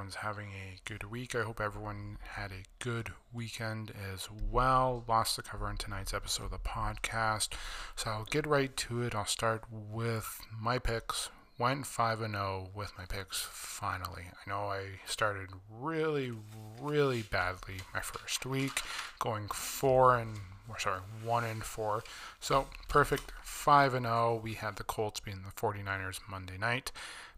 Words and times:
everyone's 0.00 0.14
having 0.14 0.48
a 0.52 0.78
good 0.86 1.04
week. 1.10 1.34
I 1.34 1.42
hope 1.42 1.60
everyone 1.60 2.16
had 2.22 2.52
a 2.52 2.64
good 2.82 3.10
weekend 3.34 3.92
as 4.10 4.28
well. 4.50 5.04
Lots 5.06 5.36
to 5.36 5.42
cover 5.42 5.68
in 5.68 5.76
tonight's 5.76 6.14
episode 6.14 6.44
of 6.44 6.50
the 6.52 6.58
podcast. 6.58 7.50
So 7.96 8.08
I'll 8.08 8.24
get 8.24 8.46
right 8.46 8.74
to 8.74 9.02
it. 9.02 9.14
I'll 9.14 9.26
start 9.26 9.64
with 9.70 10.40
my 10.58 10.78
picks. 10.78 11.28
Went 11.58 11.86
5 11.86 12.22
and 12.22 12.32
0 12.32 12.70
with 12.74 12.94
my 12.96 13.04
picks 13.04 13.42
finally. 13.42 14.24
I 14.30 14.48
know 14.48 14.70
I 14.70 15.00
started 15.04 15.50
really, 15.70 16.32
really 16.80 17.20
badly 17.20 17.80
my 17.92 18.00
first 18.00 18.46
week, 18.46 18.80
going 19.18 19.48
4 19.48 20.16
and 20.16 20.38
or 20.66 20.78
sorry, 20.78 21.00
1 21.24 21.44
and 21.44 21.62
4. 21.62 22.02
So 22.38 22.68
perfect 22.88 23.32
5 23.42 23.92
and 23.92 24.06
0. 24.06 24.40
We 24.42 24.54
had 24.54 24.76
the 24.76 24.84
Colts 24.84 25.20
being 25.20 25.42
the 25.44 25.60
49ers 25.60 26.20
Monday 26.26 26.56
night. 26.56 26.90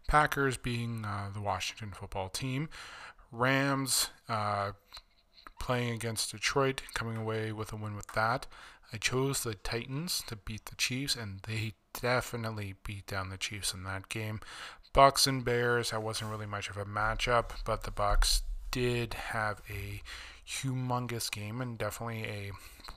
Packers 0.07 0.57
being 0.57 1.05
uh, 1.05 1.29
the 1.33 1.41
Washington 1.41 1.91
football 1.91 2.29
team, 2.29 2.69
Rams 3.31 4.09
uh, 4.29 4.71
playing 5.59 5.93
against 5.93 6.31
Detroit, 6.31 6.81
coming 6.93 7.17
away 7.17 7.51
with 7.51 7.71
a 7.73 7.75
win 7.75 7.95
with 7.95 8.07
that. 8.13 8.47
I 8.91 8.97
chose 8.97 9.43
the 9.43 9.55
Titans 9.55 10.23
to 10.27 10.35
beat 10.35 10.65
the 10.65 10.75
Chiefs, 10.75 11.15
and 11.15 11.39
they 11.47 11.73
definitely 11.99 12.75
beat 12.83 13.07
down 13.07 13.29
the 13.29 13.37
Chiefs 13.37 13.73
in 13.73 13.83
that 13.85 14.09
game. 14.09 14.39
Bucks 14.93 15.25
and 15.25 15.43
Bears, 15.43 15.89
that 15.89 16.03
wasn't 16.03 16.29
really 16.29 16.45
much 16.45 16.69
of 16.69 16.77
a 16.77 16.85
matchup, 16.85 17.51
but 17.65 17.83
the 17.83 17.91
Bucks 17.91 18.43
did 18.69 19.13
have 19.15 19.61
a 19.69 20.01
humongous 20.47 21.31
game 21.31 21.61
and 21.61 21.77
definitely 21.77 22.23
a 22.23 22.51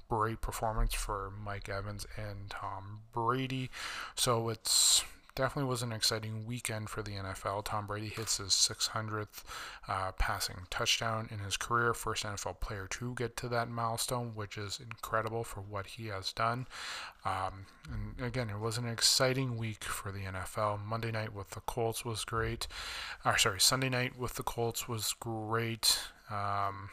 great 0.09 0.41
performance 0.41 0.95
for 0.95 1.33
Mike 1.43 1.69
Evans 1.69 2.07
and 2.17 2.51
Tom 2.51 3.01
Brady. 3.13 3.71
So 4.15 4.49
it's 4.49 5.05
definitely 5.37 5.69
was 5.69 5.83
an 5.83 5.93
exciting 5.93 6.47
weekend 6.47 6.89
for 6.89 7.03
the 7.03 7.13
NFL. 7.13 7.65
Tom 7.65 7.87
Brady 7.87 8.09
hits 8.09 8.39
his 8.39 8.51
600th 8.51 9.45
uh, 9.87 10.11
passing 10.13 10.57
touchdown 10.71 11.29
in 11.31 11.39
his 11.39 11.57
career, 11.57 11.95
first 11.95 12.25
NFL 12.25 12.59
player 12.59 12.89
to 12.91 13.15
get 13.15 13.37
to 13.37 13.49
that 13.49 13.69
milestone, 13.69 14.33
which 14.35 14.59
is 14.59 14.81
incredible 14.81 15.45
for 15.45 15.61
what 15.61 15.87
he 15.87 16.07
has 16.09 16.33
done. 16.33 16.67
Um, 17.25 17.67
and 17.93 18.27
again, 18.27 18.51
it 18.51 18.59
was 18.59 18.79
an 18.79 18.89
exciting 18.89 19.57
week 19.57 19.85
for 19.85 20.11
the 20.11 20.21
NFL. 20.21 20.85
Monday 20.85 21.13
night 21.13 21.35
with 21.35 21.51
the 21.51 21.61
Colts 21.61 22.05
was 22.05 22.25
great. 22.25 22.67
Or 23.25 23.39
sorry, 23.39 23.61
Sunday 23.61 23.91
night 23.91 24.19
with 24.19 24.35
the 24.35 24.43
Colts 24.43 24.89
was 24.89 25.15
great. 25.21 26.01
Um, 26.31 26.91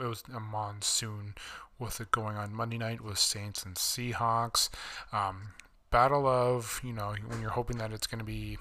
it 0.00 0.06
was 0.06 0.24
a 0.34 0.40
monsoon 0.40 1.34
with 1.78 2.00
it 2.00 2.10
going 2.10 2.36
on. 2.36 2.54
Monday 2.54 2.78
night 2.78 3.02
was 3.02 3.20
Saints 3.20 3.64
and 3.64 3.74
Seahawks. 3.76 4.70
Um, 5.12 5.52
battle 5.90 6.26
of, 6.26 6.80
you 6.84 6.92
know, 6.92 7.14
when 7.26 7.40
you're 7.40 7.50
hoping 7.50 7.78
that 7.78 7.92
it's 7.92 8.06
going 8.06 8.18
to 8.18 8.24
be 8.24 8.58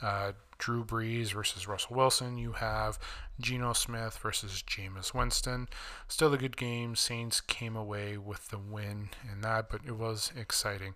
uh, 0.00 0.32
Drew 0.62 0.84
Brees 0.84 1.32
versus 1.32 1.66
Russell 1.66 1.96
Wilson, 1.96 2.38
you 2.38 2.52
have 2.52 2.96
Geno 3.40 3.72
Smith 3.72 4.16
versus 4.22 4.62
Jameis 4.64 5.12
Winston. 5.12 5.66
Still 6.06 6.32
a 6.32 6.38
good 6.38 6.56
game. 6.56 6.94
Saints 6.94 7.40
came 7.40 7.74
away 7.74 8.16
with 8.16 8.50
the 8.50 8.58
win 8.58 9.08
in 9.28 9.40
that, 9.40 9.68
but 9.68 9.80
it 9.84 9.96
was 9.96 10.30
exciting. 10.36 10.94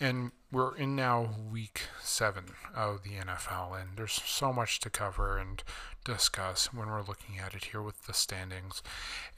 And 0.00 0.32
we're 0.50 0.74
in 0.76 0.96
now 0.96 1.28
week 1.50 1.82
seven 2.02 2.44
of 2.74 3.02
the 3.02 3.10
NFL, 3.10 3.78
and 3.78 3.98
there's 3.98 4.14
so 4.14 4.50
much 4.50 4.80
to 4.80 4.88
cover 4.88 5.36
and 5.36 5.62
discuss 6.06 6.72
when 6.72 6.88
we're 6.88 7.02
looking 7.02 7.38
at 7.38 7.54
it 7.54 7.64
here 7.64 7.82
with 7.82 8.06
the 8.06 8.14
standings. 8.14 8.82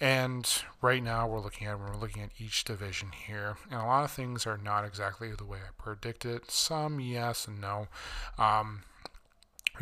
And 0.00 0.48
right 0.80 1.02
now 1.02 1.26
we're 1.26 1.40
looking 1.40 1.66
at 1.66 1.80
we're 1.80 1.96
looking 1.96 2.22
at 2.22 2.30
each 2.38 2.62
division 2.62 3.08
here, 3.26 3.56
and 3.72 3.80
a 3.80 3.86
lot 3.86 4.04
of 4.04 4.12
things 4.12 4.46
are 4.46 4.56
not 4.56 4.84
exactly 4.84 5.32
the 5.32 5.44
way 5.44 5.58
I 5.58 5.82
predicted. 5.82 6.48
Some 6.48 7.00
yes 7.00 7.48
and 7.48 7.60
no. 7.60 7.88
Um, 8.38 8.84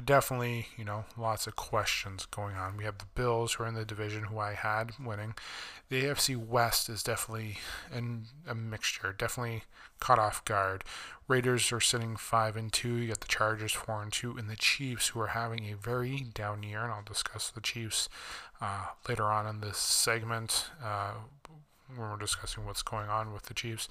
definitely, 0.00 0.68
you 0.76 0.84
know, 0.84 1.04
lots 1.18 1.46
of 1.46 1.56
questions 1.56 2.26
going 2.26 2.56
on. 2.56 2.76
We 2.76 2.84
have 2.84 2.98
the 2.98 3.06
Bills 3.14 3.54
who 3.54 3.64
are 3.64 3.66
in 3.66 3.74
the 3.74 3.84
division 3.84 4.24
who 4.24 4.38
I 4.38 4.54
had 4.54 4.92
winning. 5.04 5.34
The 5.88 6.04
AFC 6.04 6.36
West 6.36 6.88
is 6.88 7.02
definitely 7.02 7.58
in 7.94 8.24
a 8.48 8.54
mixture, 8.54 9.14
definitely 9.16 9.64
caught 10.00 10.18
off 10.18 10.44
guard. 10.44 10.84
Raiders 11.28 11.70
are 11.72 11.80
sitting 11.80 12.16
five 12.16 12.56
and 12.56 12.72
two. 12.72 12.94
You 12.94 13.08
got 13.08 13.20
the 13.20 13.28
Chargers 13.28 13.72
four 13.72 14.02
and 14.02 14.12
two, 14.12 14.36
and 14.36 14.48
the 14.48 14.56
Chiefs 14.56 15.08
who 15.08 15.20
are 15.20 15.28
having 15.28 15.70
a 15.70 15.76
very 15.76 16.26
down 16.32 16.62
year. 16.62 16.82
And 16.82 16.92
I'll 16.92 17.02
discuss 17.02 17.50
the 17.50 17.60
Chiefs 17.60 18.08
uh, 18.60 18.86
later 19.08 19.24
on 19.24 19.46
in 19.46 19.60
this 19.60 19.78
segment. 19.78 20.70
Uh, 20.82 21.12
when 21.96 22.10
we're 22.10 22.16
discussing 22.16 22.64
what's 22.64 22.82
going 22.82 23.08
on 23.08 23.32
with 23.32 23.44
the 23.44 23.54
Chiefs. 23.54 23.88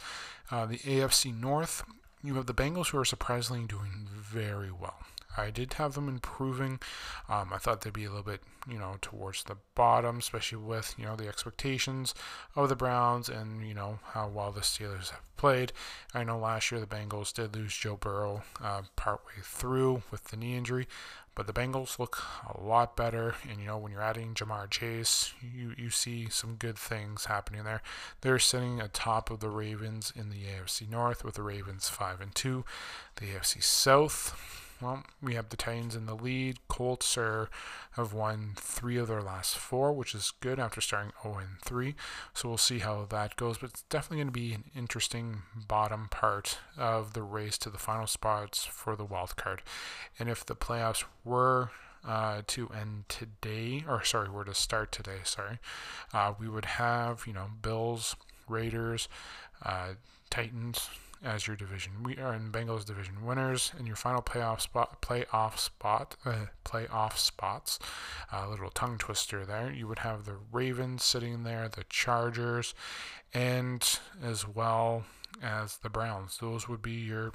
Uh, 0.49 0.65
the 0.65 0.79
AFC 0.79 1.37
North, 1.37 1.83
you 2.23 2.35
have 2.35 2.45
the 2.45 2.53
Bengals 2.53 2.89
who 2.89 2.97
are 2.97 3.05
surprisingly 3.05 3.65
doing 3.65 4.07
very 4.11 4.71
well. 4.71 4.97
I 5.37 5.49
did 5.49 5.73
have 5.73 5.93
them 5.93 6.07
improving. 6.07 6.79
Um, 7.29 7.51
I 7.53 7.57
thought 7.57 7.81
they'd 7.81 7.93
be 7.93 8.05
a 8.05 8.09
little 8.09 8.23
bit, 8.23 8.41
you 8.69 8.77
know, 8.77 8.95
towards 9.01 9.43
the 9.43 9.57
bottom, 9.75 10.19
especially 10.19 10.59
with, 10.59 10.95
you 10.97 11.05
know, 11.05 11.15
the 11.15 11.27
expectations 11.27 12.13
of 12.55 12.69
the 12.69 12.75
Browns 12.75 13.29
and, 13.29 13.67
you 13.67 13.73
know, 13.73 13.99
how 14.13 14.27
well 14.27 14.51
the 14.51 14.61
Steelers 14.61 15.09
have 15.11 15.35
played. 15.37 15.71
I 16.13 16.23
know 16.23 16.37
last 16.37 16.71
year 16.71 16.79
the 16.79 16.87
Bengals 16.87 17.33
did 17.33 17.55
lose 17.55 17.75
Joe 17.75 17.97
Burrow 17.97 18.43
uh, 18.63 18.83
partway 18.95 19.41
through 19.43 20.03
with 20.11 20.25
the 20.25 20.37
knee 20.37 20.55
injury, 20.55 20.87
but 21.33 21.47
the 21.47 21.53
Bengals 21.53 21.97
look 21.97 22.21
a 22.53 22.61
lot 22.61 22.97
better. 22.97 23.35
And, 23.49 23.59
you 23.59 23.67
know, 23.67 23.77
when 23.77 23.91
you're 23.91 24.01
adding 24.01 24.33
Ja'Marr 24.33 24.69
Chase, 24.69 25.33
you, 25.41 25.73
you 25.77 25.89
see 25.89 26.27
some 26.29 26.55
good 26.55 26.77
things 26.77 27.25
happening 27.25 27.63
there. 27.63 27.81
They're 28.19 28.39
sitting 28.39 28.81
atop 28.81 29.31
of 29.31 29.39
the 29.39 29.49
Ravens 29.49 30.11
in 30.15 30.29
the 30.29 30.43
AFC 30.43 30.89
North 30.89 31.23
with 31.23 31.35
the 31.35 31.43
Ravens 31.43 31.87
5 31.87 32.19
and 32.19 32.35
2. 32.35 32.65
The 33.15 33.25
AFC 33.27 33.63
South 33.63 34.35
well, 34.81 35.03
we 35.21 35.35
have 35.35 35.49
the 35.49 35.57
Titans 35.57 35.95
in 35.95 36.05
the 36.05 36.15
lead. 36.15 36.57
Colts 36.67 37.17
are 37.17 37.49
have 37.91 38.13
won 38.13 38.53
three 38.55 38.97
of 38.97 39.07
their 39.07 39.21
last 39.21 39.57
four, 39.57 39.93
which 39.93 40.15
is 40.15 40.33
good 40.39 40.59
after 40.59 40.81
starting 40.81 41.11
0 41.21 41.37
and 41.37 41.61
3. 41.63 41.95
So 42.33 42.49
we'll 42.49 42.57
see 42.57 42.79
how 42.79 43.05
that 43.09 43.35
goes. 43.35 43.57
But 43.57 43.71
it's 43.71 43.83
definitely 43.83 44.17
going 44.17 44.27
to 44.27 44.31
be 44.31 44.53
an 44.53 44.63
interesting 44.75 45.43
bottom 45.55 46.07
part 46.09 46.59
of 46.77 47.13
the 47.13 47.23
race 47.23 47.57
to 47.59 47.69
the 47.69 47.77
final 47.77 48.07
spots 48.07 48.65
for 48.65 48.95
the 48.95 49.05
wild 49.05 49.35
card. 49.35 49.61
And 50.17 50.29
if 50.29 50.45
the 50.45 50.55
playoffs 50.55 51.03
were 51.23 51.71
uh, 52.07 52.41
to 52.47 52.69
end 52.69 53.05
today, 53.07 53.83
or 53.87 54.03
sorry, 54.03 54.29
were 54.29 54.45
to 54.45 54.55
start 54.55 54.91
today, 54.91 55.19
sorry, 55.23 55.59
uh, 56.13 56.33
we 56.39 56.47
would 56.49 56.65
have 56.65 57.25
you 57.27 57.33
know 57.33 57.47
Bills, 57.61 58.15
Raiders, 58.47 59.07
uh, 59.63 59.93
Titans, 60.29 60.89
as 61.23 61.45
your 61.45 61.55
division. 61.55 62.03
We 62.03 62.17
are 62.17 62.33
in 62.33 62.51
Bengals 62.51 62.85
division 62.85 63.23
winners, 63.25 63.71
and 63.77 63.85
your 63.85 63.95
final 63.95 64.21
playoff 64.21 64.61
spot, 64.61 65.01
playoff 65.01 65.57
spot, 65.59 66.15
uh, 66.25 66.47
playoff 66.65 67.17
spots. 67.17 67.79
A 68.31 68.39
uh, 68.39 68.49
little 68.49 68.71
tongue 68.71 68.97
twister 68.97 69.45
there. 69.45 69.71
You 69.71 69.87
would 69.87 69.99
have 69.99 70.25
the 70.25 70.37
Ravens 70.51 71.03
sitting 71.03 71.43
there, 71.43 71.69
the 71.69 71.85
Chargers, 71.89 72.73
and 73.33 73.99
as 74.23 74.47
well 74.47 75.03
as 75.41 75.77
the 75.77 75.89
Browns. 75.89 76.37
Those 76.39 76.67
would 76.67 76.81
be 76.81 76.91
your 76.91 77.33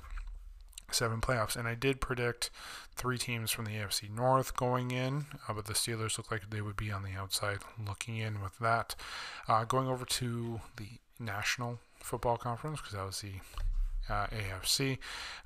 seven 0.91 1.21
playoffs. 1.21 1.57
And 1.57 1.69
I 1.69 1.75
did 1.75 2.01
predict 2.01 2.51
three 2.95 3.19
teams 3.19 3.51
from 3.51 3.65
the 3.65 3.73
AFC 3.73 4.11
North 4.11 4.57
going 4.57 4.91
in, 4.91 5.27
uh, 5.49 5.53
but 5.53 5.67
the 5.67 5.75
Steelers 5.75 6.17
look 6.17 6.31
like 6.31 6.51
they 6.51 6.61
would 6.61 6.77
be 6.77 6.91
on 6.91 7.03
the 7.03 7.13
outside 7.19 7.59
looking 7.85 8.17
in 8.17 8.41
with 8.41 8.59
that. 8.59 8.95
Uh, 9.49 9.65
going 9.65 9.89
over 9.89 10.05
to 10.05 10.61
the 10.77 10.89
National 11.19 11.79
Football 12.01 12.37
Conference, 12.37 12.81
because 12.81 12.95
that 12.95 13.07
was 13.07 13.21
the 13.21 13.33
uh, 14.09 14.27
AFC. 14.29 14.99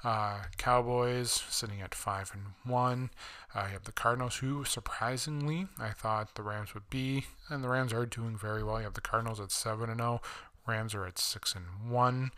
Uh, 0.04 0.42
Cowboys 0.56 1.42
sitting 1.48 1.80
at 1.80 1.94
five 1.94 2.30
and 2.34 2.70
one. 2.70 3.10
Uh, 3.54 3.64
you 3.66 3.72
have 3.72 3.84
the 3.84 3.92
Cardinals, 3.92 4.36
who 4.36 4.64
surprisingly 4.64 5.66
I 5.78 5.90
thought 5.90 6.34
the 6.34 6.42
Rams 6.42 6.74
would 6.74 6.88
be, 6.90 7.24
and 7.48 7.64
the 7.64 7.68
Rams 7.68 7.92
are 7.92 8.06
doing 8.06 8.36
very 8.36 8.62
well. 8.62 8.78
You 8.78 8.84
have 8.84 8.94
the 8.94 9.00
Cardinals 9.00 9.40
at 9.40 9.50
seven 9.50 9.90
and 9.90 10.00
zero. 10.00 10.20
Rams 10.66 10.94
are 10.94 11.06
at 11.06 11.18
six 11.18 11.54
and 11.54 11.90
one. 11.90 12.30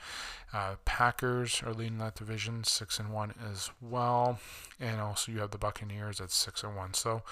Uh, 0.53 0.77
Packers 0.85 1.63
are 1.65 1.75
leading 1.75 1.99
that 1.99 2.15
division, 2.15 2.65
six 2.65 2.99
and 2.99 3.13
one 3.13 3.35
as 3.51 3.71
well, 3.81 4.39
and 4.81 5.01
also 5.01 5.33
you 5.33 5.41
have 5.41 5.51
the 5.51 5.59
Buccaneers 5.59 6.21
at 6.21 6.31
six 6.31 6.63
and 6.63 6.77
one. 6.77 6.95
So 6.95 7.23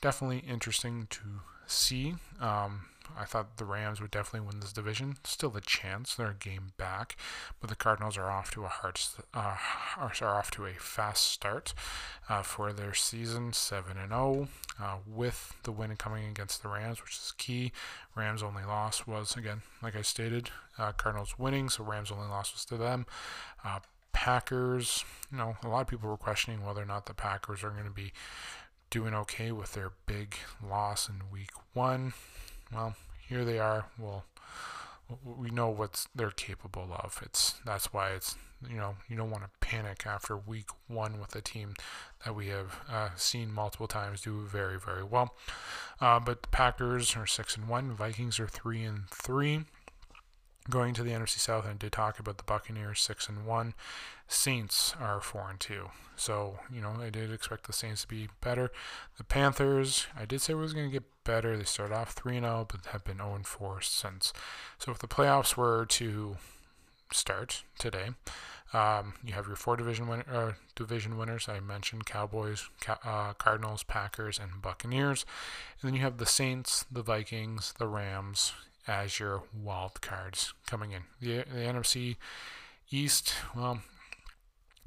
definitely 0.00 0.44
interesting 0.48 1.06
to 1.10 1.20
see. 1.66 2.14
Um, 2.40 2.86
I 3.16 3.24
thought 3.24 3.56
the 3.56 3.64
Rams 3.64 4.00
would 4.00 4.10
definitely 4.10 4.46
win 4.46 4.60
this 4.60 4.72
division. 4.72 5.16
Still 5.24 5.56
a 5.56 5.60
chance; 5.60 6.14
they're 6.14 6.30
a 6.30 6.34
game 6.34 6.72
back, 6.76 7.16
but 7.60 7.70
the 7.70 7.76
Cardinals 7.76 8.16
are 8.16 8.30
off 8.30 8.50
to 8.52 8.64
a 8.64 8.68
hard, 8.68 9.00
uh, 9.32 9.56
are 9.96 10.38
off 10.38 10.50
to 10.52 10.66
a 10.66 10.72
fast 10.74 11.24
start 11.24 11.74
uh, 12.28 12.42
for 12.42 12.72
their 12.72 12.94
season, 12.94 13.52
seven 13.52 13.96
and 13.96 14.10
zero, 14.10 14.48
oh, 14.80 14.84
uh, 14.84 14.96
with 15.06 15.54
the 15.64 15.72
win 15.72 15.96
coming 15.96 16.26
against 16.26 16.62
the 16.62 16.68
Rams, 16.68 17.00
which 17.02 17.12
is 17.12 17.32
key. 17.36 17.72
Rams' 18.14 18.42
only 18.42 18.64
loss 18.64 19.06
was 19.06 19.36
again, 19.36 19.62
like 19.82 19.96
I 19.96 20.02
stated, 20.02 20.50
uh, 20.78 20.92
Cardinals 20.92 21.38
winning, 21.38 21.68
so 21.68 21.84
Rams' 21.84 22.10
only 22.10 22.28
loss 22.28 22.52
was 22.52 22.64
to 22.66 22.76
them. 22.76 23.06
Uh, 23.64 23.80
Packers, 24.12 25.04
you 25.30 25.38
know, 25.38 25.56
a 25.62 25.68
lot 25.68 25.82
of 25.82 25.86
people 25.88 26.08
were 26.08 26.16
questioning 26.16 26.64
whether 26.64 26.80
or 26.80 26.86
not 26.86 27.06
the 27.06 27.14
Packers 27.14 27.64
are 27.64 27.70
going 27.70 27.84
to 27.84 27.90
be 27.90 28.12
doing 28.88 29.12
okay 29.12 29.50
with 29.50 29.72
their 29.72 29.90
big 30.06 30.36
loss 30.62 31.08
in 31.08 31.30
week 31.30 31.50
one 31.72 32.12
well, 32.72 32.94
here 33.28 33.44
they 33.44 33.58
are. 33.58 33.86
We'll 33.98 34.24
we 35.24 35.50
know 35.50 35.68
what 35.68 36.06
they're 36.14 36.30
capable 36.30 36.88
of. 36.90 37.20
It's 37.22 37.54
that's 37.64 37.92
why 37.92 38.10
it's 38.10 38.36
you 38.68 38.76
know 38.76 38.96
you 39.08 39.16
don't 39.16 39.30
want 39.30 39.44
to 39.44 39.50
panic 39.60 40.06
after 40.06 40.36
week 40.36 40.68
one 40.88 41.20
with 41.20 41.34
a 41.36 41.40
team 41.40 41.74
that 42.24 42.34
we 42.34 42.48
have 42.48 42.80
uh, 42.90 43.10
seen 43.16 43.52
multiple 43.52 43.86
times 43.86 44.22
do 44.22 44.42
very 44.46 44.78
very 44.78 45.04
well. 45.04 45.34
Uh, 46.00 46.18
but 46.20 46.42
the 46.42 46.48
Packers 46.48 47.16
are 47.16 47.26
six 47.26 47.56
and 47.56 47.68
one. 47.68 47.92
Vikings 47.92 48.40
are 48.40 48.48
three 48.48 48.82
and 48.82 49.08
three. 49.10 49.64
Going 50.70 50.94
to 50.94 51.02
the 51.02 51.10
NFC 51.10 51.38
South, 51.38 51.66
and 51.66 51.78
did 51.78 51.92
talk 51.92 52.18
about 52.18 52.38
the 52.38 52.44
Buccaneers 52.44 53.00
six 53.00 53.28
and 53.28 53.44
one. 53.46 53.74
Saints 54.26 54.94
are 55.00 55.20
four 55.20 55.48
and 55.50 55.60
two. 55.60 55.90
So 56.16 56.58
you 56.72 56.80
know 56.80 56.94
I 57.00 57.10
did 57.10 57.32
expect 57.32 57.66
the 57.66 57.72
Saints 57.72 58.02
to 58.02 58.08
be 58.08 58.28
better. 58.40 58.70
The 59.18 59.24
Panthers, 59.24 60.06
I 60.18 60.24
did 60.24 60.40
say 60.40 60.52
it 60.52 60.56
was 60.56 60.72
going 60.72 60.86
to 60.86 60.92
get 60.92 61.04
better. 61.24 61.56
They 61.56 61.64
started 61.64 61.94
off 61.94 62.12
three 62.12 62.36
and 62.36 62.44
zero, 62.46 62.66
but 62.70 62.86
have 62.92 63.04
been 63.04 63.18
zero 63.18 63.34
and 63.34 63.46
four 63.46 63.80
since. 63.80 64.32
So 64.78 64.92
if 64.92 64.98
the 64.98 65.08
playoffs 65.08 65.56
were 65.56 65.86
to 65.86 66.36
start 67.12 67.62
today, 67.78 68.10
um, 68.72 69.14
you 69.24 69.34
have 69.34 69.46
your 69.46 69.56
four 69.56 69.76
division 69.76 70.08
win- 70.08 70.24
uh, 70.30 70.52
division 70.74 71.16
winners. 71.16 71.48
I 71.48 71.60
mentioned 71.60 72.06
Cowboys, 72.06 72.68
Ca- 72.80 72.98
uh, 73.04 73.32
Cardinals, 73.34 73.82
Packers, 73.82 74.38
and 74.38 74.60
Buccaneers, 74.60 75.24
and 75.80 75.88
then 75.88 75.94
you 75.94 76.02
have 76.02 76.18
the 76.18 76.26
Saints, 76.26 76.84
the 76.90 77.02
Vikings, 77.02 77.74
the 77.78 77.86
Rams, 77.86 78.52
as 78.86 79.18
your 79.18 79.44
wild 79.54 80.00
cards 80.00 80.54
coming 80.66 80.92
in. 80.92 81.02
The, 81.20 81.44
the 81.50 81.60
NFC 81.60 82.16
East, 82.90 83.34
well, 83.54 83.80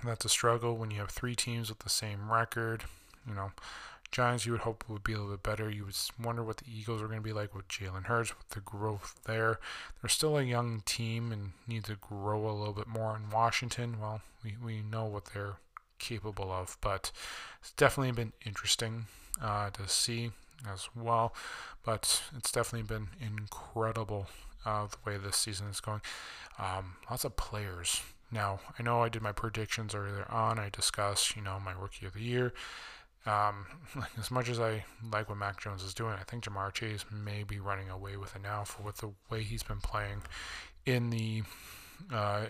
that's 0.03 0.25
a 0.25 0.29
struggle 0.29 0.75
when 0.77 0.91
you 0.91 0.99
have 0.99 1.09
three 1.09 1.35
teams 1.35 1.69
with 1.69 1.79
the 1.79 1.89
same 1.89 2.31
record. 2.31 2.83
You 3.27 3.33
know, 3.33 3.51
Giants 4.11 4.45
you 4.45 4.53
would 4.53 4.61
hope 4.61 4.85
would 4.87 5.03
be 5.03 5.13
a 5.13 5.17
little 5.17 5.31
bit 5.31 5.43
better. 5.43 5.69
You 5.69 5.85
would 5.85 5.97
wonder 6.21 6.43
what 6.43 6.57
the 6.57 6.71
Eagles 6.71 7.01
are 7.01 7.07
going 7.07 7.19
to 7.19 7.23
be 7.23 7.33
like 7.33 7.53
with 7.53 7.67
Jalen 7.67 8.05
Hurts, 8.05 8.37
with 8.37 8.49
the 8.49 8.61
growth 8.61 9.15
there. 9.25 9.59
They're 10.01 10.09
still 10.09 10.37
a 10.37 10.43
young 10.43 10.81
team 10.85 11.31
and 11.31 11.51
need 11.67 11.83
to 11.85 11.95
grow 11.95 12.49
a 12.49 12.53
little 12.53 12.73
bit 12.73 12.87
more. 12.87 13.15
In 13.15 13.29
Washington, 13.29 13.97
well, 13.99 14.21
we, 14.43 14.55
we 14.63 14.81
know 14.81 15.05
what 15.05 15.25
they're 15.33 15.57
capable 15.99 16.51
of, 16.51 16.77
but 16.79 17.11
it's 17.59 17.73
definitely 17.73 18.13
been 18.13 18.33
interesting 18.45 19.05
uh, 19.41 19.71
to 19.71 19.87
see 19.87 20.31
as 20.71 20.87
well. 20.95 21.33
But 21.83 22.23
it's 22.37 22.51
definitely 22.51 22.87
been 22.87 23.09
incredible 23.19 24.27
uh, 24.65 24.87
the 24.87 24.97
way 25.09 25.17
this 25.17 25.37
season 25.37 25.67
is 25.67 25.81
going. 25.81 26.01
Um, 26.59 26.95
lots 27.09 27.25
of 27.25 27.35
players. 27.35 28.01
Now, 28.31 28.59
I 28.77 28.83
know 28.83 29.03
I 29.03 29.09
did 29.09 29.21
my 29.21 29.31
predictions 29.31 29.95
earlier 29.95 30.25
on. 30.29 30.59
I 30.59 30.69
discussed, 30.69 31.35
you 31.35 31.41
know, 31.41 31.59
my 31.63 31.71
rookie 31.71 32.05
of 32.05 32.13
the 32.13 32.21
year. 32.21 32.53
Um, 33.25 33.65
as 34.17 34.31
much 34.31 34.49
as 34.49 34.59
I 34.59 34.85
like 35.11 35.29
what 35.29 35.37
Mac 35.37 35.59
Jones 35.61 35.83
is 35.83 35.93
doing, 35.93 36.13
I 36.13 36.23
think 36.23 36.43
Ja'Marr 36.43 36.73
Chase 36.73 37.05
may 37.11 37.43
be 37.43 37.59
running 37.59 37.89
away 37.89 38.17
with 38.17 38.35
it 38.35 38.41
now 38.41 38.63
for 38.63 38.83
with 38.83 38.97
the 38.97 39.11
way 39.29 39.43
he's 39.43 39.63
been 39.63 39.81
playing 39.81 40.23
in 40.85 41.09
the 41.09 41.43
uh, 42.13 42.45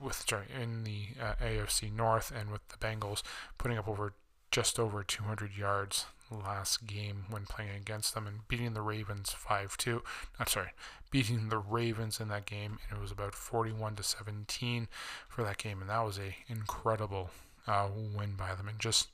with 0.00 0.24
sorry 0.28 0.46
in 0.60 0.84
the 0.84 1.08
uh, 1.20 1.34
AFC 1.42 1.94
North 1.94 2.32
and 2.34 2.50
with 2.50 2.66
the 2.68 2.76
Bengals 2.76 3.22
putting 3.58 3.78
up 3.78 3.88
over 3.88 4.14
just 4.50 4.78
over 4.78 5.02
200 5.02 5.56
yards 5.56 6.06
last 6.32 6.86
game 6.86 7.24
when 7.30 7.44
playing 7.46 7.76
against 7.76 8.14
them 8.14 8.26
and 8.26 8.46
beating 8.48 8.74
the 8.74 8.82
Ravens 8.82 9.34
5-2. 9.48 10.02
Not 10.38 10.48
sorry, 10.48 10.70
beating 11.10 11.48
the 11.48 11.58
Ravens 11.58 12.20
in 12.20 12.28
that 12.28 12.46
game 12.46 12.78
and 12.88 12.98
it 12.98 13.02
was 13.02 13.12
about 13.12 13.34
41 13.34 13.96
to 13.96 14.02
17 14.02 14.88
for 15.28 15.42
that 15.44 15.58
game 15.58 15.80
and 15.80 15.90
that 15.90 16.04
was 16.04 16.18
a 16.18 16.36
incredible 16.48 17.30
uh, 17.66 17.88
win 18.16 18.34
by 18.34 18.54
them 18.54 18.68
and 18.68 18.78
just 18.78 19.08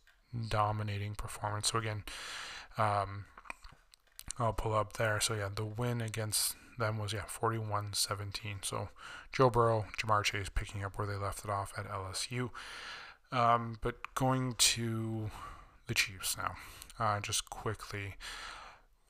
dominating 0.48 1.14
performance. 1.14 1.72
So 1.72 1.78
again, 1.78 2.04
um, 2.76 3.24
I'll 4.38 4.52
pull 4.52 4.74
up 4.74 4.94
there. 4.94 5.20
So 5.20 5.34
yeah, 5.34 5.48
the 5.54 5.64
win 5.64 6.00
against 6.00 6.54
them 6.78 6.98
was 6.98 7.12
yeah 7.12 7.22
41-17. 7.22 8.64
So 8.64 8.88
Joe 9.32 9.50
Burrow, 9.50 9.86
Ja'Marr 9.98 10.24
Chase 10.24 10.48
picking 10.48 10.84
up 10.84 10.96
where 10.96 11.06
they 11.06 11.16
left 11.16 11.44
it 11.44 11.50
off 11.50 11.72
at 11.76 11.88
LSU. 11.88 12.50
Um, 13.30 13.78
but 13.82 14.14
going 14.14 14.54
to 14.54 15.30
the 15.86 15.94
Chiefs 15.94 16.36
now, 16.36 16.54
uh, 16.98 17.20
just 17.20 17.48
quickly. 17.50 18.14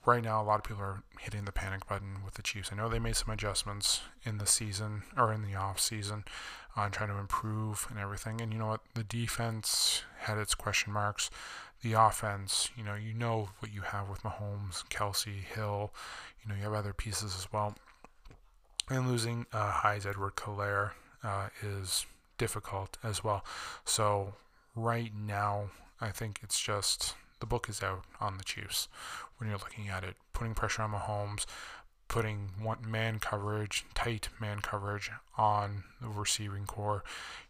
Right 0.06 0.23
now, 0.23 0.40
a 0.40 0.44
lot 0.44 0.58
of 0.58 0.64
people 0.64 0.82
are 0.82 1.02
hitting 1.20 1.44
the 1.44 1.52
panic 1.52 1.87
button 1.87 2.19
with 2.25 2.35
the 2.35 2.43
Chiefs. 2.43 2.70
I 2.73 2.76
know 2.76 2.88
they 2.88 2.99
made 2.99 3.17
some 3.17 3.31
adjustments 3.32 4.00
in 4.25 4.38
the 4.38 4.46
season 4.46 5.02
or 5.17 5.32
in 5.32 5.43
the 5.43 5.55
off 5.55 5.81
season 5.81 6.25
on 6.76 6.90
trying 6.90 7.11
to 7.11 7.19
improve 7.19 7.87
and 7.90 7.99
everything. 7.99 8.40
And 8.40 8.52
you 8.52 8.58
know 8.58 8.69
what? 8.69 8.81
The 8.94 9.05
defense 9.05 10.05
had 10.20 10.38
its 10.38 10.55
question 10.55 10.93
marks. 10.93 11.31
The 11.82 11.93
offense, 11.93 12.70
you 12.76 12.85
know, 12.85 12.94
you 12.94 13.12
know 13.12 13.50
what 13.58 13.73
you 13.73 13.82
have 13.82 14.08
with 14.08 14.23
Mahomes, 14.23 14.84
Kelce, 14.88 15.43
Hill. 15.43 15.93
You 16.43 16.49
know, 16.49 16.56
you 16.56 16.62
have 16.62 16.73
other 16.73 16.93
pieces 16.93 17.34
as 17.37 17.52
well. 17.52 17.75
And 18.88 19.08
losing 19.08 19.46
uh, 19.52 19.81
Clyde 19.81 20.06
Edwards-Helaire 20.06 20.93
uh, 21.23 21.49
is 21.62 22.06
difficult 22.38 22.96
as 23.02 23.23
well. 23.23 23.44
So 23.84 24.34
right 24.75 25.12
now, 25.14 25.70
I 26.00 26.11
think 26.11 26.41
it's 26.43 26.58
just 26.58 27.14
the 27.40 27.46
book 27.46 27.69
is 27.69 27.82
out 27.82 28.05
on 28.20 28.38
the 28.38 28.44
Chiefs 28.44 28.88
when 29.37 29.49
you're 29.49 29.58
looking 29.58 29.88
at 29.88 30.05
it, 30.05 30.17
putting 30.32 30.55
pressure 30.55 30.82
on 30.82 30.93
Mahomes, 30.93 31.46
putting 32.08 32.50
one 32.60 32.78
man 32.90 33.19
coverage, 33.19 33.84
tight 33.94 34.28
man 34.40 34.60
coverage 34.60 35.10
on 35.37 35.84
the 36.00 36.08
receiving 36.08 36.64
corps, 36.64 37.05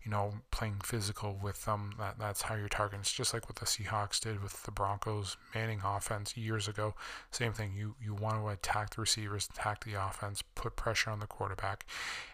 you 0.05 0.11
know, 0.11 0.35
playing 0.51 0.81
physical 0.85 1.39
with 1.41 1.65
them. 1.65 1.93
That 1.99 2.19
that's 2.19 2.43
how 2.43 2.57
you're 2.57 2.69
targeting. 2.69 3.01
It's 3.01 3.13
just 3.13 3.33
like 3.33 3.49
what 3.49 3.57
the 3.57 3.67
Seahawks 3.67 4.21
did 4.21 4.43
with 4.43 4.65
the 4.65 4.73
Broncos 4.73 5.37
Manning 5.55 5.81
offense 5.85 6.37
years 6.37 6.67
ago. 6.67 6.95
Same 7.31 7.53
thing. 7.53 7.73
You 7.75 7.95
you 8.03 8.15
want 8.15 8.43
to 8.43 8.49
attack 8.49 8.95
the 8.95 9.01
receivers, 9.01 9.49
attack 9.53 9.85
the 9.85 9.95
offense, 9.95 10.43
put 10.55 10.77
pressure 10.77 11.11
on 11.11 11.21
the 11.21 11.27
quarterback, 11.27 11.87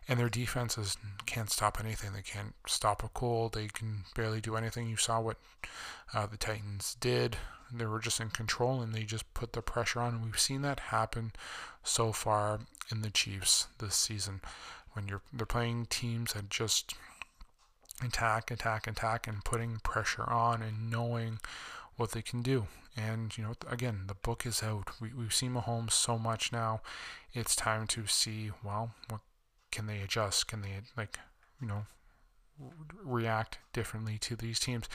and 0.09 0.19
their 0.19 0.31
defenses 0.31 0.97
can't 1.27 1.51
stop 1.51 1.79
anything. 1.79 2.15
They 2.15 2.23
can't 2.23 2.55
stop 2.67 3.05
a 3.05 3.09
cold. 3.09 3.53
They 3.53 3.69
can 3.69 4.05
barely 4.17 4.41
do 4.41 4.57
anything. 4.57 4.89
You 4.89 4.97
saw 4.97 5.21
what 5.21 5.37
uh, 6.15 6.27
the 6.27 6.39
Titans 6.39 6.97
did 7.01 7.37
they 7.79 7.87
were 7.87 8.01
just 8.01 8.21
in 8.21 8.31
control 8.31 8.81
and 8.81 8.95
they 8.95 9.05
just 9.05 9.33
put 9.35 9.53
the 9.53 9.63
pressure 9.63 10.01
on. 10.01 10.15
And 10.15 10.25
we've 10.25 10.39
seen 10.39 10.63
that 10.63 10.81
happen 10.81 11.33
so 11.83 12.13
far 12.13 12.61
in 12.91 13.03
the 13.03 13.11
Chiefs 13.11 13.69
this 13.79 13.97
season 13.97 14.41
when 14.93 15.09
you're 15.09 15.23
they're 15.33 15.47
playing 15.47 15.87
teams 15.87 16.33
that 16.33 16.49
just 16.49 16.95
attack, 18.05 18.51
attack, 18.51 18.87
attack, 18.87 19.27
and 19.27 19.45
putting 19.45 19.79
pressure 19.81 20.29
on 20.29 20.63
and 20.63 20.91
knowing 20.91 21.39
what 21.97 22.13
they 22.13 22.23
can 22.23 22.43
do. 22.43 22.67
And 22.97 23.37
you 23.37 23.45
know, 23.45 23.55
again, 23.69 24.05
the 24.07 24.15
book 24.15 24.47
is 24.47 24.63
out. 24.63 24.91
We 25.01 25.13
we've 25.13 25.35
seen 25.35 25.55
Mahomes 25.55 25.93
so 25.93 26.19
much 26.19 26.53
now. 26.53 26.81
It's 27.33 27.57
time 27.57 27.87
to 27.89 28.07
see 28.07 28.51
well, 28.63 28.95
what 29.09 29.21
can 29.71 29.87
they 29.87 30.01
adjust? 30.01 30.47
Can 30.47 30.63
they 30.63 30.81
like, 30.97 31.19
you 31.61 31.67
know, 31.67 31.87
react 33.03 33.59
differently 33.73 34.19
to 34.19 34.37
these 34.37 34.61
teams? 34.61 34.89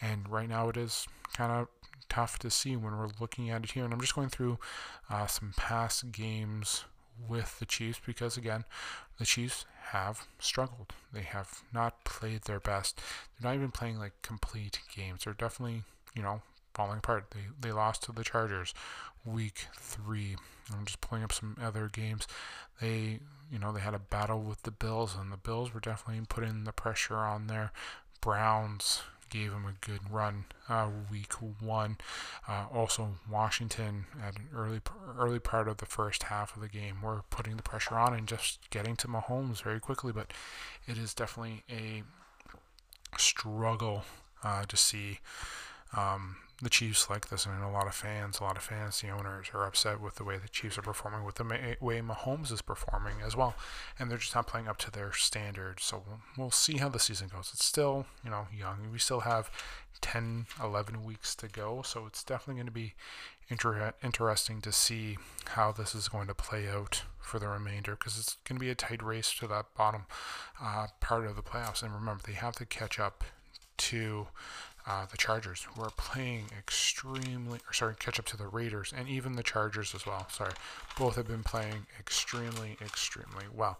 And 0.00 0.28
right 0.28 0.48
now, 0.48 0.68
it 0.68 0.76
is 0.76 1.06
kind 1.34 1.50
of 1.50 1.68
tough 2.08 2.38
to 2.40 2.50
see 2.50 2.76
when 2.76 2.96
we're 2.96 3.08
looking 3.20 3.50
at 3.50 3.64
it 3.64 3.72
here. 3.72 3.84
And 3.84 3.92
I'm 3.92 4.00
just 4.00 4.14
going 4.14 4.28
through 4.28 4.58
uh, 5.10 5.26
some 5.26 5.52
past 5.56 6.12
games 6.12 6.84
with 7.28 7.58
the 7.58 7.66
Chiefs 7.66 8.00
because, 8.04 8.36
again, 8.36 8.64
the 9.18 9.24
Chiefs 9.24 9.64
have 9.90 10.26
struggled. 10.38 10.92
They 11.12 11.22
have 11.22 11.62
not 11.72 12.04
played 12.04 12.42
their 12.42 12.60
best. 12.60 13.00
They're 13.40 13.50
not 13.50 13.56
even 13.56 13.70
playing 13.70 13.98
like 13.98 14.20
complete 14.22 14.80
games. 14.94 15.24
They're 15.24 15.34
definitely, 15.34 15.82
you 16.14 16.22
know, 16.22 16.42
falling 16.74 16.98
apart. 16.98 17.30
They, 17.30 17.40
they 17.60 17.72
lost 17.72 18.02
to 18.04 18.12
the 18.12 18.24
Chargers 18.24 18.74
week 19.24 19.66
three. 19.76 20.36
I'm 20.72 20.84
just 20.84 21.00
pulling 21.00 21.24
up 21.24 21.32
some 21.32 21.56
other 21.62 21.88
games. 21.88 22.26
They, 22.80 23.20
you 23.50 23.58
know, 23.58 23.72
they 23.72 23.80
had 23.80 23.94
a 23.94 23.98
battle 23.98 24.40
with 24.40 24.62
the 24.62 24.70
Bills, 24.70 25.16
and 25.18 25.32
the 25.32 25.36
Bills 25.36 25.72
were 25.72 25.80
definitely 25.80 26.24
putting 26.28 26.64
the 26.64 26.72
pressure 26.72 27.16
on 27.16 27.46
their 27.46 27.72
Browns 28.20 29.02
gave 29.36 29.52
him 29.52 29.64
a 29.66 29.86
good 29.86 30.00
run 30.10 30.44
uh, 30.68 30.88
week 31.10 31.32
one. 31.60 31.98
Uh, 32.48 32.66
also, 32.72 33.16
Washington 33.30 34.06
at 34.22 34.36
an 34.36 34.48
early 34.54 34.80
early 35.18 35.38
part 35.38 35.68
of 35.68 35.78
the 35.78 35.86
first 35.86 36.24
half 36.24 36.56
of 36.56 36.62
the 36.62 36.68
game 36.68 37.02
were 37.02 37.22
putting 37.30 37.56
the 37.56 37.62
pressure 37.62 37.96
on 37.96 38.14
and 38.14 38.26
just 38.26 38.70
getting 38.70 38.96
to 38.96 39.08
Mahomes 39.08 39.62
very 39.62 39.80
quickly. 39.80 40.12
But 40.12 40.32
it 40.86 40.98
is 40.98 41.14
definitely 41.14 41.62
a 41.70 42.02
struggle 43.18 44.04
uh, 44.42 44.64
to 44.64 44.76
see 44.76 45.20
um, 45.96 46.36
the 46.62 46.70
Chiefs 46.70 47.10
like 47.10 47.28
this, 47.28 47.44
and 47.44 47.62
a 47.62 47.68
lot 47.68 47.86
of 47.86 47.94
fans, 47.94 48.40
a 48.40 48.42
lot 48.42 48.56
of 48.56 48.62
fantasy 48.62 49.10
owners 49.10 49.48
are 49.52 49.66
upset 49.66 50.00
with 50.00 50.14
the 50.14 50.24
way 50.24 50.38
the 50.38 50.48
Chiefs 50.48 50.78
are 50.78 50.82
performing, 50.82 51.22
with 51.22 51.34
the 51.34 51.76
way 51.80 52.00
Mahomes 52.00 52.50
is 52.50 52.62
performing 52.62 53.16
as 53.24 53.36
well, 53.36 53.54
and 53.98 54.10
they're 54.10 54.16
just 54.16 54.34
not 54.34 54.46
playing 54.46 54.66
up 54.66 54.78
to 54.78 54.90
their 54.90 55.12
standards. 55.12 55.84
So 55.84 56.02
we'll, 56.06 56.20
we'll 56.36 56.50
see 56.50 56.78
how 56.78 56.88
the 56.88 56.98
season 56.98 57.28
goes. 57.28 57.50
It's 57.52 57.64
still, 57.64 58.06
you 58.24 58.30
know, 58.30 58.46
young. 58.56 58.88
We 58.90 58.98
still 58.98 59.20
have 59.20 59.50
10, 60.00 60.46
11 60.62 61.04
weeks 61.04 61.34
to 61.36 61.48
go, 61.48 61.82
so 61.82 62.06
it's 62.06 62.24
definitely 62.24 62.54
going 62.54 62.66
to 62.66 62.72
be 62.72 62.94
inter- 63.48 63.92
interesting 64.02 64.62
to 64.62 64.72
see 64.72 65.18
how 65.48 65.72
this 65.72 65.94
is 65.94 66.08
going 66.08 66.26
to 66.28 66.34
play 66.34 66.68
out 66.68 67.02
for 67.18 67.38
the 67.38 67.48
remainder, 67.48 67.96
because 67.96 68.18
it's 68.18 68.36
going 68.44 68.58
to 68.58 68.64
be 68.64 68.70
a 68.70 68.74
tight 68.74 69.02
race 69.02 69.34
to 69.34 69.46
that 69.46 69.66
bottom 69.76 70.06
uh, 70.62 70.86
part 71.00 71.26
of 71.26 71.36
the 71.36 71.42
playoffs. 71.42 71.82
And 71.82 71.92
remember, 71.92 72.22
they 72.26 72.32
have 72.32 72.56
to 72.56 72.64
catch 72.64 72.98
up 72.98 73.24
to 73.76 74.28
uh, 74.86 75.06
the 75.06 75.16
Chargers, 75.16 75.66
who 75.74 75.82
are 75.82 75.90
playing 75.96 76.46
extremely, 76.56 77.58
or 77.68 77.72
sorry, 77.72 77.94
catch 77.98 78.18
up 78.18 78.26
to 78.26 78.36
the 78.36 78.46
Raiders 78.46 78.92
and 78.96 79.08
even 79.08 79.34
the 79.34 79.42
Chargers 79.42 79.94
as 79.94 80.06
well. 80.06 80.28
Sorry, 80.30 80.52
both 80.98 81.16
have 81.16 81.26
been 81.26 81.42
playing 81.42 81.86
extremely, 81.98 82.76
extremely 82.80 83.44
well. 83.52 83.78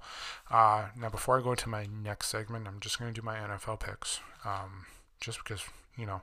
Uh, 0.51 0.87
now, 0.99 1.09
before 1.09 1.39
I 1.39 1.43
go 1.43 1.53
into 1.53 1.69
my 1.69 1.87
next 2.03 2.29
segment, 2.29 2.67
I'm 2.67 2.81
just 2.81 2.99
going 2.99 3.13
to 3.13 3.21
do 3.21 3.25
my 3.25 3.37
NFL 3.37 3.81
picks, 3.81 4.21
um, 4.45 4.87
just 5.21 5.39
because 5.43 5.63
you 5.97 6.07
know, 6.07 6.23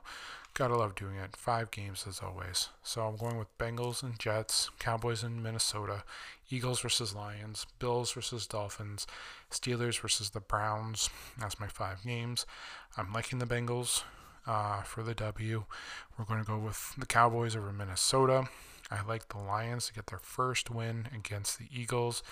gotta 0.54 0.76
love 0.76 0.94
doing 0.94 1.16
it. 1.16 1.36
Five 1.36 1.70
games 1.70 2.04
as 2.08 2.20
always. 2.20 2.68
So 2.82 3.02
I'm 3.06 3.16
going 3.16 3.38
with 3.38 3.56
Bengals 3.58 4.02
and 4.02 4.18
Jets, 4.18 4.70
Cowboys 4.78 5.22
and 5.22 5.42
Minnesota, 5.42 6.04
Eagles 6.50 6.80
versus 6.80 7.14
Lions, 7.14 7.66
Bills 7.78 8.12
versus 8.12 8.46
Dolphins, 8.46 9.06
Steelers 9.50 10.00
versus 10.00 10.30
the 10.30 10.40
Browns. 10.40 11.10
That's 11.38 11.58
my 11.58 11.66
five 11.66 12.04
games. 12.04 12.46
I'm 12.96 13.12
liking 13.12 13.40
the 13.40 13.46
Bengals 13.46 14.04
uh, 14.46 14.82
for 14.82 15.02
the 15.02 15.14
W. 15.14 15.64
We're 16.18 16.24
going 16.24 16.40
to 16.40 16.46
go 16.46 16.58
with 16.58 16.94
the 16.96 17.06
Cowboys 17.06 17.56
over 17.56 17.72
Minnesota. 17.72 18.48
I 18.90 19.02
like 19.06 19.28
the 19.28 19.38
Lions 19.38 19.86
to 19.86 19.94
get 19.94 20.06
their 20.06 20.18
first 20.18 20.70
win 20.70 21.08
against 21.14 21.58
the 21.58 21.66
Eagles. 21.72 22.22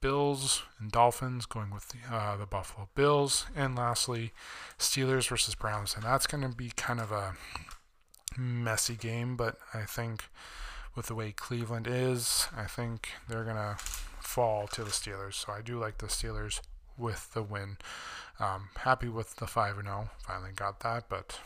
Bills 0.00 0.62
and 0.78 0.92
Dolphins 0.92 1.46
going 1.46 1.70
with 1.70 1.88
the, 1.88 2.14
uh, 2.14 2.36
the 2.36 2.46
Buffalo 2.46 2.88
Bills. 2.94 3.46
And 3.56 3.74
lastly, 3.74 4.32
Steelers 4.78 5.28
versus 5.28 5.54
Browns. 5.54 5.94
And 5.94 6.04
that's 6.04 6.26
going 6.26 6.42
to 6.42 6.54
be 6.54 6.70
kind 6.76 7.00
of 7.00 7.10
a 7.10 7.34
messy 8.38 8.96
game, 8.96 9.36
but 9.36 9.56
I 9.72 9.82
think 9.82 10.24
with 10.94 11.06
the 11.06 11.14
way 11.14 11.32
Cleveland 11.32 11.86
is, 11.88 12.48
I 12.56 12.64
think 12.64 13.08
they're 13.28 13.44
going 13.44 13.56
to 13.56 13.76
fall 13.78 14.66
to 14.68 14.84
the 14.84 14.90
Steelers. 14.90 15.34
So 15.34 15.52
I 15.52 15.62
do 15.62 15.78
like 15.78 15.98
the 15.98 16.06
Steelers 16.06 16.60
with 16.98 17.32
the 17.34 17.42
win. 17.42 17.78
Um, 18.40 18.70
happy 18.76 19.08
with 19.08 19.36
the 19.36 19.46
5 19.46 19.76
0. 19.82 20.10
Finally 20.26 20.50
got 20.54 20.80
that, 20.80 21.08
but 21.08 21.38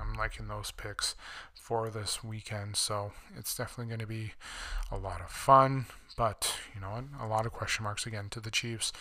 I'm 0.00 0.14
liking 0.14 0.48
those 0.48 0.70
picks 0.70 1.14
for 1.54 1.88
this 1.88 2.22
weekend. 2.24 2.76
So 2.76 3.12
it's 3.36 3.54
definitely 3.54 3.90
going 3.90 4.00
to 4.00 4.06
be 4.06 4.32
a 4.90 4.96
lot 4.96 5.20
of 5.20 5.30
fun. 5.30 5.86
But, 6.16 6.56
you 6.74 6.80
know, 6.80 7.04
a 7.20 7.26
lot 7.26 7.46
of 7.46 7.52
question 7.52 7.84
marks 7.84 8.06
again 8.06 8.28
to 8.30 8.40
the 8.40 8.50
Chiefs. 8.50 8.92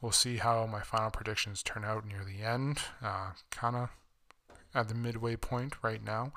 We'll 0.00 0.12
see 0.12 0.36
how 0.36 0.66
my 0.66 0.80
final 0.80 1.10
predictions 1.10 1.62
turn 1.62 1.84
out 1.84 2.06
near 2.06 2.24
the 2.24 2.44
end. 2.44 2.80
Uh, 3.02 3.30
kind 3.50 3.76
of 3.76 3.90
at 4.74 4.88
the 4.88 4.94
midway 4.94 5.36
point 5.36 5.74
right 5.82 6.04
now 6.04 6.32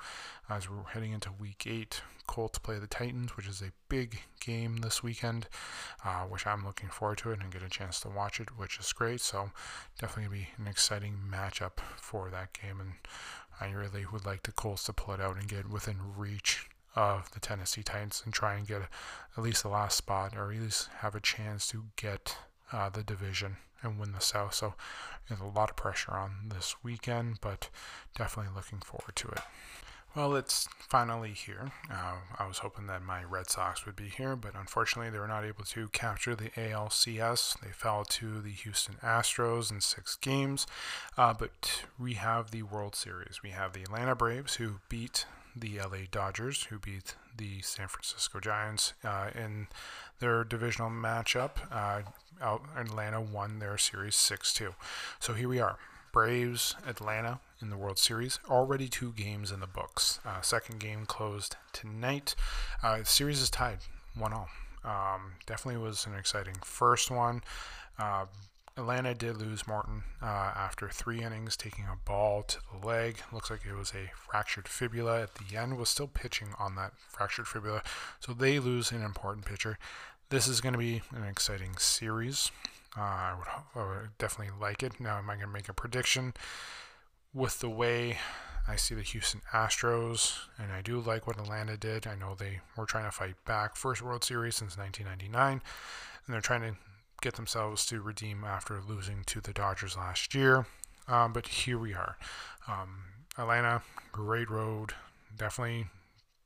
as 0.48 0.68
we're 0.68 0.84
heading 0.92 1.12
into 1.12 1.30
week 1.32 1.66
eight. 1.68 2.02
Colts 2.26 2.58
play 2.58 2.78
the 2.78 2.86
Titans, 2.86 3.36
which 3.36 3.48
is 3.48 3.60
a 3.60 3.72
big 3.88 4.20
game 4.40 4.76
this 4.78 5.02
weekend, 5.02 5.48
uh, 6.04 6.22
which 6.22 6.46
I'm 6.46 6.64
looking 6.64 6.88
forward 6.88 7.18
to 7.18 7.32
it 7.32 7.40
and 7.40 7.52
get 7.52 7.62
a 7.62 7.68
chance 7.68 8.00
to 8.00 8.08
watch 8.08 8.40
it, 8.40 8.56
which 8.56 8.78
is 8.78 8.92
great. 8.92 9.20
So 9.20 9.50
definitely 9.98 10.38
be 10.38 10.48
an 10.56 10.68
exciting 10.68 11.18
matchup 11.30 11.80
for 11.96 12.30
that 12.30 12.52
game, 12.52 12.80
and 12.80 12.92
I 13.60 13.72
really 13.72 14.06
would 14.10 14.24
like 14.24 14.44
the 14.44 14.52
Colts 14.52 14.84
to 14.84 14.92
pull 14.92 15.14
it 15.14 15.20
out 15.20 15.36
and 15.36 15.48
get 15.48 15.68
within 15.68 15.96
reach 16.16 16.68
of 16.94 17.30
the 17.32 17.40
Tennessee 17.40 17.82
Titans 17.82 18.22
and 18.24 18.32
try 18.32 18.54
and 18.54 18.66
get 18.66 18.82
at 18.82 19.42
least 19.42 19.62
the 19.62 19.68
last 19.68 19.96
spot, 19.96 20.36
or 20.36 20.52
at 20.52 20.60
least 20.60 20.88
have 20.98 21.14
a 21.14 21.20
chance 21.20 21.66
to 21.68 21.84
get 21.96 22.36
uh, 22.72 22.88
the 22.88 23.02
division 23.02 23.56
and 23.82 23.98
win 23.98 24.12
the 24.12 24.20
South. 24.20 24.54
So 24.54 24.74
there's 25.28 25.40
a 25.40 25.44
lot 25.44 25.70
of 25.70 25.76
pressure 25.76 26.12
on 26.12 26.48
this 26.48 26.76
weekend, 26.82 27.38
but 27.40 27.68
definitely 28.16 28.52
looking 28.54 28.80
forward 28.80 29.16
to 29.16 29.28
it. 29.28 29.40
Well, 30.14 30.36
it's 30.36 30.68
finally 30.78 31.32
here. 31.32 31.72
Uh, 31.90 32.16
I 32.38 32.46
was 32.46 32.58
hoping 32.58 32.86
that 32.88 33.02
my 33.02 33.24
Red 33.24 33.48
Sox 33.48 33.86
would 33.86 33.96
be 33.96 34.10
here, 34.10 34.36
but 34.36 34.54
unfortunately, 34.54 35.10
they 35.10 35.18
were 35.18 35.26
not 35.26 35.44
able 35.44 35.64
to 35.64 35.88
capture 35.88 36.34
the 36.34 36.50
ALCS. 36.50 37.58
They 37.60 37.70
fell 37.70 38.04
to 38.04 38.42
the 38.42 38.50
Houston 38.50 38.96
Astros 39.02 39.72
in 39.72 39.80
six 39.80 40.16
games. 40.16 40.66
Uh, 41.16 41.32
but 41.32 41.84
we 41.98 42.14
have 42.14 42.50
the 42.50 42.62
World 42.62 42.94
Series. 42.94 43.40
We 43.42 43.50
have 43.50 43.72
the 43.72 43.84
Atlanta 43.84 44.14
Braves, 44.14 44.56
who 44.56 44.80
beat 44.90 45.24
the 45.56 45.78
LA 45.78 46.04
Dodgers, 46.10 46.64
who 46.64 46.78
beat 46.78 47.14
the 47.34 47.62
San 47.62 47.88
Francisco 47.88 48.38
Giants 48.38 48.92
uh, 49.02 49.30
in 49.34 49.68
their 50.22 50.44
divisional 50.44 50.88
matchup. 50.88 51.50
Uh, 51.70 52.02
Atlanta 52.76 53.20
won 53.20 53.58
their 53.58 53.76
series 53.76 54.16
6 54.16 54.54
2. 54.54 54.74
So 55.20 55.34
here 55.34 55.48
we 55.48 55.60
are. 55.60 55.76
Braves, 56.12 56.76
Atlanta 56.86 57.40
in 57.60 57.70
the 57.70 57.76
World 57.76 57.98
Series. 57.98 58.38
Already 58.48 58.88
two 58.88 59.12
games 59.12 59.50
in 59.50 59.60
the 59.60 59.66
books. 59.66 60.20
Uh, 60.24 60.40
second 60.40 60.78
game 60.78 61.06
closed 61.06 61.56
tonight. 61.72 62.34
Uh, 62.82 63.02
series 63.02 63.42
is 63.42 63.50
tied, 63.50 63.78
1 64.16 64.30
0. 64.30 64.46
Um, 64.84 65.32
definitely 65.46 65.82
was 65.82 66.06
an 66.06 66.14
exciting 66.14 66.56
first 66.62 67.10
one. 67.10 67.42
Uh, 67.98 68.26
Atlanta 68.76 69.14
did 69.14 69.36
lose 69.36 69.66
Morton 69.66 70.02
uh, 70.22 70.26
after 70.26 70.88
three 70.88 71.22
innings, 71.22 71.56
taking 71.56 71.84
a 71.84 71.96
ball 72.06 72.42
to 72.44 72.58
the 72.72 72.86
leg. 72.86 73.18
Looks 73.30 73.50
like 73.50 73.66
it 73.68 73.76
was 73.76 73.90
a 73.90 74.10
fractured 74.16 74.66
fibula 74.66 75.22
at 75.22 75.34
the 75.34 75.56
end. 75.56 75.76
Was 75.76 75.90
still 75.90 76.06
pitching 76.06 76.48
on 76.58 76.74
that 76.76 76.92
fractured 76.96 77.46
fibula, 77.46 77.82
so 78.18 78.32
they 78.32 78.58
lose 78.58 78.90
an 78.90 79.02
important 79.02 79.44
pitcher. 79.44 79.78
This 80.32 80.48
is 80.48 80.62
going 80.62 80.72
to 80.72 80.78
be 80.78 81.02
an 81.14 81.24
exciting 81.24 81.76
series. 81.76 82.50
Uh, 82.96 83.02
I, 83.02 83.34
would, 83.36 83.82
I 83.82 83.86
would 83.86 84.16
definitely 84.16 84.54
like 84.58 84.82
it. 84.82 84.98
Now, 84.98 85.18
am 85.18 85.28
I 85.28 85.34
going 85.34 85.46
to 85.46 85.52
make 85.52 85.68
a 85.68 85.74
prediction? 85.74 86.32
With 87.34 87.60
the 87.60 87.68
way 87.68 88.16
I 88.66 88.76
see 88.76 88.94
the 88.94 89.02
Houston 89.02 89.42
Astros, 89.52 90.38
and 90.58 90.72
I 90.72 90.80
do 90.80 91.00
like 91.00 91.26
what 91.26 91.38
Atlanta 91.38 91.76
did. 91.76 92.06
I 92.06 92.14
know 92.14 92.34
they 92.34 92.60
were 92.78 92.86
trying 92.86 93.04
to 93.04 93.10
fight 93.10 93.34
back. 93.44 93.76
First 93.76 94.00
World 94.00 94.24
Series 94.24 94.56
since 94.56 94.78
1999, 94.78 95.52
and 95.52 96.34
they're 96.34 96.40
trying 96.40 96.62
to 96.62 96.78
get 97.20 97.34
themselves 97.34 97.84
to 97.88 98.00
redeem 98.00 98.42
after 98.42 98.80
losing 98.80 99.24
to 99.26 99.42
the 99.42 99.52
Dodgers 99.52 99.98
last 99.98 100.34
year. 100.34 100.64
Um, 101.08 101.34
but 101.34 101.46
here 101.46 101.76
we 101.76 101.92
are. 101.92 102.16
Um, 102.66 103.02
Atlanta, 103.36 103.82
great 104.12 104.48
road, 104.48 104.94
definitely 105.36 105.88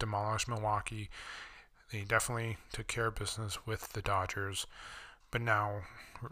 demolished 0.01 0.49
Milwaukee. 0.49 1.09
They 1.93 2.03
definitely 2.03 2.57
took 2.73 2.87
care 2.87 3.07
of 3.07 3.15
business 3.15 3.65
with 3.67 3.93
the 3.93 4.03
Dodgers, 4.03 4.67
but 5.31 5.41
now 5.41 5.83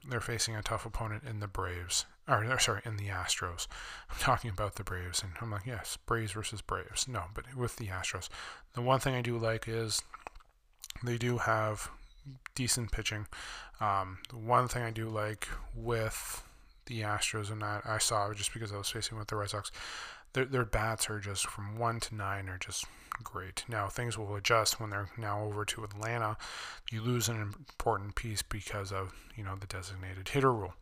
they're 0.08 0.20
facing 0.20 0.56
a 0.56 0.62
tough 0.62 0.86
opponent 0.86 1.24
in 1.28 1.40
the 1.40 1.46
Braves. 1.46 2.06
Or, 2.26 2.58
sorry, 2.58 2.80
in 2.84 2.96
the 2.96 3.08
Astros. 3.08 3.66
I'm 4.10 4.18
talking 4.18 4.50
about 4.50 4.76
the 4.76 4.84
Braves, 4.84 5.22
and 5.22 5.32
I'm 5.40 5.50
like, 5.50 5.66
yes, 5.66 5.98
Braves 6.06 6.32
versus 6.32 6.60
Braves. 6.62 7.06
No, 7.06 7.24
but 7.34 7.54
with 7.54 7.76
the 7.76 7.86
Astros. 7.86 8.28
The 8.74 8.82
one 8.82 8.98
thing 8.98 9.14
I 9.14 9.22
do 9.22 9.38
like 9.38 9.68
is 9.68 10.02
they 11.02 11.18
do 11.18 11.38
have 11.38 11.90
decent 12.54 12.92
pitching. 12.92 13.26
Um, 13.80 14.18
the 14.30 14.38
one 14.38 14.68
thing 14.68 14.82
I 14.82 14.90
do 14.90 15.08
like 15.08 15.48
with 15.74 16.42
the 16.86 17.00
Astros 17.02 17.50
and 17.50 17.62
that 17.62 17.82
I 17.84 17.98
saw 17.98 18.32
just 18.32 18.52
because 18.52 18.72
I 18.72 18.76
was 18.76 18.90
facing 18.90 19.18
with 19.18 19.28
the 19.28 19.36
Red 19.36 19.50
Sox, 19.50 19.70
their, 20.34 20.44
their 20.44 20.64
bats 20.64 21.08
are 21.08 21.18
just 21.18 21.46
from 21.48 21.78
one 21.78 22.00
to 22.00 22.14
nine 22.14 22.48
are 22.48 22.58
just 22.58 22.84
great. 23.22 23.64
Now 23.68 23.88
things 23.88 24.18
will 24.18 24.36
adjust 24.36 24.80
when 24.80 24.90
they're 24.90 25.08
now 25.16 25.42
over 25.44 25.64
to 25.64 25.84
Atlanta. 25.84 26.36
You 26.90 27.00
lose 27.00 27.28
an 27.28 27.40
important 27.40 28.14
piece 28.14 28.42
because 28.42 28.92
of 28.92 29.14
you 29.36 29.44
know 29.44 29.56
the 29.56 29.66
designated 29.66 30.28
hitter 30.28 30.52
rule. 30.52 30.74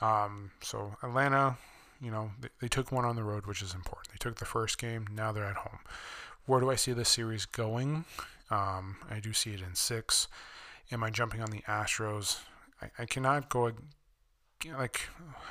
Um, 0.00 0.50
so 0.62 0.96
Atlanta, 1.02 1.56
you 2.00 2.10
know, 2.10 2.30
they, 2.40 2.48
they 2.60 2.68
took 2.68 2.90
one 2.90 3.04
on 3.04 3.16
the 3.16 3.24
road, 3.24 3.46
which 3.46 3.62
is 3.62 3.74
important. 3.74 4.08
They 4.10 4.18
took 4.18 4.38
the 4.38 4.44
first 4.44 4.78
game. 4.78 5.06
Now 5.14 5.32
they're 5.32 5.44
at 5.44 5.56
home. 5.56 5.78
Where 6.46 6.60
do 6.60 6.70
I 6.70 6.74
see 6.74 6.92
this 6.92 7.08
series 7.08 7.46
going? 7.46 8.04
Um, 8.50 8.96
I 9.10 9.20
do 9.20 9.32
see 9.32 9.50
it 9.50 9.60
in 9.60 9.74
six. 9.74 10.26
Am 10.90 11.04
I 11.04 11.10
jumping 11.10 11.40
on 11.40 11.50
the 11.50 11.62
Astros? 11.62 12.40
I, 12.82 12.90
I 12.98 13.06
cannot 13.06 13.48
go 13.48 13.70
like 14.76 15.00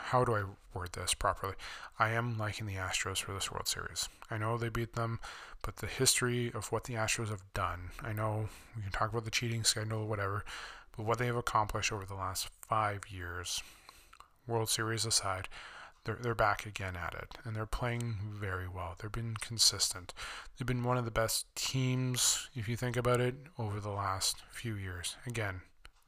how 0.05 0.23
do 0.23 0.35
I 0.35 0.43
word 0.73 0.93
this 0.93 1.13
properly? 1.13 1.55
I 1.97 2.09
am 2.11 2.37
liking 2.37 2.67
the 2.67 2.75
Astros 2.75 3.21
for 3.21 3.33
this 3.33 3.51
World 3.51 3.67
Series. 3.67 4.09
I 4.29 4.37
know 4.37 4.57
they 4.57 4.69
beat 4.69 4.93
them, 4.93 5.19
but 5.61 5.77
the 5.77 5.87
history 5.87 6.51
of 6.53 6.71
what 6.71 6.85
the 6.85 6.93
Astros 6.93 7.29
have 7.29 7.43
done, 7.53 7.91
I 8.03 8.13
know 8.13 8.49
we 8.75 8.83
can 8.83 8.91
talk 8.91 9.11
about 9.11 9.25
the 9.25 9.31
cheating 9.31 9.63
scandal, 9.63 10.07
whatever, 10.07 10.45
but 10.95 11.05
what 11.05 11.17
they 11.17 11.27
have 11.27 11.35
accomplished 11.35 11.91
over 11.91 12.05
the 12.05 12.15
last 12.15 12.49
five 12.67 13.01
years, 13.09 13.61
World 14.47 14.69
Series 14.69 15.05
aside, 15.05 15.47
they're, 16.05 16.17
they're 16.21 16.35
back 16.35 16.65
again 16.65 16.95
at 16.95 17.13
it, 17.13 17.37
and 17.43 17.55
they're 17.55 17.65
playing 17.65 18.17
very 18.33 18.67
well. 18.67 18.95
They've 18.97 19.11
been 19.11 19.35
consistent. 19.41 20.13
They've 20.57 20.67
been 20.67 20.83
one 20.83 20.97
of 20.97 21.05
the 21.05 21.11
best 21.11 21.53
teams, 21.55 22.49
if 22.55 22.69
you 22.69 22.75
think 22.75 22.95
about 22.95 23.19
it, 23.19 23.35
over 23.57 23.79
the 23.79 23.89
last 23.89 24.37
few 24.49 24.75
years. 24.75 25.17
Again, 25.27 25.61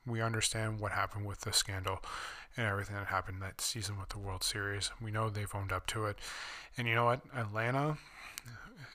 we 0.06 0.22
understand 0.22 0.80
what 0.80 0.92
happened 0.92 1.26
with 1.26 1.42
the 1.42 1.54
scandal 1.54 2.00
and 2.58 2.66
everything 2.66 2.96
that 2.96 3.08
happened 3.08 3.42
that 3.42 3.62
season 3.62 4.00
with 4.00 4.10
the 4.10 4.20
World 4.20 4.44
Series. 4.44 4.92
We 5.02 5.12
know 5.12 5.30
they've 5.30 5.54
owned 5.56 5.72
up 5.72 5.88
to 5.88 6.06
it. 6.06 6.18
And 6.78 6.88
you 6.88 6.96
know 6.96 7.06
what? 7.06 7.22
Atlanta, 7.36 7.98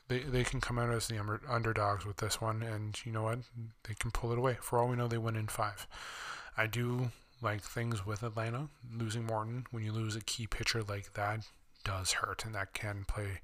they, 0.09 0.21
they 0.21 0.45
can 0.45 0.61
come 0.61 0.79
out 0.79 0.91
as 0.91 1.09
the 1.09 1.21
underdogs 1.49 2.05
with 2.05 2.19
this 2.19 2.41
one. 2.41 2.63
And 2.63 2.99
you 3.05 3.13
know 3.13 3.23
what? 3.23 3.39
They 3.85 3.95
can 3.95 4.11
pull 4.11 4.33
it 4.33 4.39
away. 4.39 4.59
For 4.61 4.79
all 4.79 4.89
we 4.89 4.97
know, 4.97 5.09
they 5.09 5.19
win 5.19 5.37
in 5.37 5.47
five. 5.47 5.87
I 6.57 6.67
do 6.67 7.11
like 7.41 7.63
things 7.63 8.05
with 8.05 8.23
Atlanta. 8.23 8.69
Losing 8.95 9.25
Morton, 9.25 9.67
when 9.71 9.85
you 9.85 9.93
lose 9.93 10.17
a 10.17 10.21
key 10.21 10.47
pitcher 10.47 10.83
like 10.83 11.15
that, 11.15 11.47
does 11.85 12.13
hurt. 12.13 12.45
And 12.45 12.55
that 12.55 12.75
can 12.75 13.05
play 13.07 13.41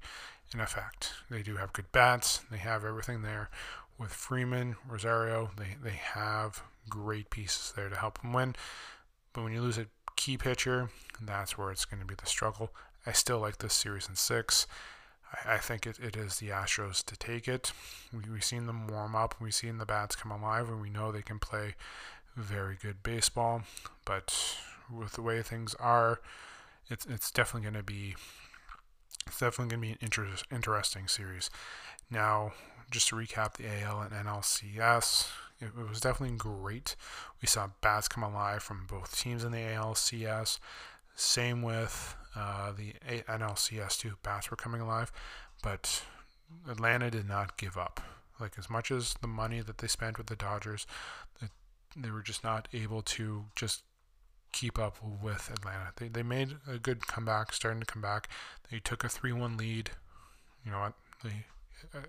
an 0.53 0.59
effect. 0.59 1.11
They 1.29 1.41
do 1.41 1.55
have 1.55 1.73
good 1.73 1.91
bats. 1.91 2.41
They 2.51 2.57
have 2.57 2.85
everything 2.85 3.23
there. 3.23 3.49
With 3.97 4.11
Freeman, 4.11 4.75
Rosario, 4.87 5.51
they, 5.57 5.77
they 5.81 5.99
have 6.13 6.63
great 6.89 7.29
pieces 7.29 7.73
there 7.75 7.89
to 7.89 7.95
help 7.95 8.21
them 8.21 8.33
win. 8.33 8.55
But 9.33 9.43
when 9.43 9.53
you 9.53 9.61
lose 9.61 9.77
a 9.77 9.87
key 10.15 10.37
pitcher, 10.37 10.89
that's 11.21 11.57
where 11.57 11.71
it's 11.71 11.85
going 11.85 12.01
to 12.01 12.05
be 12.05 12.15
the 12.15 12.25
struggle. 12.25 12.71
I 13.05 13.11
still 13.11 13.39
like 13.39 13.57
this 13.57 13.73
series 13.73 14.07
in 14.07 14.15
six. 14.15 14.67
I, 15.33 15.55
I 15.55 15.57
think 15.57 15.85
it, 15.85 15.99
it 15.99 16.15
is 16.15 16.37
the 16.37 16.49
Astros 16.49 17.03
to 17.05 17.15
take 17.15 17.47
it. 17.47 17.71
We, 18.11 18.31
we've 18.31 18.43
seen 18.43 18.65
them 18.65 18.87
warm 18.87 19.15
up, 19.15 19.35
we've 19.39 19.53
seen 19.53 19.77
the 19.77 19.85
bats 19.85 20.15
come 20.15 20.31
alive, 20.31 20.69
and 20.69 20.81
we 20.81 20.89
know 20.89 21.11
they 21.11 21.21
can 21.21 21.39
play 21.39 21.75
very 22.35 22.77
good 22.81 23.03
baseball. 23.03 23.63
But 24.05 24.57
with 24.91 25.13
the 25.13 25.21
way 25.21 25.41
things 25.41 25.75
are, 25.75 26.19
it's 26.89 27.05
it's 27.05 27.31
definitely 27.31 27.69
going 27.69 27.79
to 27.79 27.83
be 27.83 28.15
it's 29.27 29.39
definitely 29.39 29.75
going 29.75 29.81
to 29.81 29.87
be 29.87 29.91
an 29.93 29.97
inter- 30.01 30.43
interesting 30.51 31.07
series. 31.07 31.49
Now, 32.09 32.53
just 32.93 33.09
to 33.09 33.15
recap 33.15 33.53
the 33.57 33.65
AL 33.83 34.01
and 34.01 34.11
NLCS, 34.11 35.27
it, 35.59 35.65
it 35.65 35.89
was 35.89 35.99
definitely 35.99 36.37
great. 36.37 36.95
We 37.41 37.47
saw 37.47 37.69
bats 37.81 38.07
come 38.07 38.23
alive 38.23 38.63
from 38.63 38.85
both 38.89 39.19
teams 39.19 39.43
in 39.43 39.51
the 39.51 39.57
ALCS. 39.57 40.59
Same 41.15 41.61
with 41.61 42.15
uh, 42.35 42.71
the 42.71 42.93
NLCS 43.27 43.99
too. 43.99 44.13
Bats 44.23 44.49
were 44.49 44.57
coming 44.57 44.81
alive, 44.81 45.11
but 45.61 46.03
Atlanta 46.69 47.11
did 47.11 47.27
not 47.27 47.57
give 47.57 47.77
up. 47.77 48.01
Like 48.39 48.53
as 48.57 48.69
much 48.69 48.91
as 48.91 49.15
the 49.21 49.27
money 49.27 49.61
that 49.61 49.79
they 49.79 49.87
spent 49.87 50.17
with 50.17 50.27
the 50.27 50.35
Dodgers, 50.35 50.85
they 51.95 52.09
were 52.09 52.21
just 52.21 52.43
not 52.43 52.67
able 52.73 53.01
to 53.01 53.45
just 53.55 53.83
keep 54.51 54.79
up 54.79 54.97
with 55.21 55.49
Atlanta. 55.51 55.91
They, 55.95 56.07
they 56.07 56.23
made 56.23 56.55
a 56.67 56.77
good 56.77 57.07
comeback, 57.07 57.53
starting 57.53 57.79
to 57.79 57.85
come 57.85 58.01
back. 58.01 58.29
They 58.71 58.79
took 58.79 59.03
a 59.03 59.09
3 59.09 59.33
1 59.33 59.57
lead. 59.57 59.91
You 60.65 60.71
know 60.71 60.79
what? 60.79 60.93
They, 61.23 61.45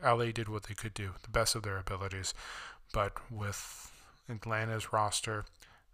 LA 0.03 0.27
did 0.33 0.49
what 0.49 0.65
they 0.65 0.75
could 0.75 0.95
do, 0.95 1.11
the 1.23 1.31
best 1.31 1.55
of 1.55 1.63
their 1.63 1.79
abilities. 1.79 2.35
But 2.93 3.13
with 3.31 3.93
Atlanta's 4.29 4.93
roster, 4.93 5.45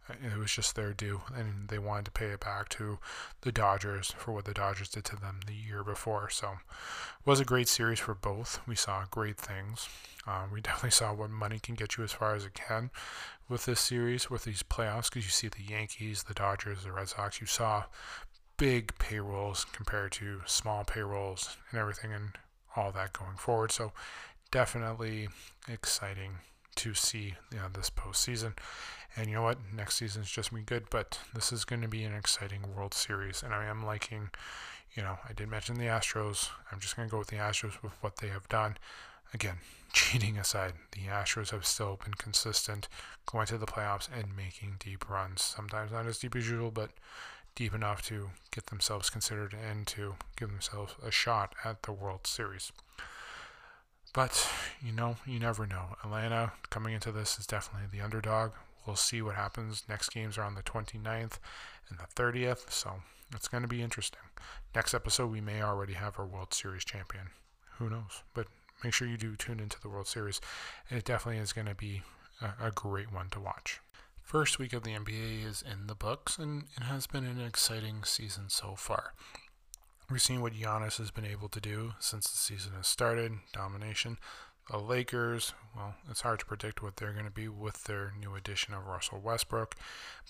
it 0.08 0.36
was 0.36 0.52
just 0.52 0.74
their 0.74 0.92
due, 0.92 1.22
and 1.34 1.68
they 1.68 1.78
wanted 1.78 2.06
to 2.06 2.10
pay 2.10 2.26
it 2.26 2.40
back 2.40 2.68
to 2.70 2.98
the 3.42 3.52
Dodgers 3.52 4.12
for 4.18 4.32
what 4.32 4.44
the 4.44 4.54
Dodgers 4.54 4.88
did 4.88 5.04
to 5.04 5.16
them 5.16 5.40
the 5.46 5.54
year 5.54 5.84
before. 5.84 6.28
So 6.30 6.48
it 6.48 7.26
was 7.26 7.40
a 7.40 7.44
great 7.44 7.68
series 7.68 8.00
for 8.00 8.14
both. 8.14 8.60
We 8.66 8.74
saw 8.74 9.04
great 9.10 9.36
things. 9.36 9.88
Uh, 10.26 10.46
we 10.52 10.60
definitely 10.60 10.90
saw 10.90 11.12
what 11.12 11.30
money 11.30 11.58
can 11.58 11.74
get 11.74 11.96
you 11.96 12.04
as 12.04 12.12
far 12.12 12.34
as 12.34 12.44
it 12.44 12.54
can 12.54 12.90
with 13.48 13.66
this 13.66 13.80
series, 13.80 14.30
with 14.30 14.44
these 14.44 14.62
playoffs, 14.62 15.10
because 15.10 15.24
you 15.24 15.30
see 15.30 15.48
the 15.48 15.62
Yankees, 15.62 16.24
the 16.24 16.34
Dodgers, 16.34 16.84
the 16.84 16.92
Red 16.92 17.08
Sox. 17.08 17.40
You 17.40 17.46
saw 17.46 17.84
big 18.56 18.96
payrolls 18.98 19.64
compared 19.72 20.12
to 20.12 20.42
small 20.46 20.84
payrolls 20.84 21.56
and 21.70 21.80
everything, 21.80 22.12
and 22.12 22.30
all 22.76 22.92
that 22.92 23.12
going 23.12 23.36
forward. 23.36 23.72
So 23.72 23.92
definitely 24.50 25.28
exciting 25.68 26.38
to 26.76 26.94
see 26.94 27.34
you 27.52 27.58
know, 27.58 27.68
this 27.72 27.90
postseason. 27.90 28.54
And 29.16 29.28
you 29.28 29.34
know 29.34 29.42
what? 29.42 29.58
Next 29.74 29.96
season's 29.96 30.30
just 30.30 30.54
be 30.54 30.62
good, 30.62 30.84
but 30.90 31.18
this 31.34 31.52
is 31.52 31.64
going 31.64 31.82
to 31.82 31.88
be 31.88 32.04
an 32.04 32.14
exciting 32.14 32.74
World 32.74 32.94
Series, 32.94 33.42
and 33.42 33.52
I 33.52 33.64
am 33.64 33.84
liking. 33.84 34.30
You 34.94 35.02
know, 35.02 35.18
I 35.28 35.32
did 35.32 35.48
mention 35.48 35.76
the 35.76 35.84
Astros. 35.84 36.48
I'm 36.70 36.80
just 36.80 36.96
going 36.96 37.08
to 37.08 37.12
go 37.12 37.18
with 37.18 37.28
the 37.28 37.36
Astros 37.36 37.82
with 37.82 37.92
what 38.00 38.16
they 38.16 38.28
have 38.28 38.48
done. 38.48 38.76
Again, 39.34 39.56
cheating 39.92 40.38
aside, 40.38 40.74
the 40.92 41.02
Astros 41.02 41.50
have 41.50 41.66
still 41.66 41.98
been 42.02 42.14
consistent, 42.14 42.88
going 43.26 43.46
to 43.46 43.58
the 43.58 43.66
playoffs 43.66 44.08
and 44.12 44.36
making 44.36 44.76
deep 44.78 45.08
runs. 45.08 45.42
Sometimes 45.42 45.90
not 45.92 46.06
as 46.06 46.18
deep 46.18 46.36
as 46.36 46.48
usual, 46.48 46.70
but 46.70 46.90
deep 47.54 47.74
enough 47.74 48.02
to 48.06 48.30
get 48.50 48.66
themselves 48.66 49.10
considered 49.10 49.54
and 49.54 49.86
to 49.88 50.14
give 50.36 50.50
themselves 50.50 50.94
a 51.04 51.10
shot 51.10 51.54
at 51.64 51.82
the 51.82 51.92
World 51.92 52.26
Series. 52.26 52.72
But, 54.12 54.50
you 54.82 54.92
know, 54.92 55.16
you 55.26 55.38
never 55.38 55.66
know. 55.66 55.96
Atlanta 56.04 56.52
coming 56.68 56.94
into 56.94 57.12
this 57.12 57.38
is 57.38 57.46
definitely 57.46 57.88
the 57.90 58.02
underdog. 58.02 58.52
We'll 58.86 58.96
see 58.96 59.22
what 59.22 59.36
happens. 59.36 59.84
Next 59.88 60.10
games 60.10 60.36
are 60.36 60.42
on 60.42 60.54
the 60.54 60.62
29th 60.62 61.38
and 61.88 61.98
the 61.98 62.08
30th, 62.16 62.70
so 62.70 63.02
it's 63.34 63.48
going 63.48 63.62
to 63.62 63.68
be 63.68 63.82
interesting. 63.82 64.20
Next 64.74 64.94
episode, 64.94 65.30
we 65.30 65.40
may 65.40 65.62
already 65.62 65.94
have 65.94 66.18
our 66.18 66.26
World 66.26 66.52
Series 66.54 66.84
champion. 66.84 67.28
Who 67.78 67.88
knows? 67.88 68.22
But 68.34 68.46
make 68.82 68.92
sure 68.92 69.06
you 69.06 69.16
do 69.16 69.36
tune 69.36 69.60
into 69.60 69.80
the 69.80 69.88
World 69.88 70.08
Series. 70.08 70.40
It 70.88 71.04
definitely 71.04 71.40
is 71.40 71.52
going 71.52 71.68
to 71.68 71.74
be 71.74 72.02
a, 72.40 72.66
a 72.66 72.70
great 72.70 73.12
one 73.12 73.28
to 73.30 73.40
watch. 73.40 73.80
First 74.30 74.60
week 74.60 74.72
of 74.72 74.84
the 74.84 74.92
NBA 74.92 75.44
is 75.44 75.60
in 75.60 75.88
the 75.88 75.94
books, 75.96 76.38
and 76.38 76.66
it 76.76 76.84
has 76.84 77.08
been 77.08 77.24
an 77.24 77.40
exciting 77.40 78.04
season 78.04 78.44
so 78.46 78.76
far. 78.76 79.12
We've 80.08 80.22
seen 80.22 80.40
what 80.40 80.52
Giannis 80.52 80.98
has 80.98 81.10
been 81.10 81.24
able 81.24 81.48
to 81.48 81.60
do 81.60 81.94
since 81.98 82.30
the 82.30 82.36
season 82.36 82.74
has 82.76 82.86
started 82.86 83.32
domination. 83.52 84.18
The 84.70 84.78
Lakers, 84.78 85.52
well, 85.74 85.96
it's 86.08 86.20
hard 86.20 86.38
to 86.38 86.46
predict 86.46 86.80
what 86.80 86.94
they're 86.94 87.12
going 87.12 87.24
to 87.24 87.30
be 87.32 87.48
with 87.48 87.84
their 87.84 88.12
new 88.20 88.36
addition 88.36 88.72
of 88.72 88.86
Russell 88.86 89.18
Westbrook, 89.18 89.74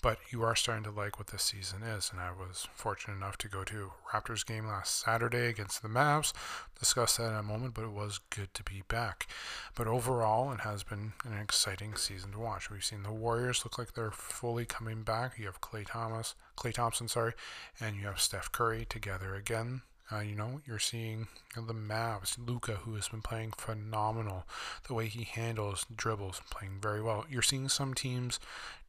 but 0.01 0.17
you 0.31 0.41
are 0.41 0.55
starting 0.55 0.83
to 0.85 0.89
like 0.89 1.19
what 1.19 1.27
this 1.27 1.43
season 1.43 1.83
is. 1.83 2.09
And 2.11 2.19
I 2.19 2.31
was 2.31 2.67
fortunate 2.73 3.17
enough 3.17 3.37
to 3.37 3.47
go 3.47 3.63
to 3.65 3.91
Raptors 4.11 4.43
game 4.43 4.65
last 4.65 4.99
Saturday 4.99 5.45
against 5.45 5.83
the 5.83 5.89
Mavs. 5.89 6.33
Discuss 6.79 7.17
that 7.17 7.29
in 7.29 7.35
a 7.35 7.43
moment, 7.43 7.75
but 7.75 7.83
it 7.83 7.91
was 7.91 8.19
good 8.31 8.51
to 8.55 8.63
be 8.63 8.81
back. 8.87 9.27
But 9.75 9.85
overall, 9.85 10.51
it 10.51 10.61
has 10.61 10.81
been 10.81 11.13
an 11.23 11.37
exciting 11.37 11.95
season 11.95 12.31
to 12.31 12.39
watch. 12.39 12.71
We've 12.71 12.83
seen 12.83 13.03
the 13.03 13.13
Warriors 13.13 13.63
look 13.63 13.77
like 13.77 13.93
they're 13.93 14.09
fully 14.09 14.65
coming 14.65 15.03
back. 15.03 15.37
You 15.37 15.45
have 15.45 15.61
Clay 15.61 15.83
Thomas, 15.83 16.33
Klay 16.57 16.73
Thompson, 16.73 17.07
sorry, 17.07 17.33
and 17.79 17.95
you 17.95 18.07
have 18.07 18.19
Steph 18.19 18.51
Curry 18.51 18.87
together 18.89 19.35
again. 19.35 19.83
Uh, 20.11 20.19
you 20.19 20.35
know, 20.35 20.59
you're 20.67 20.79
seeing 20.79 21.27
the 21.55 21.73
Mavs, 21.73 22.35
Luka, 22.37 22.73
who 22.83 22.95
has 22.95 23.07
been 23.07 23.21
playing 23.21 23.53
phenomenal. 23.57 24.45
The 24.87 24.93
way 24.93 25.07
he 25.07 25.23
handles 25.23 25.85
dribbles, 25.95 26.41
playing 26.49 26.79
very 26.81 27.01
well. 27.01 27.25
You're 27.29 27.41
seeing 27.41 27.69
some 27.69 27.93
teams 27.93 28.39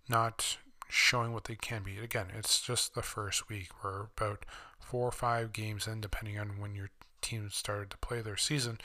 not 0.09 0.59
showing 0.89 1.33
what 1.33 1.45
they 1.45 1.55
can 1.55 1.83
be. 1.83 1.99
Again, 1.99 2.27
it's 2.37 2.61
just 2.61 2.95
the 2.95 3.03
first 3.03 3.49
week. 3.49 3.69
We're 3.83 4.07
about 4.17 4.45
four 4.81 5.09
or 5.09 5.13
five 5.13 5.53
games 5.53 5.87
in, 5.87 6.01
depending 6.01 6.39
on 6.39 6.61
when 6.61 6.75
your 6.75 6.91
team 7.21 7.49
started 7.51 7.91
to 7.91 7.97
play 7.99 8.21
their 8.21 8.37
season. 8.37 8.79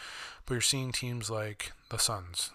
But 0.45 0.53
you're 0.53 0.61
seeing 0.61 0.91
teams 0.91 1.29
like 1.29 1.71
the 1.89 1.97
Suns, 1.97 2.51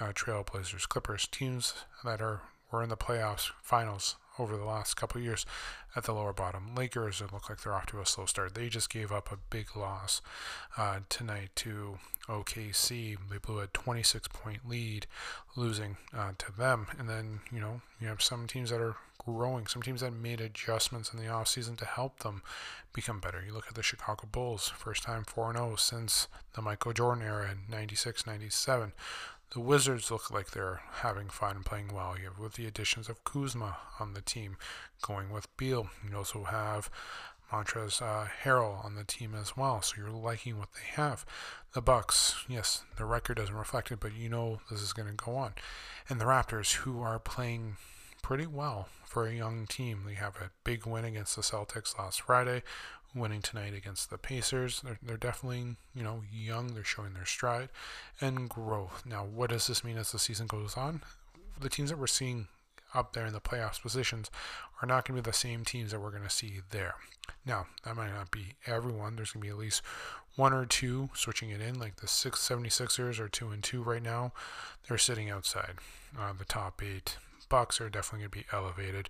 uh, 0.00 0.12
Trailblazers, 0.12 0.88
Clippers, 0.88 1.28
teams 1.30 1.74
that 2.04 2.22
are 2.22 2.42
were 2.72 2.82
in 2.82 2.88
the 2.88 2.96
playoffs, 2.96 3.50
finals 3.62 4.16
over 4.38 4.56
the 4.56 4.64
last 4.64 4.94
couple 4.94 5.20
years 5.20 5.46
at 5.94 6.04
the 6.04 6.12
lower 6.12 6.32
bottom. 6.32 6.74
Lakers, 6.74 7.20
it 7.20 7.32
look 7.32 7.48
like 7.48 7.62
they're 7.62 7.74
off 7.74 7.86
to 7.86 8.00
a 8.00 8.06
slow 8.06 8.26
start. 8.26 8.54
They 8.54 8.68
just 8.68 8.90
gave 8.90 9.10
up 9.10 9.32
a 9.32 9.38
big 9.50 9.76
loss 9.76 10.20
uh, 10.76 11.00
tonight 11.08 11.50
to 11.56 11.98
OKC. 12.28 13.16
They 13.30 13.38
blew 13.38 13.60
a 13.60 13.66
26 13.68 14.28
point 14.28 14.68
lead, 14.68 15.06
losing 15.56 15.96
uh, 16.16 16.32
to 16.38 16.52
them. 16.52 16.86
And 16.98 17.08
then, 17.08 17.40
you 17.52 17.60
know, 17.60 17.80
you 18.00 18.08
have 18.08 18.22
some 18.22 18.46
teams 18.46 18.70
that 18.70 18.80
are 18.80 18.96
growing, 19.18 19.66
some 19.66 19.82
teams 19.82 20.00
that 20.00 20.12
made 20.12 20.40
adjustments 20.40 21.12
in 21.12 21.18
the 21.18 21.26
offseason 21.26 21.76
to 21.78 21.84
help 21.84 22.20
them 22.20 22.42
become 22.92 23.20
better. 23.20 23.42
You 23.44 23.52
look 23.52 23.66
at 23.68 23.74
the 23.74 23.82
Chicago 23.82 24.28
Bulls, 24.30 24.68
first 24.68 25.02
time 25.02 25.24
4 25.24 25.52
0 25.52 25.76
since 25.76 26.28
the 26.54 26.62
Michael 26.62 26.92
Jordan 26.92 27.24
era 27.24 27.50
in 27.50 27.70
96 27.70 28.26
97. 28.26 28.92
The 29.52 29.60
Wizards 29.60 30.10
look 30.10 30.30
like 30.30 30.50
they're 30.50 30.82
having 30.94 31.28
fun 31.28 31.62
playing 31.62 31.94
well. 31.94 32.16
You 32.18 32.26
have 32.26 32.38
with 32.38 32.54
the 32.54 32.66
additions 32.66 33.08
of 33.08 33.24
Kuzma 33.24 33.76
on 34.00 34.12
the 34.12 34.20
team, 34.20 34.56
going 35.00 35.30
with 35.30 35.54
Beal. 35.56 35.88
You 36.08 36.16
also 36.16 36.44
have 36.44 36.90
Montrezl 37.50 38.02
uh, 38.02 38.28
Harrell 38.42 38.84
on 38.84 38.96
the 38.96 39.04
team 39.04 39.34
as 39.34 39.56
well, 39.56 39.80
so 39.80 39.94
you're 39.96 40.10
liking 40.10 40.58
what 40.58 40.72
they 40.74 41.00
have. 41.00 41.24
The 41.74 41.80
Bucks, 41.80 42.44
yes, 42.48 42.82
the 42.96 43.04
record 43.04 43.36
doesn't 43.36 43.54
reflect 43.54 43.92
it, 43.92 44.00
but 44.00 44.14
you 44.14 44.28
know 44.28 44.60
this 44.70 44.82
is 44.82 44.92
going 44.92 45.08
to 45.08 45.14
go 45.14 45.36
on. 45.36 45.54
And 46.08 46.20
the 46.20 46.24
Raptors, 46.24 46.74
who 46.76 47.00
are 47.00 47.18
playing 47.18 47.76
pretty 48.22 48.46
well 48.46 48.88
for 49.04 49.26
a 49.26 49.34
young 49.34 49.66
team. 49.68 50.02
They 50.04 50.14
have 50.14 50.36
a 50.36 50.50
big 50.64 50.84
win 50.84 51.04
against 51.04 51.36
the 51.36 51.42
Celtics 51.42 51.96
last 51.96 52.22
Friday, 52.22 52.64
winning 53.14 53.42
tonight 53.42 53.74
against 53.74 54.10
the 54.10 54.18
Pacers. 54.18 54.80
They're, 54.82 54.98
they're 55.02 55.16
definitely, 55.16 55.76
you 55.94 56.02
know, 56.02 56.22
young. 56.32 56.74
They're 56.74 56.84
showing 56.84 57.14
their 57.14 57.26
stride 57.26 57.68
and 58.20 58.48
growth. 58.48 59.04
Now, 59.06 59.24
what 59.24 59.50
does 59.50 59.66
this 59.66 59.84
mean 59.84 59.96
as 59.98 60.12
the 60.12 60.18
season 60.18 60.46
goes 60.46 60.76
on? 60.76 61.02
The 61.60 61.68
teams 61.68 61.90
that 61.90 61.98
we're 61.98 62.06
seeing 62.06 62.48
up 62.94 63.12
there 63.12 63.26
in 63.26 63.32
the 63.32 63.40
playoffs 63.40 63.80
positions 63.80 64.30
are 64.80 64.86
not 64.86 65.06
going 65.06 65.16
to 65.16 65.22
be 65.22 65.30
the 65.30 65.36
same 65.36 65.64
teams 65.64 65.90
that 65.90 66.00
we're 66.00 66.10
going 66.10 66.22
to 66.22 66.30
see 66.30 66.60
there. 66.70 66.94
Now, 67.44 67.66
that 67.84 67.96
might 67.96 68.12
not 68.12 68.30
be 68.30 68.54
everyone. 68.66 69.16
There's 69.16 69.32
going 69.32 69.42
to 69.42 69.46
be 69.46 69.50
at 69.50 69.58
least 69.58 69.82
one 70.36 70.52
or 70.52 70.66
two 70.66 71.10
switching 71.14 71.50
it 71.50 71.60
in, 71.60 71.78
like 71.78 71.96
the 71.96 72.06
676ers 72.06 73.18
are 73.18 73.28
2 73.28 73.48
and 73.48 73.62
2 73.62 73.82
right 73.82 74.02
now. 74.02 74.32
They're 74.88 74.98
sitting 74.98 75.30
outside 75.30 75.76
uh, 76.18 76.32
the 76.38 76.44
top 76.44 76.82
eight. 76.82 77.16
Bucks 77.48 77.80
are 77.80 77.88
definitely 77.88 78.26
going 78.26 78.30
to 78.30 78.38
be 78.38 78.56
elevated. 78.56 79.08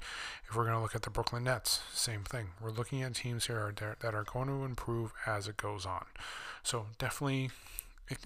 If 0.49 0.57
we're 0.57 0.65
going 0.65 0.77
to 0.77 0.83
look 0.83 0.95
at 0.95 1.03
the 1.03 1.11
Brooklyn 1.11 1.45
Nets, 1.45 1.81
same 1.93 2.23
thing. 2.23 2.49
We're 2.61 2.71
looking 2.71 3.03
at 3.03 3.15
teams 3.15 3.47
here 3.47 3.73
that 3.77 4.15
are 4.15 4.25
going 4.25 4.49
to 4.49 4.65
improve 4.65 5.13
as 5.27 5.49
it 5.49 5.57
goes 5.57 5.87
on. 5.87 6.05
So 6.63 6.87
definitely 6.99 7.51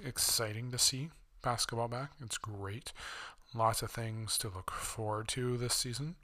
exciting 0.04 0.70
to 0.70 0.78
see 0.78 1.10
basketball 1.42 1.88
back. 1.88 2.10
It's 2.20 2.38
great. 2.38 2.92
Lots 3.54 3.82
of 3.82 3.90
things 3.90 4.38
to 4.38 4.48
look 4.48 4.70
forward 4.70 5.28
to 5.28 5.56
this 5.56 5.74
season. 5.74 6.16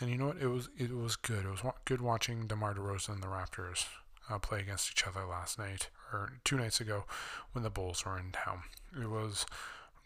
And 0.00 0.10
you 0.10 0.18
know 0.18 0.26
what? 0.26 0.38
It 0.38 0.48
was 0.48 0.68
it 0.76 0.94
was 0.94 1.16
good. 1.16 1.44
It 1.44 1.50
was 1.50 1.62
good 1.84 2.00
watching 2.00 2.46
DeMar 2.46 2.74
DeRozan 2.74 3.14
and 3.14 3.22
the 3.22 3.28
Raptors 3.28 3.86
uh, 4.28 4.38
play 4.38 4.60
against 4.60 4.90
each 4.90 5.06
other 5.06 5.24
last 5.24 5.58
night 5.58 5.88
or 6.12 6.32
two 6.44 6.56
nights 6.56 6.80
ago 6.80 7.04
when 7.52 7.64
the 7.64 7.70
Bulls 7.70 8.04
were 8.04 8.18
in 8.18 8.32
town. 8.32 8.62
It 9.00 9.10
was 9.10 9.46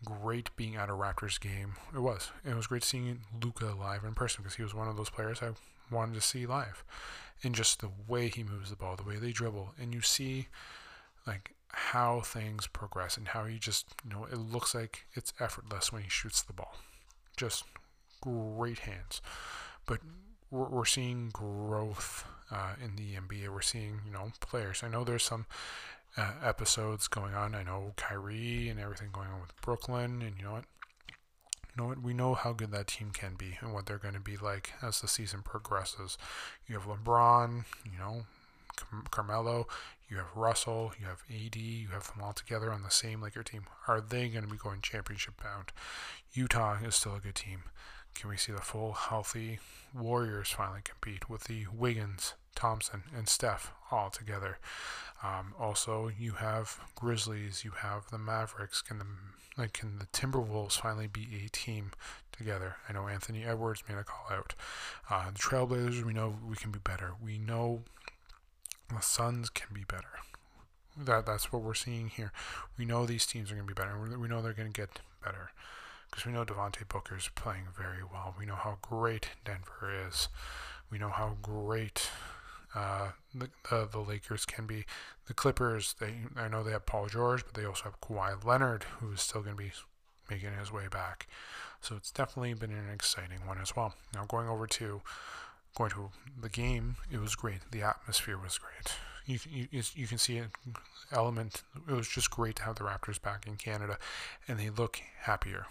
great 0.04 0.54
being 0.56 0.76
at 0.76 0.88
a 0.88 0.92
Raptors 0.92 1.40
game. 1.40 1.74
It 1.94 2.00
was. 2.00 2.30
It 2.44 2.54
was 2.54 2.66
great 2.66 2.84
seeing 2.84 3.20
Luka 3.42 3.74
live 3.78 4.04
in 4.04 4.14
person 4.14 4.42
because 4.42 4.56
he 4.56 4.62
was 4.62 4.74
one 4.74 4.88
of 4.88 4.96
those 4.96 5.10
players 5.10 5.42
I 5.42 5.50
wanted 5.94 6.14
to 6.14 6.20
see 6.20 6.46
live. 6.46 6.84
And 7.42 7.54
just 7.54 7.80
the 7.80 7.90
way 8.06 8.28
he 8.28 8.42
moves 8.42 8.70
the 8.70 8.76
ball, 8.76 8.96
the 8.96 9.02
way 9.02 9.16
they 9.16 9.32
dribble, 9.32 9.74
and 9.80 9.94
you 9.94 10.02
see, 10.02 10.48
like 11.26 11.54
how 11.68 12.20
things 12.20 12.66
progress 12.66 13.16
and 13.16 13.28
how 13.28 13.44
he 13.44 13.58
just, 13.58 13.86
you 14.04 14.10
know, 14.10 14.26
it 14.30 14.36
looks 14.36 14.74
like 14.74 15.06
it's 15.14 15.32
effortless 15.40 15.92
when 15.92 16.02
he 16.02 16.08
shoots 16.08 16.42
the 16.42 16.52
ball. 16.52 16.76
Just 17.36 17.64
great 18.20 18.80
hands. 18.80 19.22
But 19.86 20.00
we're, 20.50 20.68
we're 20.68 20.84
seeing 20.84 21.30
growth 21.32 22.24
uh, 22.50 22.74
in 22.82 22.96
the 22.96 23.14
NBA. 23.14 23.48
We're 23.48 23.60
seeing, 23.62 24.00
you 24.04 24.12
know, 24.12 24.32
players. 24.40 24.82
I 24.82 24.88
know 24.88 25.04
there's 25.04 25.22
some 25.22 25.46
uh, 26.16 26.32
episodes 26.42 27.08
going 27.08 27.34
on. 27.34 27.54
I 27.54 27.62
know 27.62 27.92
Kyrie 27.96 28.68
and 28.68 28.80
everything 28.80 29.08
going 29.12 29.28
on 29.28 29.40
with 29.40 29.58
Brooklyn, 29.60 30.22
and 30.22 30.36
you 30.38 30.44
know 30.44 30.52
what? 30.52 30.64
You 31.08 31.82
know 31.82 31.88
what? 31.88 32.02
We 32.02 32.14
know 32.14 32.34
how 32.34 32.52
good 32.52 32.72
that 32.72 32.88
team 32.88 33.10
can 33.12 33.34
be 33.34 33.58
and 33.60 33.72
what 33.72 33.86
they're 33.86 33.98
going 33.98 34.14
to 34.14 34.20
be 34.20 34.36
like 34.36 34.72
as 34.82 35.00
the 35.00 35.08
season 35.08 35.42
progresses. 35.42 36.18
You 36.66 36.74
have 36.78 36.86
LeBron, 36.88 37.64
you 37.84 37.98
know, 37.98 38.24
Carmelo, 39.10 39.66
you 40.08 40.16
have 40.16 40.34
Russell, 40.34 40.92
you 40.98 41.06
have 41.06 41.22
AD, 41.30 41.56
you 41.56 41.88
have 41.88 42.08
them 42.08 42.22
all 42.22 42.32
together 42.32 42.72
on 42.72 42.82
the 42.82 42.90
same 42.90 43.22
Laker 43.22 43.42
team. 43.42 43.64
Are 43.86 44.00
they 44.00 44.28
going 44.28 44.44
to 44.44 44.50
be 44.50 44.56
going 44.56 44.80
championship 44.80 45.42
bound? 45.42 45.72
Utah 46.32 46.78
is 46.84 46.96
still 46.96 47.14
a 47.14 47.20
good 47.20 47.34
team. 47.36 47.64
Can 48.14 48.28
we 48.28 48.36
see 48.36 48.52
the 48.52 48.60
full 48.60 48.92
healthy 48.92 49.60
Warriors 49.94 50.50
finally 50.50 50.80
compete 50.82 51.30
with 51.30 51.44
the 51.44 51.66
Wiggins, 51.72 52.34
Thompson, 52.54 53.04
and 53.16 53.28
Steph 53.28 53.72
all 53.90 54.10
together? 54.10 54.58
Um, 55.22 55.54
also, 55.58 56.08
you 56.08 56.32
have 56.32 56.78
Grizzlies, 56.94 57.64
you 57.64 57.72
have 57.72 58.10
the 58.10 58.18
Mavericks. 58.18 58.80
Can 58.82 58.98
the 58.98 59.06
like 59.58 59.72
can 59.74 59.98
the 59.98 60.06
Timberwolves 60.06 60.80
finally 60.80 61.06
be 61.06 61.42
a 61.44 61.48
team 61.50 61.90
together? 62.32 62.76
I 62.88 62.92
know 62.92 63.08
Anthony 63.08 63.44
Edwards 63.44 63.82
made 63.88 63.98
a 63.98 64.04
call 64.04 64.26
out. 64.34 64.54
Uh, 65.10 65.30
the 65.30 65.38
Trailblazers, 65.38 66.04
we 66.04 66.14
know 66.14 66.36
we 66.48 66.56
can 66.56 66.70
be 66.70 66.78
better. 66.78 67.12
We 67.22 67.38
know 67.38 67.82
the 68.88 69.00
Suns 69.00 69.50
can 69.50 69.74
be 69.74 69.84
better. 69.84 70.08
That 70.96 71.26
that's 71.26 71.52
what 71.52 71.62
we're 71.62 71.74
seeing 71.74 72.08
here. 72.08 72.32
We 72.78 72.84
know 72.84 73.06
these 73.06 73.26
teams 73.26 73.50
are 73.50 73.54
going 73.54 73.66
to 73.66 73.74
be 73.74 73.80
better. 73.80 73.98
We 74.18 74.28
know 74.28 74.40
they're 74.40 74.52
going 74.52 74.72
to 74.72 74.80
get 74.80 75.00
better 75.22 75.50
because 76.10 76.26
we 76.26 76.32
know 76.32 76.44
Devonte 76.44 76.88
Booker 76.88 77.16
is 77.16 77.28
playing 77.34 77.68
very 77.76 78.02
well. 78.02 78.34
We 78.38 78.46
know 78.46 78.56
how 78.56 78.78
great 78.82 79.28
Denver 79.44 80.06
is. 80.08 80.28
We 80.90 80.98
know 80.98 81.10
how 81.10 81.36
great 81.40 82.10
uh, 82.74 83.10
the, 83.34 83.48
the, 83.68 83.88
the 83.90 83.98
Lakers 83.98 84.44
can 84.44 84.66
be. 84.66 84.84
The 85.26 85.34
Clippers, 85.34 85.94
they 86.00 86.14
I 86.36 86.48
know 86.48 86.62
they 86.62 86.72
have 86.72 86.86
Paul 86.86 87.06
George, 87.06 87.44
but 87.44 87.54
they 87.54 87.64
also 87.64 87.84
have 87.84 88.00
Kawhi 88.00 88.44
Leonard, 88.44 88.84
who 88.98 89.12
is 89.12 89.20
still 89.20 89.42
going 89.42 89.56
to 89.56 89.62
be 89.62 89.72
making 90.30 90.50
his 90.58 90.72
way 90.72 90.88
back. 90.88 91.26
So 91.80 91.96
it's 91.96 92.10
definitely 92.10 92.54
been 92.54 92.72
an 92.72 92.90
exciting 92.92 93.46
one 93.46 93.58
as 93.60 93.74
well. 93.74 93.94
Now 94.14 94.24
going 94.26 94.48
over 94.48 94.66
to 94.66 95.00
going 95.76 95.90
to 95.90 96.10
the 96.40 96.48
game, 96.48 96.96
it 97.10 97.20
was 97.20 97.34
great. 97.34 97.60
The 97.70 97.82
atmosphere 97.82 98.38
was 98.38 98.58
great. 98.58 98.94
You 99.26 99.38
you, 99.70 99.82
you 99.94 100.06
can 100.06 100.18
see 100.18 100.38
an 100.38 100.50
element. 101.12 101.62
It 101.88 101.92
was 101.92 102.08
just 102.08 102.30
great 102.30 102.56
to 102.56 102.64
have 102.64 102.76
the 102.76 102.84
Raptors 102.84 103.20
back 103.20 103.46
in 103.46 103.56
Canada, 103.56 103.98
and 104.48 104.58
they 104.58 104.70
look 104.70 105.00
happier 105.22 105.66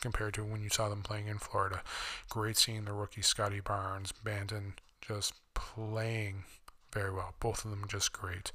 compared 0.00 0.34
to 0.34 0.44
when 0.44 0.62
you 0.62 0.68
saw 0.68 0.88
them 0.88 1.02
playing 1.02 1.26
in 1.28 1.38
Florida. 1.38 1.82
Great 2.28 2.56
seeing 2.56 2.84
the 2.84 2.92
rookie 2.92 3.22
Scottie 3.22 3.60
Barnes, 3.60 4.12
Banton 4.24 4.72
just 5.00 5.34
playing 5.56 6.44
very 6.92 7.12
well. 7.12 7.34
Both 7.40 7.64
of 7.64 7.72
them 7.72 7.84
just 7.88 8.12
great. 8.12 8.52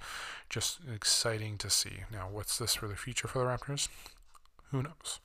Just 0.50 0.80
exciting 0.92 1.58
to 1.58 1.70
see. 1.70 2.04
Now, 2.12 2.30
what's 2.32 2.58
this 2.58 2.76
for 2.76 2.88
the 2.88 2.96
future 2.96 3.28
for 3.28 3.40
the 3.40 3.46
Raptors? 3.46 3.90
Who 4.72 4.84
knows? 4.84 5.20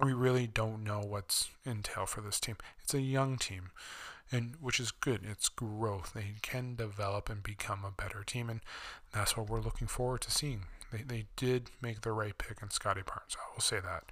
We 0.00 0.12
really 0.12 0.46
don't 0.46 0.84
know 0.84 1.00
what's 1.00 1.50
entail 1.66 2.06
for 2.06 2.20
this 2.20 2.38
team. 2.38 2.56
It's 2.82 2.94
a 2.94 3.00
young 3.00 3.38
team, 3.38 3.70
and 4.30 4.54
which 4.60 4.78
is 4.78 4.90
good. 4.92 5.22
It's 5.24 5.48
growth. 5.48 6.12
They 6.14 6.34
can 6.42 6.76
develop 6.76 7.28
and 7.28 7.42
become 7.42 7.84
a 7.84 7.90
better 7.90 8.22
team, 8.24 8.48
and 8.50 8.60
that's 9.12 9.36
what 9.36 9.48
we're 9.48 9.60
looking 9.60 9.88
forward 9.88 10.20
to 10.22 10.30
seeing. 10.30 10.66
They, 10.92 11.02
they 11.02 11.26
did 11.36 11.70
make 11.80 12.02
the 12.02 12.12
right 12.12 12.36
pick 12.36 12.58
in 12.62 12.70
Scottie 12.70 13.02
Barnes. 13.06 13.36
I 13.36 13.52
will 13.54 13.62
say 13.62 13.80
that. 13.80 14.04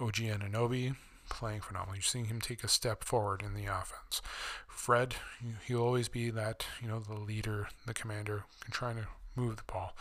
OG 0.00 0.16
Anunoby, 0.16 0.96
playing 1.30 1.62
phenomenal. 1.62 1.94
You're 1.94 2.02
seeing 2.02 2.26
him 2.26 2.40
take 2.40 2.62
a 2.62 2.68
step 2.68 3.04
forward 3.04 3.42
in 3.42 3.54
the 3.54 3.64
offense. 3.64 4.20
Fred, 4.68 5.14
he'll 5.66 5.82
always 5.82 6.08
be 6.08 6.30
that, 6.30 6.66
you 6.82 6.88
know, 6.88 7.00
the 7.00 7.14
leader, 7.14 7.68
the 7.86 7.94
commander, 7.94 8.44
trying 8.70 8.96
to 8.96 9.06
move 9.34 9.56
the 9.56 9.72
ball. 9.72 9.96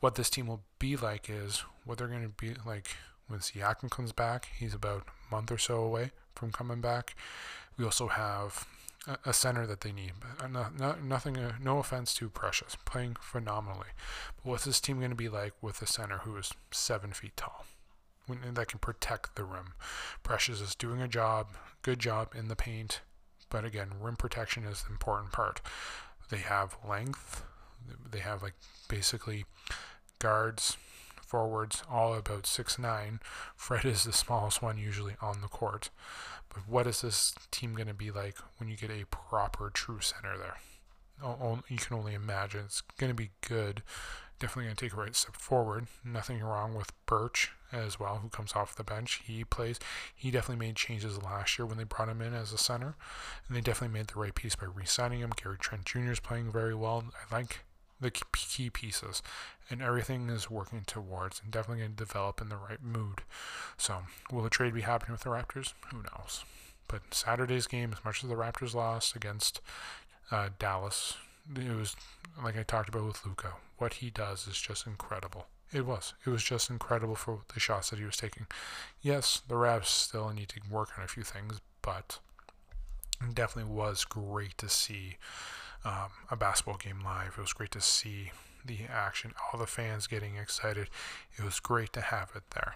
What 0.00 0.16
this 0.16 0.28
team 0.28 0.46
will 0.46 0.62
be 0.78 0.96
like 0.96 1.30
is 1.30 1.64
what 1.84 1.98
they're 1.98 2.08
going 2.08 2.22
to 2.22 2.28
be 2.28 2.54
like 2.66 2.96
when 3.28 3.40
Siakam 3.40 3.90
comes 3.90 4.12
back. 4.12 4.48
He's 4.58 4.74
about 4.74 5.06
a 5.06 5.34
month 5.34 5.50
or 5.50 5.58
so 5.58 5.76
away 5.82 6.10
from 6.34 6.52
coming 6.52 6.80
back. 6.80 7.14
We 7.78 7.84
also 7.84 8.08
have 8.08 8.66
a 9.24 9.32
center 9.32 9.66
that 9.66 9.80
they 9.80 9.92
need. 9.92 10.12
But 10.38 10.50
nothing, 11.02 11.36
uh, 11.36 11.52
no 11.62 11.78
offense 11.78 12.14
to 12.14 12.28
Precious, 12.28 12.76
playing 12.84 13.16
phenomenally. 13.20 13.88
But 14.36 14.50
what's 14.50 14.64
this 14.64 14.80
team 14.80 14.98
going 14.98 15.10
to 15.10 15.16
be 15.16 15.28
like 15.28 15.52
with 15.60 15.80
a 15.82 15.86
center 15.86 16.18
who 16.18 16.36
is 16.36 16.52
seven 16.70 17.12
feet 17.12 17.36
tall? 17.36 17.64
That 18.28 18.68
can 18.68 18.78
protect 18.78 19.36
the 19.36 19.44
rim. 19.44 19.74
Precious 20.22 20.60
is 20.60 20.74
doing 20.74 21.00
a 21.02 21.08
job, 21.08 21.48
good 21.82 21.98
job 21.98 22.34
in 22.36 22.48
the 22.48 22.56
paint, 22.56 23.00
but 23.50 23.64
again, 23.64 23.90
rim 24.00 24.16
protection 24.16 24.64
is 24.64 24.82
the 24.82 24.92
important 24.92 25.32
part. 25.32 25.60
They 26.30 26.38
have 26.38 26.76
length, 26.88 27.44
they 28.10 28.20
have 28.20 28.42
like 28.42 28.54
basically 28.88 29.44
guards, 30.18 30.76
forwards, 31.20 31.82
all 31.90 32.14
about 32.14 32.46
six 32.46 32.78
nine. 32.78 33.20
Fred 33.56 33.84
is 33.84 34.04
the 34.04 34.12
smallest 34.12 34.62
one 34.62 34.78
usually 34.78 35.16
on 35.20 35.40
the 35.40 35.48
court. 35.48 35.90
But 36.48 36.68
what 36.68 36.86
is 36.86 37.00
this 37.00 37.34
team 37.50 37.74
going 37.74 37.88
to 37.88 37.94
be 37.94 38.10
like 38.10 38.36
when 38.58 38.68
you 38.68 38.76
get 38.76 38.90
a 38.90 39.06
proper 39.06 39.70
true 39.70 40.00
center 40.00 40.36
there? 40.36 40.56
You 41.68 41.76
can 41.76 41.96
only 41.96 42.14
imagine. 42.14 42.62
It's 42.66 42.82
going 42.98 43.10
to 43.10 43.14
be 43.14 43.30
good 43.46 43.82
definitely 44.42 44.64
going 44.64 44.76
to 44.76 44.84
take 44.84 44.92
a 44.92 44.96
right 44.96 45.14
step 45.14 45.36
forward. 45.36 45.86
Nothing 46.04 46.40
wrong 46.40 46.74
with 46.74 46.92
Birch 47.06 47.52
as 47.72 47.98
well, 47.98 48.16
who 48.16 48.28
comes 48.28 48.52
off 48.54 48.76
the 48.76 48.84
bench. 48.84 49.22
He 49.24 49.44
plays. 49.44 49.78
He 50.14 50.30
definitely 50.30 50.66
made 50.66 50.76
changes 50.76 51.22
last 51.22 51.58
year 51.58 51.66
when 51.66 51.78
they 51.78 51.84
brought 51.84 52.08
him 52.08 52.20
in 52.20 52.34
as 52.34 52.52
a 52.52 52.58
center, 52.58 52.94
and 53.46 53.56
they 53.56 53.60
definitely 53.60 53.98
made 53.98 54.08
the 54.08 54.20
right 54.20 54.34
piece 54.34 54.54
by 54.54 54.66
re-signing 54.66 55.20
him. 55.20 55.32
Gary 55.34 55.56
Trent 55.58 55.84
Jr. 55.84 56.12
is 56.12 56.20
playing 56.20 56.52
very 56.52 56.74
well. 56.74 57.04
I 57.30 57.34
like 57.34 57.60
the 58.00 58.10
key 58.10 58.68
pieces, 58.68 59.22
and 59.70 59.80
everything 59.80 60.28
is 60.28 60.50
working 60.50 60.82
towards 60.86 61.40
and 61.42 61.50
definitely 61.50 61.82
going 61.82 61.96
to 61.96 62.04
develop 62.04 62.40
in 62.40 62.48
the 62.48 62.56
right 62.56 62.82
mood. 62.82 63.22
So, 63.76 64.02
will 64.30 64.42
the 64.42 64.50
trade 64.50 64.74
be 64.74 64.82
happening 64.82 65.12
with 65.12 65.22
the 65.22 65.30
Raptors? 65.30 65.72
Who 65.90 65.98
knows? 65.98 66.44
But 66.88 67.14
Saturday's 67.14 67.66
game, 67.66 67.92
as 67.96 68.04
much 68.04 68.22
as 68.22 68.28
the 68.28 68.36
Raptors 68.36 68.74
lost 68.74 69.16
against 69.16 69.60
uh, 70.30 70.50
Dallas, 70.58 71.16
it 71.56 71.76
was 71.76 71.96
like 72.42 72.56
I 72.56 72.62
talked 72.62 72.88
about 72.88 73.06
with 73.06 73.24
Luka. 73.24 73.54
What 73.78 73.94
he 73.94 74.10
does 74.10 74.46
is 74.46 74.60
just 74.60 74.86
incredible. 74.86 75.46
It 75.72 75.86
was. 75.86 76.14
It 76.26 76.30
was 76.30 76.42
just 76.42 76.68
incredible 76.68 77.14
for 77.14 77.40
the 77.52 77.60
shots 77.60 77.90
that 77.90 77.98
he 77.98 78.04
was 78.04 78.16
taking. 78.16 78.46
Yes, 79.00 79.40
the 79.48 79.56
Raps 79.56 79.90
still 79.90 80.28
need 80.30 80.48
to 80.50 80.60
work 80.70 80.90
on 80.98 81.04
a 81.04 81.08
few 81.08 81.22
things, 81.22 81.60
but 81.80 82.18
it 83.22 83.34
definitely 83.34 83.72
was 83.72 84.04
great 84.04 84.58
to 84.58 84.68
see 84.68 85.16
um, 85.84 86.10
a 86.30 86.36
basketball 86.36 86.76
game 86.76 87.00
live. 87.04 87.34
It 87.38 87.40
was 87.40 87.52
great 87.52 87.70
to 87.72 87.80
see 87.80 88.32
the 88.64 88.80
action, 88.90 89.32
all 89.52 89.58
the 89.58 89.66
fans 89.66 90.06
getting 90.06 90.36
excited. 90.36 90.88
It 91.38 91.44
was 91.44 91.58
great 91.58 91.92
to 91.94 92.00
have 92.00 92.30
it 92.34 92.42
there. 92.54 92.74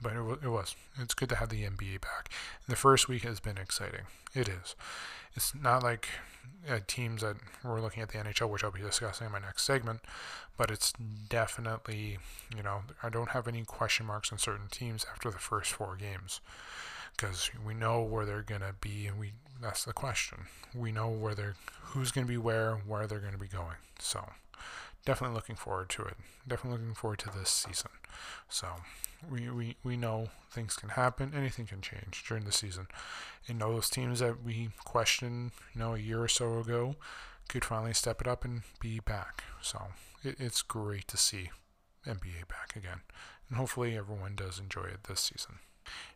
But 0.00 0.12
it, 0.12 0.16
w- 0.16 0.38
it 0.42 0.48
was. 0.48 0.76
It's 1.00 1.14
good 1.14 1.28
to 1.30 1.36
have 1.36 1.48
the 1.48 1.64
NBA 1.64 2.00
back. 2.00 2.30
And 2.66 2.72
the 2.72 2.76
first 2.76 3.08
week 3.08 3.24
has 3.24 3.40
been 3.40 3.58
exciting. 3.58 4.02
It 4.32 4.48
is. 4.48 4.76
It's 5.34 5.54
not 5.54 5.82
like 5.82 6.08
uh, 6.68 6.78
teams 6.86 7.22
that 7.22 7.36
we're 7.64 7.80
looking 7.80 8.02
at 8.02 8.10
the 8.10 8.18
NHL, 8.18 8.48
which 8.48 8.64
I'll 8.64 8.70
be 8.70 8.80
discussing 8.80 9.26
in 9.26 9.32
my 9.32 9.38
next 9.38 9.64
segment, 9.64 10.00
but 10.56 10.70
it's 10.70 10.92
definitely, 11.28 12.18
you 12.56 12.62
know, 12.62 12.82
I 13.02 13.08
don't 13.08 13.30
have 13.30 13.48
any 13.48 13.64
question 13.64 14.06
marks 14.06 14.32
on 14.32 14.38
certain 14.38 14.68
teams 14.70 15.06
after 15.12 15.30
the 15.30 15.38
first 15.38 15.72
four 15.72 15.96
games 15.96 16.40
because 17.16 17.50
we 17.66 17.74
know 17.74 18.02
where 18.02 18.24
they're 18.24 18.42
to 18.60 18.74
be 18.80 19.06
and 19.06 19.18
we 19.18 19.32
that's 19.60 19.84
the 19.84 19.92
question. 19.92 20.46
We 20.74 20.92
know 20.92 21.08
where 21.08 21.34
they're 21.34 21.56
who's 21.82 22.12
to 22.26 22.30
be 22.30 22.38
where, 22.38 22.76
where 22.86 23.06
they're 23.06 23.18
to 23.32 23.38
be 23.38 23.48
going. 23.48 23.76
So, 23.98 24.30
definitely 25.08 25.34
looking 25.34 25.56
forward 25.56 25.88
to 25.88 26.02
it. 26.02 26.18
Definitely 26.46 26.80
looking 26.80 26.94
forward 26.94 27.18
to 27.20 27.30
this 27.30 27.48
season. 27.48 27.90
So 28.50 28.66
we, 29.30 29.48
we, 29.48 29.76
we 29.82 29.96
know 29.96 30.28
things 30.50 30.76
can 30.76 30.90
happen, 30.90 31.32
anything 31.34 31.64
can 31.64 31.80
change 31.80 32.24
during 32.28 32.44
the 32.44 32.52
season. 32.52 32.88
And 33.48 33.58
those 33.58 33.88
teams 33.88 34.20
that 34.20 34.44
we 34.44 34.68
questioned, 34.84 35.52
you 35.74 35.78
know, 35.78 35.94
a 35.94 35.98
year 35.98 36.22
or 36.22 36.28
so 36.28 36.58
ago 36.58 36.96
could 37.48 37.64
finally 37.64 37.94
step 37.94 38.20
it 38.20 38.28
up 38.28 38.44
and 38.44 38.60
be 38.80 39.00
back. 39.00 39.44
So 39.62 39.80
it, 40.22 40.36
it's 40.38 40.60
great 40.60 41.08
to 41.08 41.16
see 41.16 41.52
NBA 42.06 42.46
back 42.46 42.76
again. 42.76 43.00
And 43.48 43.56
hopefully 43.56 43.96
everyone 43.96 44.34
does 44.36 44.58
enjoy 44.58 44.84
it 44.84 45.04
this 45.04 45.20
season. 45.20 45.60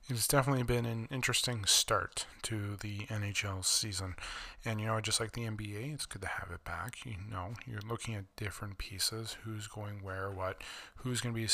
It's 0.09 0.27
definitely 0.27 0.65
been 0.65 0.85
an 0.85 1.09
interesting 1.11 1.65
start 1.65 2.27
to 2.43 2.77
the 2.81 3.07
NHL 3.07 3.65
season. 3.65 4.17
And, 4.65 4.81
you 4.81 4.87
know, 4.87 5.01
just 5.01 5.21
like 5.21 5.33
the 5.33 5.43
NBA, 5.43 5.95
it's 5.95 6.07
good 6.07 6.23
to 6.23 6.29
have 6.29 6.51
it 6.53 6.65
back. 6.65 7.07
You 7.07 7.15
know, 7.31 7.55
you're 7.67 7.81
looking 7.89 8.15
at 8.15 8.25
different 8.37 8.79
pieces 8.79 9.37
who's 9.45 9.67
going 9.69 10.03
where, 10.03 10.31
what, 10.31 10.61
who's 10.97 11.21
going 11.21 11.35
to 11.35 11.41
be, 11.41 11.49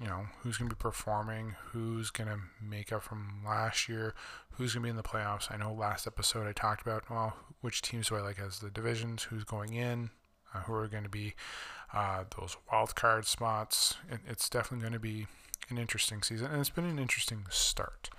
you 0.00 0.08
know, 0.08 0.26
who's 0.40 0.58
going 0.58 0.68
to 0.68 0.76
be 0.76 0.80
performing, 0.80 1.54
who's 1.66 2.10
going 2.10 2.28
to 2.28 2.38
make 2.60 2.92
up 2.92 3.02
from 3.02 3.42
last 3.46 3.88
year, 3.88 4.14
who's 4.52 4.74
going 4.74 4.82
to 4.82 4.86
be 4.86 4.90
in 4.90 4.96
the 4.96 5.02
playoffs. 5.02 5.50
I 5.52 5.56
know 5.56 5.72
last 5.72 6.06
episode 6.06 6.46
I 6.46 6.52
talked 6.52 6.82
about, 6.82 7.08
well, 7.08 7.36
which 7.60 7.82
teams 7.82 8.08
do 8.08 8.16
I 8.16 8.20
like 8.20 8.40
as 8.40 8.58
the 8.58 8.70
divisions, 8.70 9.24
who's 9.24 9.44
going 9.44 9.74
in. 9.74 10.10
uh, 10.54 10.60
who 10.60 10.74
are 10.74 10.88
going 10.88 11.02
to 11.04 11.08
be 11.08 11.34
uh, 11.92 12.24
those 12.38 12.56
wild 12.70 12.94
card 12.94 13.26
spots. 13.26 13.94
And 14.10 14.20
it's 14.26 14.48
definitely 14.48 14.82
going 14.82 14.92
to 14.94 14.98
be 14.98 15.26
an 15.72 15.78
interesting 15.78 16.22
season, 16.22 16.48
and 16.50 16.60
it's 16.60 16.70
been 16.70 16.84
an 16.84 16.98
interesting 16.98 17.46
start. 17.50 18.10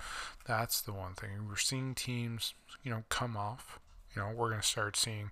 That's 0.46 0.82
the 0.82 0.92
one 0.92 1.14
thing 1.14 1.48
we're 1.48 1.56
seeing 1.56 1.96
teams, 1.96 2.54
you 2.84 2.92
know, 2.92 3.04
come 3.10 3.38
off. 3.38 3.80
You 4.16 4.22
know, 4.22 4.32
we're 4.36 4.50
going 4.50 4.62
to 4.62 4.68
start 4.68 4.98
seeing, 4.98 5.32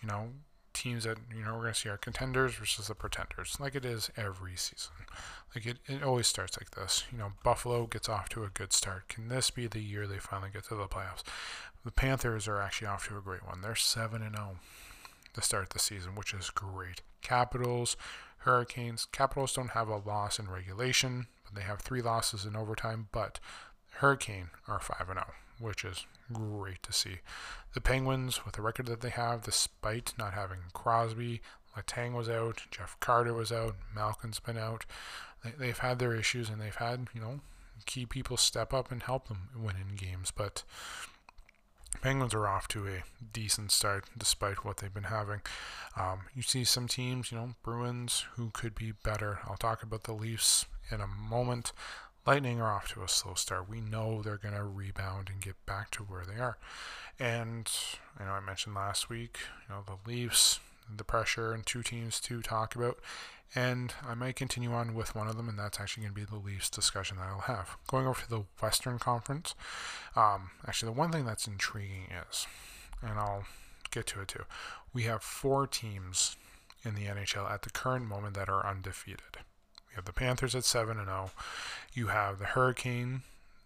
you 0.00 0.08
know, 0.08 0.28
teams 0.74 1.04
that 1.04 1.18
you 1.34 1.44
know 1.44 1.52
we're 1.54 1.62
going 1.62 1.74
to 1.74 1.80
see 1.80 1.88
our 1.88 1.96
contenders 1.96 2.54
versus 2.54 2.88
the 2.88 2.94
pretenders, 2.94 3.56
like 3.60 3.74
it 3.74 3.84
is 3.84 4.10
every 4.16 4.56
season. 4.56 4.92
Like 5.54 5.66
it, 5.66 5.78
it 5.86 6.02
always 6.02 6.26
starts 6.26 6.58
like 6.58 6.70
this. 6.72 7.04
You 7.12 7.18
know, 7.18 7.32
Buffalo 7.44 7.86
gets 7.86 8.08
off 8.08 8.28
to 8.30 8.44
a 8.44 8.48
good 8.48 8.72
start. 8.72 9.08
Can 9.08 9.28
this 9.28 9.50
be 9.50 9.66
the 9.66 9.80
year 9.80 10.06
they 10.06 10.18
finally 10.18 10.50
get 10.52 10.64
to 10.64 10.74
the 10.74 10.86
playoffs? 10.86 11.22
The 11.84 11.92
Panthers 11.92 12.48
are 12.48 12.60
actually 12.60 12.88
off 12.88 13.08
to 13.08 13.18
a 13.18 13.20
great 13.20 13.46
one. 13.46 13.60
They're 13.60 13.74
seven 13.74 14.22
and 14.22 14.36
zero 14.36 14.50
oh 14.54 14.58
to 15.34 15.42
start 15.42 15.70
the 15.70 15.78
season, 15.78 16.14
which 16.14 16.34
is 16.34 16.50
great. 16.50 17.02
Capitals, 17.22 17.96
Hurricanes. 18.38 19.06
Capitals 19.12 19.54
don't 19.54 19.70
have 19.70 19.88
a 19.88 19.96
loss 19.96 20.38
in 20.38 20.48
regulation, 20.48 21.26
they 21.54 21.62
have 21.62 21.80
three 21.80 22.02
losses 22.02 22.44
in 22.44 22.56
overtime. 22.56 23.08
But 23.12 23.40
Hurricane 23.94 24.50
are 24.68 24.80
five 24.80 25.08
and 25.08 25.18
zero, 25.18 25.26
oh, 25.28 25.64
which 25.64 25.84
is 25.84 26.06
great 26.32 26.82
to 26.84 26.92
see. 26.92 27.18
The 27.74 27.80
Penguins, 27.80 28.44
with 28.44 28.54
the 28.54 28.62
record 28.62 28.86
that 28.86 29.00
they 29.00 29.10
have, 29.10 29.42
despite 29.42 30.14
not 30.18 30.34
having 30.34 30.58
Crosby, 30.72 31.40
Letang 31.76 32.12
was 32.12 32.28
out, 32.28 32.62
Jeff 32.70 32.98
Carter 33.00 33.32
was 33.32 33.50
out, 33.50 33.76
Malkin's 33.94 34.40
been 34.40 34.58
out. 34.58 34.84
They, 35.42 35.52
they've 35.58 35.78
had 35.78 35.98
their 35.98 36.14
issues 36.14 36.48
and 36.48 36.60
they've 36.60 36.74
had, 36.74 37.08
you 37.14 37.20
know, 37.20 37.40
key 37.86 38.06
people 38.06 38.36
step 38.36 38.72
up 38.72 38.92
and 38.92 39.02
help 39.02 39.28
them 39.28 39.48
win 39.56 39.76
in 39.76 39.96
games. 39.96 40.30
But 40.30 40.64
Penguins 42.00 42.34
are 42.34 42.48
off 42.48 42.66
to 42.68 42.86
a 42.86 43.04
decent 43.32 43.70
start 43.70 44.06
despite 44.16 44.64
what 44.64 44.78
they've 44.78 44.92
been 44.92 45.04
having. 45.04 45.40
Um, 45.96 46.22
you 46.34 46.42
see 46.42 46.64
some 46.64 46.88
teams, 46.88 47.30
you 47.30 47.38
know, 47.38 47.54
Bruins 47.62 48.26
who 48.36 48.50
could 48.52 48.74
be 48.74 48.92
better. 49.04 49.40
I'll 49.46 49.56
talk 49.56 49.82
about 49.82 50.04
the 50.04 50.12
Leafs 50.12 50.66
in 50.90 51.00
a 51.00 51.06
moment. 51.06 51.72
Lightning 52.26 52.60
are 52.60 52.72
off 52.72 52.92
to 52.92 53.02
a 53.02 53.08
slow 53.08 53.34
start. 53.34 53.68
We 53.68 53.80
know 53.80 54.22
they're 54.22 54.36
going 54.36 54.54
to 54.54 54.64
rebound 54.64 55.28
and 55.30 55.40
get 55.40 55.54
back 55.66 55.90
to 55.92 56.02
where 56.02 56.24
they 56.24 56.40
are. 56.40 56.56
And 57.18 57.70
I 58.18 58.24
know 58.24 58.30
I 58.30 58.40
mentioned 58.40 58.74
last 58.74 59.08
week, 59.08 59.38
you 59.68 59.74
know, 59.74 59.82
the 59.84 60.10
Leafs, 60.10 60.60
the 60.94 61.04
pressure, 61.04 61.52
and 61.52 61.64
two 61.66 61.82
teams 61.82 62.20
to 62.20 62.40
talk 62.42 62.74
about. 62.74 62.98
And 63.54 63.92
I 64.06 64.14
might 64.14 64.36
continue 64.36 64.72
on 64.72 64.94
with 64.94 65.14
one 65.14 65.28
of 65.28 65.36
them, 65.36 65.48
and 65.48 65.58
that's 65.58 65.78
actually 65.78 66.04
going 66.04 66.14
to 66.14 66.20
be 66.20 66.24
the 66.24 66.42
Leafs 66.42 66.70
discussion 66.70 67.18
that 67.18 67.26
I'll 67.26 67.40
have. 67.40 67.76
Going 67.86 68.06
over 68.06 68.22
to 68.22 68.30
the 68.30 68.44
Western 68.62 68.98
Conference, 68.98 69.54
um, 70.16 70.52
actually, 70.66 70.92
the 70.92 70.98
one 70.98 71.12
thing 71.12 71.26
that's 71.26 71.46
intriguing 71.46 72.08
is, 72.30 72.46
and 73.02 73.18
I'll 73.18 73.44
get 73.90 74.06
to 74.08 74.22
it 74.22 74.28
too, 74.28 74.44
we 74.94 75.02
have 75.02 75.22
four 75.22 75.66
teams 75.66 76.36
in 76.84 76.94
the 76.94 77.04
NHL 77.04 77.50
at 77.50 77.62
the 77.62 77.70
current 77.70 78.06
moment 78.06 78.34
that 78.34 78.48
are 78.48 78.66
undefeated. 78.66 79.38
You 79.90 79.96
have 79.96 80.04
the 80.06 80.12
Panthers 80.12 80.54
at 80.54 80.64
7 80.64 80.96
and 80.98 81.06
0. 81.06 81.30
You 81.92 82.06
have 82.06 82.38
the 82.38 82.46
Hurricane 82.46 83.22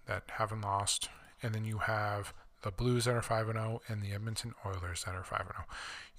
that 0.06 0.24
haven't 0.32 0.62
lost, 0.62 1.08
and 1.42 1.54
then 1.54 1.64
you 1.64 1.78
have 1.78 2.32
the 2.62 2.70
Blues 2.72 3.04
that 3.04 3.14
are 3.14 3.22
5 3.22 3.48
and 3.48 3.58
0 3.58 3.82
and 3.88 4.02
the 4.02 4.12
Edmonton 4.12 4.54
Oilers 4.66 5.04
that 5.04 5.14
are 5.14 5.22
5 5.22 5.40
and 5.40 5.50
0. 5.50 5.64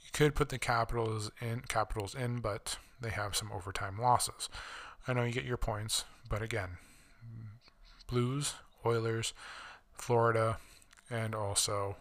You 0.07 0.11
could 0.13 0.35
put 0.35 0.47
the 0.47 0.57
Capitals 0.57 1.31
in 1.41 1.63
Capitals 1.67 2.15
in, 2.15 2.39
but 2.39 2.77
they 3.01 3.09
have 3.09 3.35
some 3.35 3.51
overtime 3.51 3.99
losses. 3.99 4.47
I 5.05 5.11
know 5.11 5.25
you 5.25 5.33
get 5.33 5.43
your 5.43 5.57
points, 5.57 6.05
but 6.29 6.41
again, 6.41 6.77
Blues, 8.07 8.53
Oilers, 8.85 9.33
Florida, 9.91 10.59
and 11.09 11.35
also 11.35 11.97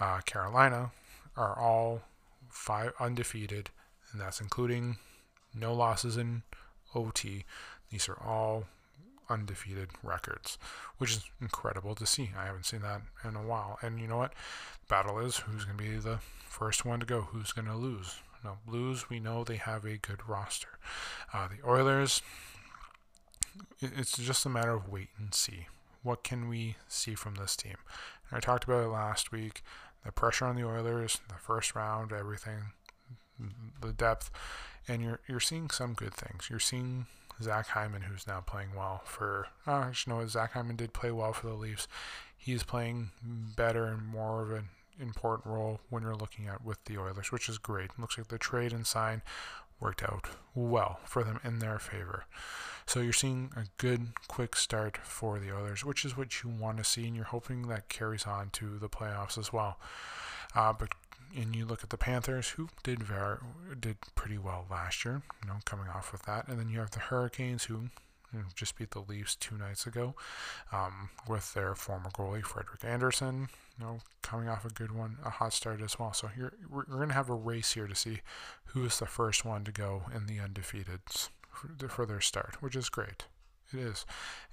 uh, 0.00 0.20
Carolina 0.22 0.92
are 1.36 1.58
all 1.58 2.00
five 2.48 2.92
undefeated, 2.98 3.68
and 4.10 4.20
that's 4.20 4.40
including 4.40 4.96
no 5.54 5.74
losses 5.74 6.16
in 6.16 6.42
OT. 6.94 7.44
These 7.90 8.08
are 8.08 8.18
all 8.18 8.64
undefeated 9.28 9.90
records, 10.02 10.58
which 10.98 11.12
is 11.12 11.24
incredible 11.40 11.94
to 11.94 12.06
see. 12.06 12.30
I 12.38 12.46
haven't 12.46 12.66
seen 12.66 12.82
that 12.82 13.02
in 13.24 13.36
a 13.36 13.42
while. 13.42 13.78
And 13.82 14.00
you 14.00 14.06
know 14.06 14.18
what? 14.18 14.34
Battle 14.88 15.18
is 15.18 15.38
who's 15.38 15.64
going 15.64 15.76
to 15.76 15.82
be 15.82 15.96
the 15.96 16.18
first 16.48 16.84
one 16.84 17.00
to 17.00 17.06
go, 17.06 17.22
who's 17.22 17.52
going 17.52 17.66
to 17.68 17.76
lose. 17.76 18.20
Now, 18.44 18.58
Blues, 18.66 19.10
we 19.10 19.18
know 19.18 19.42
they 19.42 19.56
have 19.56 19.84
a 19.84 19.96
good 19.96 20.28
roster. 20.28 20.78
Uh, 21.32 21.48
the 21.48 21.68
Oilers, 21.68 22.22
it's 23.80 24.16
just 24.16 24.46
a 24.46 24.50
matter 24.50 24.72
of 24.72 24.88
wait 24.88 25.08
and 25.18 25.34
see. 25.34 25.66
What 26.02 26.22
can 26.22 26.48
we 26.48 26.76
see 26.86 27.14
from 27.14 27.34
this 27.34 27.56
team? 27.56 27.76
And 28.30 28.36
I 28.36 28.40
talked 28.40 28.64
about 28.64 28.84
it 28.84 28.88
last 28.88 29.32
week. 29.32 29.62
The 30.04 30.12
pressure 30.12 30.44
on 30.44 30.54
the 30.54 30.64
Oilers, 30.64 31.18
the 31.28 31.34
first 31.34 31.74
round, 31.74 32.12
everything, 32.12 32.72
the 33.80 33.92
depth 33.92 34.30
and 34.88 35.02
you're 35.02 35.20
you're 35.28 35.40
seeing 35.40 35.70
some 35.70 35.94
good 35.94 36.14
things. 36.14 36.48
You're 36.50 36.60
seeing 36.60 37.06
Zach 37.42 37.68
Hyman, 37.68 38.02
who's 38.02 38.26
now 38.26 38.40
playing 38.40 38.70
well 38.76 39.02
for. 39.04 39.48
Oh, 39.66 39.82
actually, 39.82 40.14
no, 40.14 40.26
Zach 40.26 40.52
Hyman 40.52 40.76
did 40.76 40.92
play 40.92 41.10
well 41.10 41.32
for 41.32 41.48
the 41.48 41.54
Leafs. 41.54 41.86
He's 42.36 42.62
playing 42.62 43.10
better 43.22 43.86
and 43.86 44.06
more 44.06 44.42
of 44.42 44.50
an 44.52 44.68
important 45.00 45.46
role 45.46 45.80
when 45.90 46.02
you're 46.02 46.14
looking 46.14 46.46
at 46.46 46.64
with 46.64 46.84
the 46.84 46.98
Oilers, 46.98 47.32
which 47.32 47.48
is 47.48 47.58
great. 47.58 47.98
Looks 47.98 48.16
like 48.16 48.28
the 48.28 48.38
trade 48.38 48.72
and 48.72 48.86
sign 48.86 49.22
worked 49.80 50.02
out 50.02 50.28
well 50.54 51.00
for 51.04 51.22
them 51.22 51.40
in 51.44 51.58
their 51.58 51.78
favor. 51.78 52.24
So 52.86 53.00
you're 53.00 53.12
seeing 53.12 53.50
a 53.56 53.64
good, 53.78 54.08
quick 54.28 54.56
start 54.56 54.96
for 54.96 55.38
the 55.38 55.52
Oilers, 55.52 55.84
which 55.84 56.04
is 56.04 56.16
what 56.16 56.42
you 56.42 56.48
want 56.48 56.78
to 56.78 56.84
see, 56.84 57.06
and 57.06 57.16
you're 57.16 57.24
hoping 57.24 57.68
that 57.68 57.88
carries 57.88 58.26
on 58.26 58.50
to 58.50 58.78
the 58.78 58.88
playoffs 58.88 59.36
as 59.36 59.52
well. 59.52 59.78
Uh, 60.54 60.72
but 60.72 60.90
and 61.34 61.54
you 61.54 61.64
look 61.64 61.82
at 61.82 61.90
the 61.90 61.98
Panthers, 61.98 62.50
who 62.50 62.68
did 62.82 63.02
very 63.02 63.38
did 63.78 63.96
pretty 64.14 64.38
well 64.38 64.66
last 64.70 65.04
year, 65.04 65.22
you 65.42 65.48
know, 65.48 65.56
coming 65.64 65.88
off 65.88 66.12
with 66.12 66.22
that, 66.22 66.48
and 66.48 66.58
then 66.58 66.68
you 66.68 66.78
have 66.78 66.90
the 66.90 67.00
Hurricanes, 67.00 67.64
who 67.64 67.88
you 68.32 68.40
know, 68.40 68.44
just 68.54 68.76
beat 68.76 68.90
the 68.90 69.00
Leafs 69.00 69.34
two 69.36 69.56
nights 69.56 69.86
ago, 69.86 70.14
um, 70.72 71.10
with 71.28 71.54
their 71.54 71.74
former 71.74 72.10
goalie 72.10 72.42
Frederik 72.42 72.84
Andersen, 72.84 73.48
you 73.78 73.84
know, 73.84 73.98
coming 74.22 74.48
off 74.48 74.64
a 74.64 74.70
good 74.70 74.92
one, 74.92 75.18
a 75.24 75.30
hot 75.30 75.52
start 75.52 75.80
as 75.80 75.98
well. 75.98 76.12
So 76.12 76.26
here 76.26 76.52
we're, 76.68 76.84
we're 76.88 76.96
going 76.96 77.08
to 77.08 77.14
have 77.14 77.30
a 77.30 77.34
race 77.34 77.72
here 77.72 77.86
to 77.86 77.94
see 77.94 78.20
who 78.66 78.84
is 78.84 78.98
the 78.98 79.06
first 79.06 79.44
one 79.44 79.64
to 79.64 79.72
go 79.72 80.02
in 80.14 80.26
the 80.26 80.40
undefeated 80.40 81.00
for, 81.50 81.88
for 81.88 82.06
their 82.06 82.20
start, 82.20 82.56
which 82.60 82.76
is 82.76 82.88
great. 82.88 83.26
It 83.72 83.80
is, 83.80 84.06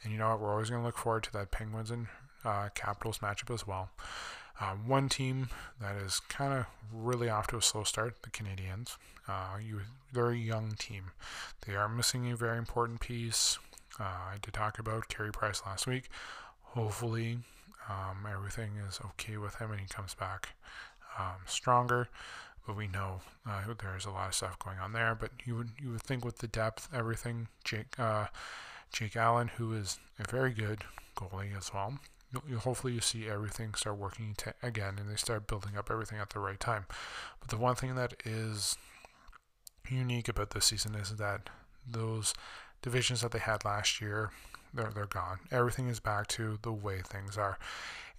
and 0.04 0.12
you 0.12 0.20
know 0.20 0.30
what? 0.30 0.40
We're 0.40 0.52
always 0.52 0.70
going 0.70 0.82
to 0.82 0.86
look 0.86 0.98
forward 0.98 1.24
to 1.24 1.34
that 1.34 1.52
Penguins 1.52 1.92
and 1.92 2.08
uh, 2.44 2.70
Capitals 2.74 3.20
matchup 3.20 3.54
as 3.54 3.68
well. 3.68 3.92
Um, 4.62 4.88
one 4.88 5.10
team 5.10 5.50
that 5.82 5.96
is 5.96 6.20
kind 6.20 6.54
of 6.54 6.66
really 6.94 7.30
off 7.30 7.48
to 7.48 7.58
a 7.58 7.62
slow 7.62 7.84
start, 7.84 8.22
the 8.22 8.30
Canadiens. 8.30 8.98
Uh, 9.28 9.58
you, 9.62 9.82
they're 10.12 10.30
a 10.30 10.38
young 10.38 10.74
team. 10.78 11.06
They 11.66 11.76
are 11.76 11.90
missing 11.90 12.32
a 12.32 12.36
very 12.36 12.58
important 12.58 13.00
piece. 13.00 13.58
Uh, 14.00 14.04
I 14.04 14.36
did 14.42 14.54
talk 14.54 14.80
about 14.80 15.08
Carey 15.08 15.32
Price 15.32 15.62
last 15.66 15.88
week. 15.88 16.10
Hopefully, 16.62 17.40
um, 17.90 18.28
everything 18.32 18.72
is 18.88 19.00
okay 19.06 19.38
with 19.38 19.56
him 19.56 19.72
and 19.72 19.80
he 19.80 19.88
comes 19.88 20.14
back 20.14 20.50
um, 21.18 21.42
stronger. 21.46 22.10
But 22.66 22.78
we 22.78 22.88
know 22.88 23.22
uh, 23.48 23.62
there's 23.82 24.06
a 24.06 24.12
lot 24.12 24.30
of 24.30 24.36
stuff 24.36 24.58
going 24.60 24.80
on 24.80 24.94
there. 24.94 25.16
But 25.16 25.32
you 25.46 25.56
would 25.58 25.72
you 25.82 25.92
would 25.92 26.02
think 26.02 26.24
with 26.24 26.38
the 26.38 26.48
depth, 26.48 26.88
everything, 26.94 27.50
Jake 27.66 28.00
uh, 28.00 28.28
Jake 28.94 29.18
Allen, 29.18 29.50
who 29.58 29.74
is 29.74 30.00
a 30.18 30.30
very 30.30 30.54
good 30.54 30.86
goalie 31.18 31.58
as 31.58 31.74
well 31.74 31.96
you 32.48 32.58
hopefully 32.58 32.94
you 32.94 33.02
see 33.02 33.28
everything 33.28 33.74
start 33.74 33.98
working 33.98 34.36
again 34.62 34.96
and 35.00 35.10
they 35.10 35.16
start 35.16 35.48
building 35.48 35.78
up 35.78 35.90
everything 35.92 36.20
at 36.20 36.30
the 36.32 36.40
right 36.40 36.60
time. 36.60 36.86
But 37.40 37.50
the 37.50 37.58
one 37.58 37.76
thing 37.76 37.96
that 37.96 38.16
is 38.26 38.78
unique 39.90 40.28
about 40.28 40.52
this 40.52 40.66
season 40.66 40.96
is 40.96 41.16
that 41.18 41.50
those 41.88 42.34
divisions 42.82 43.22
that 43.22 43.32
they 43.32 43.40
had 43.40 43.66
last 43.66 44.02
year, 44.02 44.32
they're, 44.74 44.92
they're 44.94 45.06
gone. 45.06 45.40
Everything 45.52 45.88
is 45.88 46.00
back 46.00 46.28
to 46.28 46.60
the 46.62 46.72
way 46.72 47.02
things 47.02 47.38
are. 47.38 47.58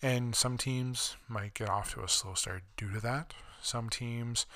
And 0.02 0.34
some 0.34 0.58
teams 0.58 1.16
might 1.28 1.54
get 1.54 1.68
off 1.68 1.94
to 1.94 2.02
a 2.02 2.08
slow 2.08 2.34
start 2.34 2.62
due 2.76 2.90
to 2.90 3.00
that. 3.00 3.32
Some 3.62 3.88
teams, 3.88 4.46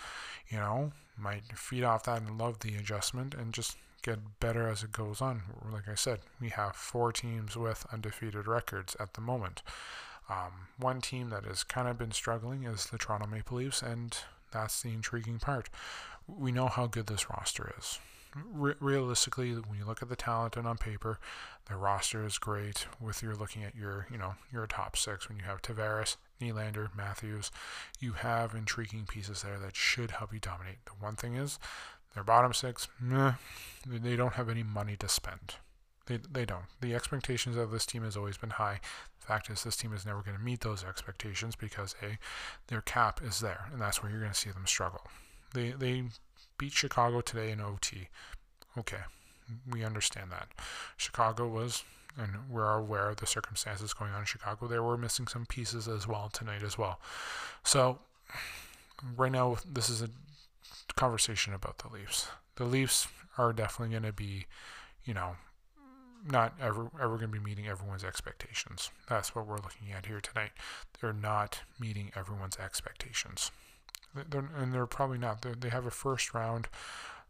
you 0.49 0.59
know, 0.59 0.93
might 1.17 1.57
feed 1.57 1.85
off 1.85 2.05
that 2.05 2.21
and 2.21 2.39
love 2.39 2.61
the 2.61 2.77
adjustment 2.77 3.35
and 3.35 3.53
just 3.53 3.77
get 4.03 4.41
better 4.41 4.69
as 4.69 4.83
it 4.83 4.93
goes 4.93 5.21
on. 5.21 5.43
Like 5.73 5.89
I 5.89 5.95
said, 5.95 6.21
we 6.41 6.51
have 6.51 6.77
four 6.77 7.13
teams 7.13 7.57
with 7.57 7.87
undefeated 7.93 8.47
records 8.47 8.97
at 9.01 9.15
the 9.15 9.21
moment. 9.21 9.63
Um, 10.29 10.69
one 10.79 11.01
team 11.01 11.31
that 11.31 11.45
has 11.45 11.65
kind 11.65 11.89
of 11.89 11.99
been 11.99 12.13
struggling 12.13 12.65
is 12.65 12.87
the 12.87 12.99
Toronto 12.99 13.27
Maple 13.27 13.57
Leafs, 13.57 13.83
and 13.83 14.17
that's 14.53 14.83
the 14.83 14.91
intriguing 14.91 15.39
part. 15.39 15.71
We 16.27 16.53
know 16.53 16.69
how 16.69 16.87
good 16.87 17.07
this 17.07 17.31
roster 17.31 17.73
is. 17.79 17.99
Re- 18.53 18.75
realistically, 18.79 19.53
when 19.55 19.79
you 19.79 19.87
look 19.87 20.03
at 20.03 20.11
the 20.11 20.17
talent 20.17 20.57
and 20.57 20.67
on 20.67 20.77
paper, 20.77 21.19
the 21.67 21.77
roster 21.77 22.27
is 22.27 22.37
great. 22.37 22.87
With 23.01 23.23
you're 23.23 23.35
looking 23.35 23.65
at 23.65 23.75
your, 23.75 24.07
you 24.11 24.19
know, 24.19 24.35
your 24.53 24.67
top 24.67 24.97
six 24.99 25.29
when 25.29 25.39
you 25.39 25.45
have 25.45 25.63
Tavares, 25.63 26.17
Nylander, 26.41 26.95
Matthews, 26.95 27.51
you 27.99 28.13
have 28.13 28.55
intriguing 28.55 29.07
pieces 29.07 29.43
there 29.43 29.59
that 29.59 29.75
should 29.75 30.13
help 30.13 30.33
you 30.33 30.41
dominate. 30.41 30.85
The 30.85 30.93
one 31.01 31.17
thing 31.17 31.35
is, 31.37 31.59
their 32.15 32.25
bottom 32.25 32.53
six, 32.53 32.89
meh, 33.01 33.33
they 33.87 34.17
don't 34.17 34.35
have 34.35 34.49
any 34.49 34.63
money 34.63 34.97
to 34.97 35.09
spend. 35.09 35.57
They, 36.07 36.19
they 36.31 36.45
don't. 36.45 36.65
The 36.81 36.95
expectations 36.95 37.57
of 37.57 37.71
this 37.71 37.85
team 37.85 38.03
has 38.03 38.17
always 38.17 38.39
been 38.39 38.51
high. 38.51 38.81
The 39.21 39.27
fact 39.27 39.51
is, 39.51 39.63
this 39.63 39.77
team 39.77 39.93
is 39.93 40.07
never 40.07 40.23
going 40.23 40.37
to 40.37 40.43
meet 40.43 40.63
those 40.63 40.83
expectations 40.83 41.55
because 41.55 41.95
a 42.03 42.19
their 42.69 42.81
cap 42.81 43.21
is 43.23 43.41
there, 43.41 43.67
and 43.71 43.81
that's 43.81 44.03
where 44.03 44.11
you're 44.11 44.21
going 44.21 44.33
to 44.33 44.39
see 44.39 44.51
them 44.51 44.67
struggle. 44.67 45.03
They 45.53 45.73
they 45.73 46.05
beat 46.57 46.73
Chicago 46.73 47.21
today 47.21 47.51
in 47.51 47.61
OT. 47.61 48.09
Okay, 48.79 49.03
we 49.71 49.85
understand 49.85 50.31
that. 50.33 50.49
Chicago 50.97 51.47
was, 51.47 51.85
and 52.19 52.33
we're 52.51 52.73
aware 52.73 53.11
of 53.11 53.17
the 53.17 53.27
circumstances 53.27 53.93
going 53.93 54.13
on 54.13 54.21
in 54.21 54.27
Chicago. 54.27 54.67
They 54.67 54.79
were 54.79 54.97
missing 54.97 55.27
some 55.27 55.45
pieces 55.45 55.89
as 55.89 56.09
well 56.09 56.31
tonight 56.33 56.63
as 56.63 56.79
well. 56.79 57.01
So 57.65 57.99
right 59.17 59.33
now, 59.33 59.57
this 59.71 59.91
is 59.91 60.03
a 60.03 60.09
conversation 60.97 61.55
about 61.55 61.79
the 61.79 61.89
Leafs. 61.89 62.29
The 62.57 62.65
Leafs 62.65 63.09
are 63.37 63.53
definitely 63.53 63.93
going 63.93 64.03
to 64.05 64.13
be, 64.13 64.47
you 65.05 65.15
know, 65.15 65.37
not 66.29 66.55
ever 66.61 66.91
ever 67.01 67.17
going 67.17 67.31
to 67.31 67.39
be 67.39 67.45
meeting 67.45 67.69
everyone's 67.69 68.05
expectations. 68.05 68.91
That's 69.09 69.35
what 69.35 69.47
we're 69.47 69.57
looking 69.57 69.93
at 69.97 70.07
here 70.07 70.21
tonight. 70.21 70.51
They're 71.01 71.13
not 71.13 71.61
meeting 71.79 72.11
everyone's 72.17 72.57
expectations. 72.59 73.51
They're, 74.15 74.49
and 74.57 74.73
they're 74.73 74.87
probably 74.87 75.19
not. 75.19 75.43
They're, 75.43 75.55
they 75.55 75.69
have 75.69 75.87
a 75.87 75.91
first 75.91 76.35
round. 76.35 76.69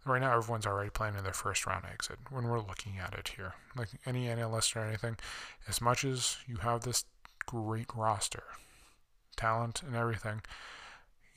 Right 0.07 0.22
now, 0.22 0.35
everyone's 0.35 0.66
already 0.66 0.90
planning 0.90 1.22
their 1.22 1.33
first 1.33 1.66
round 1.66 1.85
exit 1.85 2.18
when 2.31 2.44
we're 2.44 2.61
looking 2.61 2.98
at 2.98 3.14
it 3.14 3.33
here. 3.37 3.55
Like 3.77 3.88
any 4.07 4.29
analyst 4.29 4.74
or 4.74 4.81
anything, 4.81 5.16
as 5.66 5.81
much 5.81 6.05
as 6.05 6.38
you 6.46 6.57
have 6.59 6.83
this 6.83 7.05
great 7.46 7.88
roster, 7.94 8.44
talent, 9.37 9.83
and 9.83 9.94
everything, 9.94 10.40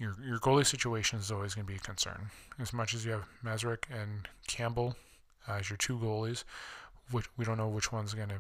your, 0.02 0.16
your 0.26 0.40
goalie 0.40 0.66
situation 0.66 1.20
is 1.20 1.32
always 1.32 1.54
going 1.54 1.68
to 1.68 1.72
be 1.72 1.78
a 1.78 1.80
concern. 1.80 2.32
As 2.60 2.74
much 2.74 2.96
as 2.96 3.06
you 3.06 3.12
have 3.12 3.26
Mrazek 3.46 3.84
and 3.92 4.28
Campbell 4.48 4.96
as 5.48 5.70
your 5.70 5.78
two 5.78 5.98
goalies, 6.00 6.44
which 7.12 7.26
we 7.38 7.46
don't 7.46 7.58
know 7.58 7.68
which 7.68 7.92
one's 7.92 8.16
going 8.16 8.30
to 8.30 8.40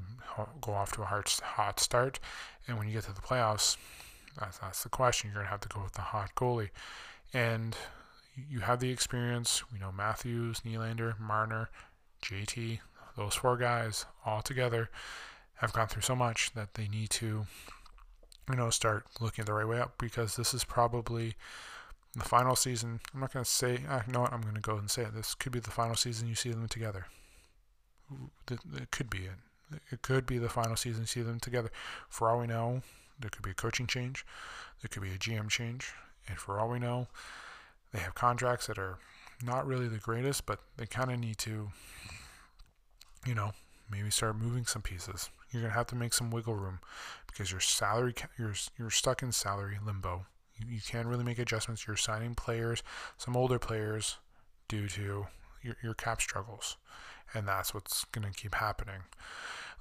go 0.60 0.72
off 0.72 0.92
to 0.94 1.04
a 1.04 1.06
hot, 1.06 1.40
hot 1.44 1.80
start. 1.80 2.20
And 2.68 2.78
when 2.78 2.88
you 2.88 2.94
get 2.94 3.04
to 3.04 3.14
the 3.14 3.22
playoffs, 3.22 3.78
that's, 4.40 4.58
that's 4.58 4.82
the 4.82 4.90
question. 4.90 5.30
You're 5.30 5.36
going 5.36 5.46
to 5.46 5.52
have 5.52 5.60
to 5.62 5.70
go 5.70 5.84
with 5.84 5.94
the 5.94 6.02
hot 6.02 6.32
goalie. 6.36 6.70
And 7.32 7.76
you 8.50 8.62
have 8.62 8.80
the 8.80 8.90
experience. 8.90 9.64
We 9.72 9.78
know 9.78 9.92
Matthews, 9.92 10.62
Nylander, 10.62 11.20
Marner, 11.20 11.70
JT, 12.24 12.80
those 13.18 13.36
four 13.36 13.58
guys 13.58 14.06
all 14.26 14.42
together 14.42 14.90
have 15.56 15.74
gone 15.74 15.88
through 15.88 16.02
so 16.02 16.16
much 16.16 16.54
that 16.56 16.74
they 16.74 16.88
need 16.88 17.12
to, 17.12 17.46
you 18.50 18.56
know, 18.56 18.70
start 18.70 19.06
looking 19.20 19.46
the 19.46 19.54
right 19.54 19.68
way 19.68 19.80
up 19.80 19.98
because 19.98 20.36
this 20.36 20.54
is 20.54 20.64
probably 20.64 21.36
the 22.16 22.24
final 22.24 22.56
season. 22.56 23.00
I'm 23.14 23.22
not 23.22 23.34
going 23.34 23.46
to 23.46 23.50
say, 23.50 23.80
uh, 23.88 24.02
you 24.06 24.14
know 24.14 24.22
what, 24.22 24.34
I'm 24.34 24.42
going 24.42 24.56
to 24.56 24.62
go 24.62 24.78
and 24.78 24.90
say 24.90 25.04
it. 25.04 25.14
This 25.16 25.36
could 25.36 25.52
be 25.52 25.60
the 25.60 25.72
final 25.72 25.96
season 25.96 26.28
you 26.28 26.36
see 26.36 26.52
them 26.52 26.68
together. 26.68 27.06
It 28.50 28.92
could 28.92 29.10
be 29.10 29.20
it. 29.20 29.80
It 29.92 30.02
could 30.02 30.26
be 30.26 30.38
the 30.38 30.50
final 30.50 30.76
season 30.76 31.04
you 31.04 31.08
see 31.08 31.22
them 31.22 31.40
together. 31.40 31.72
For 32.10 32.30
all 32.30 32.40
we 32.40 32.48
know, 32.48 32.82
there 33.20 33.30
could 33.30 33.44
be 33.44 33.52
a 33.52 33.56
coaching 33.56 33.88
change. 33.88 34.26
There 34.82 34.90
could 34.90 35.02
be 35.02 35.14
a 35.14 35.18
GM 35.18 35.50
change. 35.50 35.94
And 36.28 36.38
for 36.38 36.60
all 36.60 36.70
we 36.70 36.80
know, 36.80 37.08
they 37.94 38.00
have 38.00 38.16
contracts 38.16 38.68
that 38.68 38.78
are 38.78 38.98
not 39.44 39.66
really 39.66 39.88
the 39.88 39.98
greatest, 39.98 40.46
but 40.46 40.60
they 40.78 40.86
kind 40.86 41.12
of 41.12 41.20
need 41.20 41.38
to, 41.40 41.70
you 43.26 43.36
know, 43.36 43.52
maybe 43.90 44.10
start 44.10 44.36
moving 44.36 44.66
some 44.66 44.82
pieces. 44.82 45.30
You're 45.52 45.62
gonna 45.62 45.74
have 45.74 45.88
to 45.88 45.96
make 45.96 46.14
some 46.14 46.32
wiggle 46.32 46.56
room 46.56 46.80
because 47.28 47.52
your 47.52 47.60
salary 47.60 48.14
you're 48.38 48.54
you're 48.78 48.90
stuck 48.90 49.22
in 49.22 49.32
salary 49.32 49.78
limbo. 49.84 50.26
You, 50.58 50.76
you 50.76 50.82
can't 50.82 51.08
really 51.08 51.24
make 51.24 51.40
adjustments. 51.40 51.86
You're 51.88 51.98
signing 51.98 52.36
players, 52.36 52.84
some 53.18 53.36
older 53.36 53.60
players, 53.60 54.18
due 54.68 54.88
to 54.88 55.28
your, 55.62 55.76
your 55.84 55.94
cap 55.94 56.22
struggles, 56.22 56.78
and 57.34 57.48
that's 57.48 57.74
what's 57.74 58.06
gonna 58.06 58.32
keep 58.32 58.56
happening. 58.56 59.04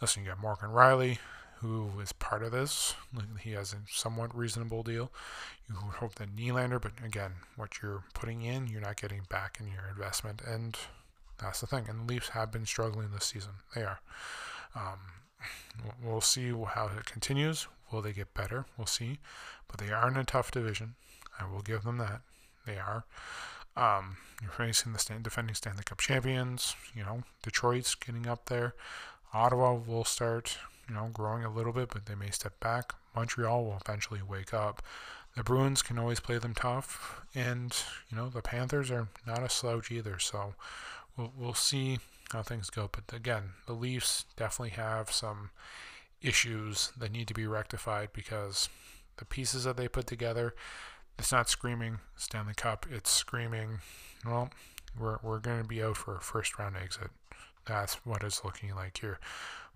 Listen, 0.01 0.25
you 0.25 0.31
got 0.31 0.41
Morgan 0.41 0.71
Rielly, 0.71 1.19
who 1.61 1.91
is 2.01 2.13
part 2.13 2.43
of 2.43 2.53
this. 2.53 2.95
He 3.41 3.53
has 3.53 3.73
a 3.73 3.77
somewhat 3.89 4.37
reasonable 4.37 4.83
deal. 4.83 5.13
You 5.69 5.77
would 5.85 5.97
hope 5.97 6.15
that 6.17 6.35
Nylander, 6.35 6.81
but 6.81 6.93
again, 7.05 7.33
what 7.57 7.83
you're 7.83 8.05
putting 8.15 8.43
in, 8.43 8.67
you're 8.67 8.81
not 8.81 9.01
getting 9.01 9.23
back 9.29 9.59
in 9.61 9.69
your 9.69 9.87
investment, 9.89 10.41
and 10.47 10.77
that's 11.39 11.61
the 11.61 11.67
thing. 11.67 11.87
And 11.89 12.01
the 12.01 12.15
Leafs 12.15 12.31
have 12.31 12.51
been 12.51 12.67
struggling 12.67 13.11
this 13.13 13.27
season. 13.27 13.53
They 13.75 13.83
are. 13.83 14.01
Um, 14.75 14.99
we'll 16.03 16.21
see 16.21 16.51
how 16.51 16.91
it 16.97 17.07
continues. 17.07 17.67
Will 17.91 18.03
they 18.03 18.13
get 18.13 18.35
better? 18.35 18.67
We'll 18.77 18.87
see. 18.87 19.19
But 19.69 19.79
they 19.79 19.93
are 19.93 20.09
in 20.09 20.17
a 20.17 20.25
tough 20.25 20.51
division. 20.51 20.95
I 21.39 21.51
will 21.51 21.63
give 21.63 21.85
them 21.85 21.99
that. 21.99 22.21
They 22.67 22.79
are. 22.79 23.05
Um, 23.77 24.19
you're 24.43 24.51
facing 24.51 24.93
the 24.93 24.99
stand, 24.99 25.25
defending 25.25 25.55
Stanley 25.55 25.85
Cup 25.85 25.99
champions. 25.99 26.75
You 26.95 27.03
know, 27.05 27.23
Detroit's 27.43 27.95
getting 27.95 28.27
up 28.27 28.47
there. 28.47 28.75
Ottawa 29.33 29.75
will 29.75 30.05
start 30.05 30.59
you 30.91 30.97
know, 30.97 31.09
growing 31.13 31.45
a 31.45 31.53
little 31.53 31.73
bit, 31.73 31.91
but 31.93 32.07
they 32.07 32.17
may 32.17 32.31
step 32.31 32.59
back. 32.59 32.95
Montreal 33.15 33.65
will 33.65 33.81
eventually 33.85 34.21
wake 34.27 34.53
up. 34.53 34.83
The 35.37 35.45
Bruins 35.45 35.83
can 35.83 35.99
always 35.99 36.19
play 36.19 36.39
them 36.39 36.55
tough, 36.55 37.21
and 37.35 37.77
you 38.11 38.17
know 38.17 38.29
the 38.29 38.43
Panthers 38.43 38.91
are 38.91 39.09
not 39.25 39.45
a 39.45 39.49
slouch 39.49 39.93
either. 39.93 40.19
So 40.19 40.55
we'll 41.17 41.33
we'll 41.37 41.55
see 41.55 42.01
how 42.33 42.43
things 42.43 42.71
go. 42.71 42.89
But 42.91 43.15
again, 43.15 43.53
the 43.67 43.73
Leafs 43.73 44.25
definitely 44.37 44.71
have 44.71 45.11
some 45.11 45.51
issues 46.23 46.93
that 46.99 47.13
need 47.13 47.29
to 47.29 47.35
be 47.35 47.47
rectified 47.47 48.11
because 48.13 48.69
the 49.17 49.25
pieces 49.25 49.65
that 49.65 49.77
they 49.77 49.89
put 49.89 50.07
together, 50.07 50.55
it's 51.19 51.33
not 51.33 51.49
screaming 51.49 52.01
Stanley 52.17 52.55
Cup. 52.55 52.87
It's 52.91 53.11
screaming, 53.11 53.79
well, 54.25 54.51
we're 54.99 55.19
we're 55.23 55.39
going 55.39 55.63
to 55.63 55.69
be 55.69 55.83
out 55.83 55.97
for 55.97 56.17
a 56.17 56.21
first 56.21 56.59
round 56.59 56.77
exit. 56.77 57.11
That's 57.67 57.95
what 58.07 58.23
it's 58.23 58.45
looking 58.45 58.75
like 58.75 58.99
here. 58.99 59.19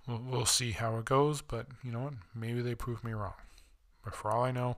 We'll, 0.06 0.22
we'll 0.26 0.46
see 0.46 0.72
how 0.72 0.96
it 0.98 1.04
goes, 1.04 1.42
but 1.42 1.66
you 1.82 1.92
know 1.92 2.00
what? 2.00 2.14
Maybe 2.34 2.60
they 2.60 2.74
prove 2.74 3.04
me 3.04 3.12
wrong. 3.12 3.34
But 4.04 4.14
for 4.14 4.30
all 4.30 4.44
I 4.44 4.50
know, 4.50 4.76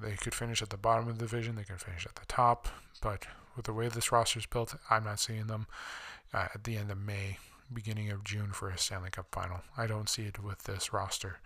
they 0.00 0.16
could 0.16 0.34
finish 0.34 0.62
at 0.62 0.70
the 0.70 0.76
bottom 0.76 1.08
of 1.08 1.18
the 1.18 1.24
division. 1.24 1.56
They 1.56 1.64
can 1.64 1.78
finish 1.78 2.06
at 2.06 2.16
the 2.16 2.26
top. 2.26 2.68
But 3.00 3.26
with 3.56 3.64
the 3.64 3.72
way 3.72 3.88
this 3.88 4.12
roster 4.12 4.38
is 4.38 4.46
built, 4.46 4.76
I'm 4.90 5.04
not 5.04 5.20
seeing 5.20 5.46
them 5.46 5.66
uh, 6.34 6.48
at 6.54 6.64
the 6.64 6.76
end 6.76 6.90
of 6.90 6.98
May, 6.98 7.38
beginning 7.72 8.10
of 8.10 8.24
June 8.24 8.52
for 8.52 8.70
a 8.70 8.78
Stanley 8.78 9.10
Cup 9.10 9.26
final. 9.32 9.60
I 9.76 9.86
don't 9.86 10.08
see 10.08 10.22
it 10.22 10.42
with 10.42 10.64
this 10.64 10.92
roster. 10.92 11.36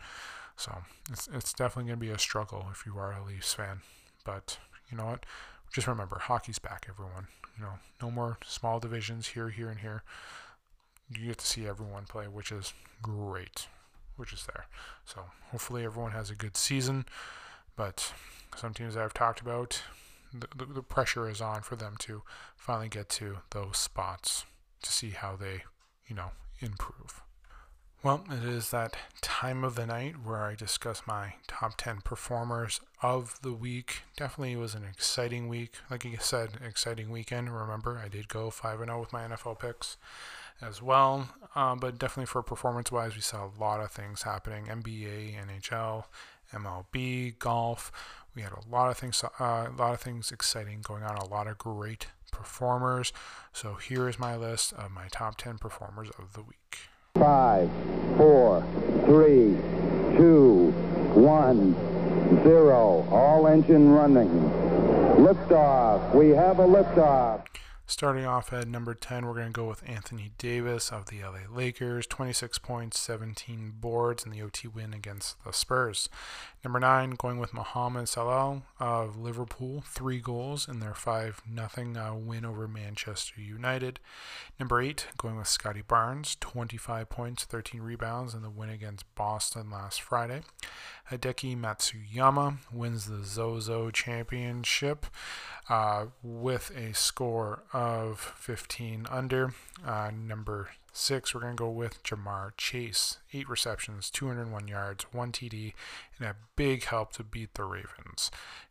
So 0.57 0.73
it's, 1.11 1.29
it's 1.33 1.53
definitely 1.53 1.91
going 1.91 2.01
to 2.01 2.07
be 2.07 2.13
a 2.13 2.19
struggle 2.19 2.67
if 2.73 2.87
you 2.87 2.99
are 2.99 3.13
a 3.13 3.25
Leafs 3.25 3.55
fan. 3.55 3.81
But 4.25 4.59
you 4.91 4.97
know 4.97 5.07
what? 5.07 5.27
Just 5.73 5.87
remember, 5.87 6.19
hockey's 6.19 6.59
back, 6.59 6.87
everyone. 6.89 7.29
You 7.59 7.65
know, 7.65 7.73
no 8.01 8.11
more 8.11 8.39
small 8.45 8.81
divisions 8.81 9.29
here, 9.29 9.49
here, 9.51 9.69
and 9.69 9.81
here 9.81 10.03
you 11.15 11.27
get 11.27 11.39
to 11.39 11.47
see 11.47 11.67
everyone 11.67 12.05
play, 12.05 12.27
which 12.27 12.51
is 12.51 12.73
great, 13.03 13.69
which 14.17 14.33
is 14.33 14.47
there. 14.47 14.67
So 15.05 15.23
hopefully 15.51 15.85
everyone 15.85 16.13
has 16.13 16.31
a 16.31 16.35
good 16.35 16.57
season. 16.57 17.07
But 17.77 18.13
some 18.57 18.75
teams 18.75 18.97
I've 18.97 19.15
talked 19.15 19.41
about, 19.41 19.83
the, 20.33 20.49
the, 20.57 20.73
the 20.73 20.83
pressure 20.83 21.29
is 21.29 21.41
on 21.41 21.63
for 21.63 21.77
them 21.77 21.95
to 22.01 22.23
finally 22.57 22.89
get 22.89 23.09
to 23.11 23.39
those 23.51 23.77
spots 23.77 24.45
to 24.87 24.93
see 24.93 25.11
how 25.11 25.37
they, 25.37 25.63
you 26.07 26.17
know, 26.17 26.31
improve. 26.61 27.23
Well, 28.03 28.25
it 28.31 28.45
is 28.45 28.71
that 28.71 28.97
time 29.21 29.65
of 29.65 29.75
the 29.75 29.87
night 29.87 30.15
where 30.23 30.45
I 30.45 30.55
discuss 30.55 31.03
my 31.07 31.35
top 31.49 31.77
10 31.77 32.03
performers 32.03 32.81
of 33.03 33.41
the 33.43 33.53
week. 33.53 34.03
Definitely 34.17 34.55
was 34.55 34.75
an 34.75 34.85
exciting 34.85 35.49
week. 35.49 35.75
Like 35.91 36.07
I 36.07 36.15
said, 36.21 36.51
exciting 36.65 37.11
weekend. 37.11 37.53
Remember, 37.53 38.01
I 38.03 38.09
did 38.09 38.29
go 38.29 38.51
5 38.51 38.79
0 38.79 39.01
with 39.01 39.13
my 39.13 39.23
NFL 39.23 39.59
picks 39.59 39.97
as 40.61 40.81
well. 40.81 41.31
Um, 41.55 41.79
but 41.79 41.99
definitely 41.99 42.27
for 42.27 42.43
performance 42.43 42.93
wise, 42.93 43.17
we 43.17 43.23
saw 43.23 43.47
a 43.47 43.61
lot 43.61 43.81
of 43.81 43.91
things 43.91 44.23
happening 44.23 44.67
NBA, 44.67 45.35
NHL, 45.45 46.05
MLB, 46.53 47.39
golf. 47.39 47.91
We 48.35 48.43
had 48.43 48.53
a 48.53 48.71
lot 48.71 48.91
of 48.91 48.99
things, 48.99 49.25
uh, 49.25 49.67
a 49.69 49.75
lot 49.77 49.95
of 49.95 50.01
things 50.01 50.31
exciting 50.31 50.83
going 50.83 51.03
on, 51.03 51.17
a 51.17 51.27
lot 51.27 51.49
of 51.49 51.59
great 51.59 52.09
performers. 52.31 53.13
So 53.53 53.75
here 53.75 54.09
is 54.09 54.19
my 54.19 54.37
list 54.37 54.73
of 54.73 54.91
my 54.91 55.09
top 55.11 55.37
10 55.37 55.59
performers 55.59 56.09
of 56.19 56.33
the 56.35 56.43
week. 56.43 56.79
Five, 57.15 57.71
four, 58.17 58.63
three, 59.07 59.57
two, 60.17 60.71
one, 61.15 61.75
zero. 62.43 63.07
All 63.11 63.47
engine 63.47 63.91
running. 63.91 64.29
Liftoff. 65.17 66.15
We 66.15 66.31
have 66.31 66.59
a 66.59 66.67
liftoff. 66.67 67.47
Starting 67.89 68.25
off 68.27 68.53
at 68.53 68.67
number 68.67 68.95
10, 68.95 69.25
we're 69.25 69.35
going 69.35 69.47
to 69.47 69.53
go 69.53 69.69
with 69.69 69.89
Anthony 69.89 70.33
Davis 70.39 70.91
of 70.91 71.07
the 71.07 71.23
LA 71.23 71.47
Lakers. 71.49 72.05
26 72.09 72.59
points, 72.59 72.99
17 72.99 73.75
boards 73.79 74.25
in 74.25 74.33
the 74.33 74.43
OT 74.43 74.67
win 74.67 74.93
against 74.93 75.43
the 75.45 75.53
Spurs. 75.53 76.09
Number 76.65 76.81
9, 76.81 77.11
going 77.11 77.39
with 77.39 77.55
Mohamed 77.55 78.09
Salah 78.09 78.63
of 78.81 79.17
Liverpool. 79.17 79.85
Three 79.87 80.19
goals 80.19 80.67
in 80.67 80.81
their 80.81 80.95
5 80.95 81.43
0 81.49 81.69
uh, 81.97 82.15
win 82.17 82.45
over 82.45 82.67
Manchester 82.67 83.41
United. 83.41 84.01
Number 84.59 84.81
8, 84.81 85.07
going 85.17 85.37
with 85.37 85.47
Scottie 85.47 85.85
Barnes. 85.87 86.37
25 86.41 87.09
points, 87.09 87.45
13 87.45 87.83
rebounds 87.83 88.35
in 88.35 88.43
the 88.43 88.51
win 88.51 88.69
against 88.69 89.05
Boston 89.15 89.71
last 89.71 90.03
Friday. 90.03 90.43
Hideki 91.13 91.57
Matsuyama 91.57 92.57
wins 92.73 93.07
the 93.07 93.23
Zozo 93.23 93.93
Championship 93.93 95.07
uh, 95.69 96.07
with 96.23 96.71
a 96.77 96.95
score 96.95 97.63
of 97.73 98.35
15 98.37 99.07
under. 99.11 99.53
Uh, 99.85 100.11
number 100.15 100.71
six, 100.93 101.35
we're 101.35 101.41
going 101.41 101.57
to 101.57 101.63
go 101.63 101.71
with 101.71 102.03
Ja'Marr 102.03 102.53
Chase. 102.57 103.19
Eight 103.33 103.49
receptions, 103.49 104.11
201 104.11 104.69
yards, 104.69 105.07
one 105.13 105.33
TD, 105.33 105.75
and 106.19 106.29
a 106.29 106.37
big 106.55 106.85
help 106.85 107.13
to 107.15 107.25
beat 107.25 107.55
the 107.55 107.65
Ravens. 107.65 108.31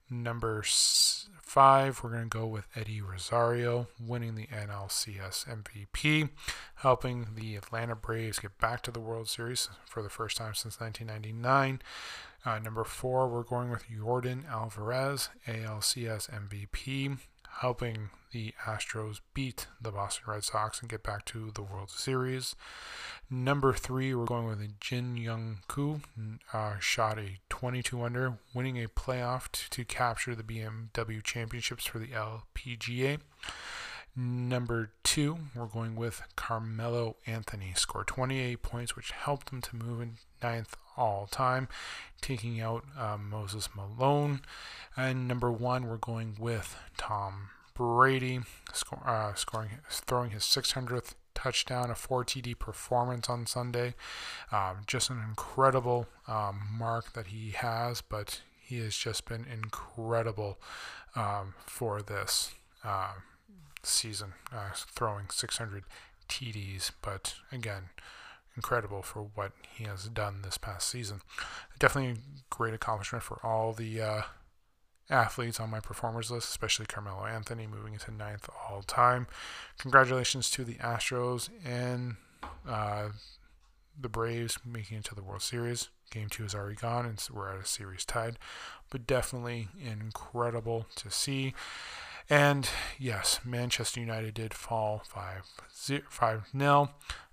Number 0.09 0.63
five, 1.41 2.03
we're 2.03 2.11
going 2.11 2.29
to 2.29 2.37
go 2.37 2.45
with 2.45 2.67
Eddie 2.75 3.01
Rosario, 3.01 3.87
winning 3.99 4.35
the 4.35 4.47
NLCS 4.47 5.47
MVP, 5.47 6.29
helping 6.75 7.27
the 7.35 7.55
Atlanta 7.55 7.95
Braves 7.95 8.39
get 8.39 8.57
back 8.59 8.83
to 8.83 8.91
the 8.91 8.99
World 8.99 9.27
Series 9.27 9.69
for 9.85 10.03
the 10.03 10.09
first 10.09 10.37
time 10.37 10.53
since 10.53 10.79
1999. 10.79 11.81
Uh, 12.45 12.59
number 12.59 12.83
four, 12.83 13.27
we're 13.27 13.41
going 13.41 13.71
with 13.71 13.85
Jordan 13.89 14.45
Alvarez, 14.47 15.29
ALCS 15.47 16.29
MVP, 16.29 17.17
helping 17.61 18.09
the 18.31 18.53
Astros 18.65 19.21
beat 19.33 19.65
the 19.81 19.91
Boston 19.91 20.25
Red 20.27 20.43
Sox 20.43 20.79
and 20.79 20.89
get 20.89 21.01
back 21.01 21.25
to 21.25 21.49
the 21.55 21.63
World 21.63 21.89
Series. 21.89 22.55
Number 23.31 23.73
three, 23.73 24.13
we're 24.13 24.25
going 24.25 24.45
with 24.45 24.79
Jin 24.79 25.17
Young 25.17 25.59
Ko, 25.67 26.01
uh, 26.53 26.77
shot 26.79 27.17
a 27.17 27.39
22 27.49 28.03
under, 28.03 28.37
winning 28.53 28.77
a 28.77 28.87
playoff 28.87 29.51
to, 29.51 29.69
to 29.71 29.83
capture 29.83 30.35
the 30.35 30.43
BMW 30.43 31.23
Championships 31.23 31.85
for 31.85 31.97
the 31.97 32.09
LPGA. 32.09 33.19
Number 34.17 34.91
two, 35.03 35.37
we're 35.53 35.65
going 35.65 35.95
with 35.95 36.21
Carmelo 36.37 37.17
Anthony. 37.25 37.73
Scored 37.75 38.07
28 38.07 38.61
points, 38.61 38.95
which 38.95 39.11
helped 39.11 39.49
him 39.49 39.61
to 39.61 39.75
move 39.75 40.01
in 40.01 40.13
ninth 40.41 40.77
all 40.95 41.27
time, 41.29 41.67
taking 42.21 42.61
out 42.61 42.85
uh, 42.97 43.17
Moses 43.17 43.67
Malone. 43.75 44.41
And 44.95 45.27
number 45.27 45.51
one, 45.51 45.87
we're 45.87 45.97
going 45.97 46.37
with 46.39 46.77
Tom 46.95 47.49
Brady, 47.73 48.39
score, 48.71 49.03
uh, 49.05 49.33
scoring, 49.33 49.71
throwing 49.89 50.31
his 50.31 50.43
600th 50.43 51.15
touchdown, 51.33 51.91
a 51.91 51.95
4 51.95 52.23
TD 52.23 52.57
performance 52.57 53.29
on 53.29 53.45
Sunday. 53.45 53.95
Um, 54.49 54.77
just 54.87 55.09
an 55.09 55.21
incredible 55.27 56.07
um, 56.25 56.61
mark 56.71 57.11
that 57.13 57.27
he 57.27 57.51
has, 57.51 58.01
but 58.01 58.41
he 58.61 58.79
has 58.79 58.95
just 58.95 59.27
been 59.27 59.45
incredible 59.45 60.57
um, 61.17 61.53
for 61.65 62.01
this 62.01 62.53
uh, 62.85 63.11
season, 63.89 64.33
uh, 64.53 64.71
throwing 64.73 65.29
600 65.29 65.83
TDs. 66.29 66.91
But 67.01 67.35
again, 67.51 67.89
incredible 68.55 69.01
for 69.01 69.27
what 69.35 69.51
he 69.75 69.83
has 69.85 70.05
done 70.05 70.41
this 70.41 70.57
past 70.57 70.89
season. 70.89 71.21
Definitely 71.79 72.11
a 72.11 72.45
great 72.49 72.73
accomplishment 72.73 73.23
for 73.23 73.39
all 73.43 73.73
the 73.73 74.01
uh, 74.01 74.21
athletes 75.09 75.59
on 75.59 75.69
my 75.69 75.79
performers 75.79 76.31
list, 76.31 76.49
especially 76.49 76.85
Carmelo 76.85 77.25
Anthony 77.25 77.67
moving 77.67 77.93
into 77.93 78.11
ninth 78.11 78.49
all 78.69 78.81
time. 78.81 79.27
Congratulations 79.77 80.49
to 80.51 80.63
the 80.63 80.75
Astros 80.75 81.49
and 81.65 82.15
uh, 82.67 83.09
the 83.99 84.09
Braves 84.09 84.57
making 84.65 84.97
it 84.97 85.03
to 85.05 85.15
the 85.15 85.23
World 85.23 85.41
Series. 85.41 85.89
Game 86.11 86.29
two 86.29 86.45
is 86.45 86.53
already 86.53 86.75
gone, 86.75 87.05
and 87.05 87.21
we're 87.33 87.51
at 87.51 87.59
a 87.59 87.65
series 87.65 88.05
tied, 88.05 88.37
but 88.89 89.07
definitely 89.07 89.69
incredible 89.83 90.85
to 90.95 91.09
see. 91.09 91.53
And 92.29 92.67
yes, 92.97 93.39
Manchester 93.45 93.99
United 93.99 94.33
did 94.33 94.53
fall 94.53 95.03
5 95.05 95.43
5 96.09 96.49
0 96.57 96.89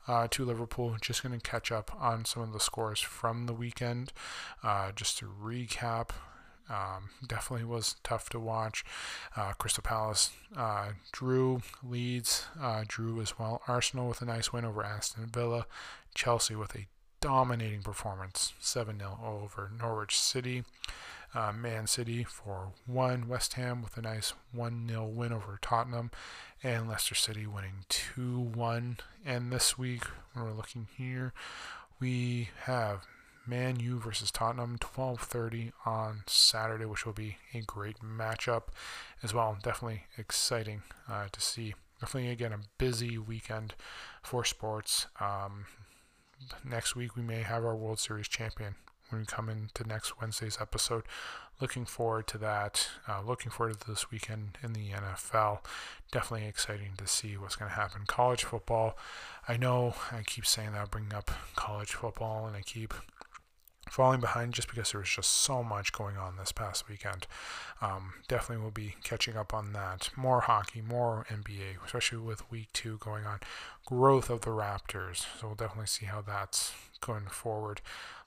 uh, 0.07 0.29
to 0.31 0.45
Liverpool. 0.45 0.97
Just 1.01 1.23
going 1.23 1.39
to 1.39 1.51
catch 1.51 1.73
up 1.73 1.91
on 1.99 2.25
some 2.25 2.43
of 2.43 2.53
the 2.53 2.61
scores 2.61 3.01
from 3.01 3.47
the 3.47 3.55
weekend. 3.55 4.13
Uh, 4.63 4.93
just 4.93 5.19
to 5.19 5.27
recap, 5.43 6.11
um, 6.69 7.11
definitely 7.27 7.65
was 7.65 7.97
tough 8.03 8.29
to 8.31 8.41
watch. 8.41 8.85
Uh, 9.37 9.53
Crystal 9.55 9.83
Palace 9.83 10.31
uh, 10.57 10.91
drew, 11.11 11.63
Leeds 11.83 12.47
uh, 12.61 12.85
drew 12.87 13.21
as 13.21 13.39
well. 13.39 13.63
Arsenal 13.67 14.09
with 14.09 14.21
a 14.21 14.27
nice 14.27 14.53
win 14.53 14.65
over 14.65 14.85
Aston 14.85 15.27
Villa. 15.27 15.67
Chelsea 16.15 16.55
with 16.55 16.75
a 16.75 16.87
dominating 17.23 17.83
performance, 17.83 18.53
7 18.61 18.99
0 18.99 19.19
over 19.25 19.71
Norwich 19.81 20.19
City. 20.19 20.65
Uh, 21.35 21.51
Man 21.51 21.87
City 21.87 22.25
for 22.25 22.73
1. 22.85 23.27
West 23.27 23.55
Ham 23.55 23.81
with 23.81 23.97
a 23.97 24.03
nice 24.03 24.35
1 24.53 24.87
0 24.89 25.07
win 25.07 25.33
over 25.33 25.59
Tottenham. 25.63 26.11
And 26.63 26.89
Leicester 26.89 27.15
City 27.15 27.47
winning 27.47 27.87
2 27.89 28.39
1. 28.39 28.99
And 29.25 29.51
this 29.51 29.79
week, 29.79 30.05
when 30.35 30.45
we're 30.45 30.53
looking 30.53 30.89
here, 30.99 31.33
we 31.99 32.51
have 32.65 33.07
Man 33.47 33.81
U 33.81 33.99
versus 33.99 34.31
Tottenham, 34.31 34.77
12:30 34.79 35.73
on 35.87 36.25
Saturday, 36.27 36.85
which 36.85 37.07
will 37.07 37.13
be 37.13 37.39
a 37.55 37.61
great 37.61 38.01
matchup 38.01 38.65
as 39.23 39.33
well. 39.33 39.57
Definitely 39.63 40.05
exciting 40.19 40.83
uh, 41.09 41.27
to 41.31 41.41
see. 41.41 41.75
Definitely 42.01 42.31
again 42.31 42.53
a 42.53 42.61
busy 42.79 43.17
weekend 43.17 43.75
for 44.23 44.45
sports. 44.45 45.07
Um, 45.21 45.67
next 46.65 46.97
week 46.97 47.17
we 47.17 47.23
may 47.23 47.43
have 47.43 47.65
our 47.65 47.77
World 47.77 47.99
Series 47.99 48.29
champion 48.29 48.75
when 49.09 49.21
we 49.21 49.27
come 49.27 49.49
into 49.49 49.87
next 49.87 50.21
Wednesday's 50.21 50.59
episode. 50.61 51.05
Looking 51.61 51.85
forward 51.85 52.27
to 52.29 52.39
that. 52.39 52.89
Uh, 53.07 53.21
looking 53.23 53.53
forward 53.53 53.79
to 53.81 53.87
this 53.87 54.11
weekend 54.11 54.59
in 54.63 54.73
the 54.73 54.91
NFL. 54.91 55.61
Definitely 56.11 56.49
exciting 56.49 56.93
to 56.97 57.07
see 57.07 57.37
what's 57.37 57.55
going 57.55 57.71
to 57.71 57.77
happen. 57.77 58.03
College 58.07 58.43
football. 58.45 58.97
I 59.47 59.57
know 59.57 59.95
I 60.11 60.23
keep 60.25 60.47
saying 60.47 60.73
that, 60.73 60.91
bringing 60.91 61.13
up 61.13 61.31
college 61.55 61.93
football, 61.93 62.47
and 62.47 62.57
I 62.57 62.63
keep 62.63 62.95
falling 63.93 64.21
behind 64.21 64.55
just 64.55 64.69
because 64.69 64.93
there 64.93 65.01
was 65.01 65.11
just 65.11 65.31
so 65.31 65.63
much 65.63 65.93
going 65.93 66.17
on 66.17 66.37
this 66.39 66.51
past 66.51 66.89
weekend. 66.89 67.27
Um, 67.83 68.15
definitely 68.27 68.65
will 68.65 68.71
be 68.71 68.95
catching 69.05 69.37
up 69.37 69.53
on 69.53 69.75
that. 69.75 70.09
More 70.17 70.41
hockey, 70.41 70.81
more 70.81 71.27
NBA, 71.29 71.85
especially 71.85 72.17
with 72.17 72.51
week 72.51 72.69
two 72.73 72.97
going 73.01 73.27
on. 73.27 73.41
Growth 73.85 74.31
of 74.31 74.41
the 74.41 74.51
Raptors. 74.51 75.27
So 75.39 75.49
we'll 75.49 75.57
definitely 75.57 75.89
see 75.89 76.07
how 76.07 76.23
that's 76.23 76.73
going 77.03 77.27
forward. 77.27 77.83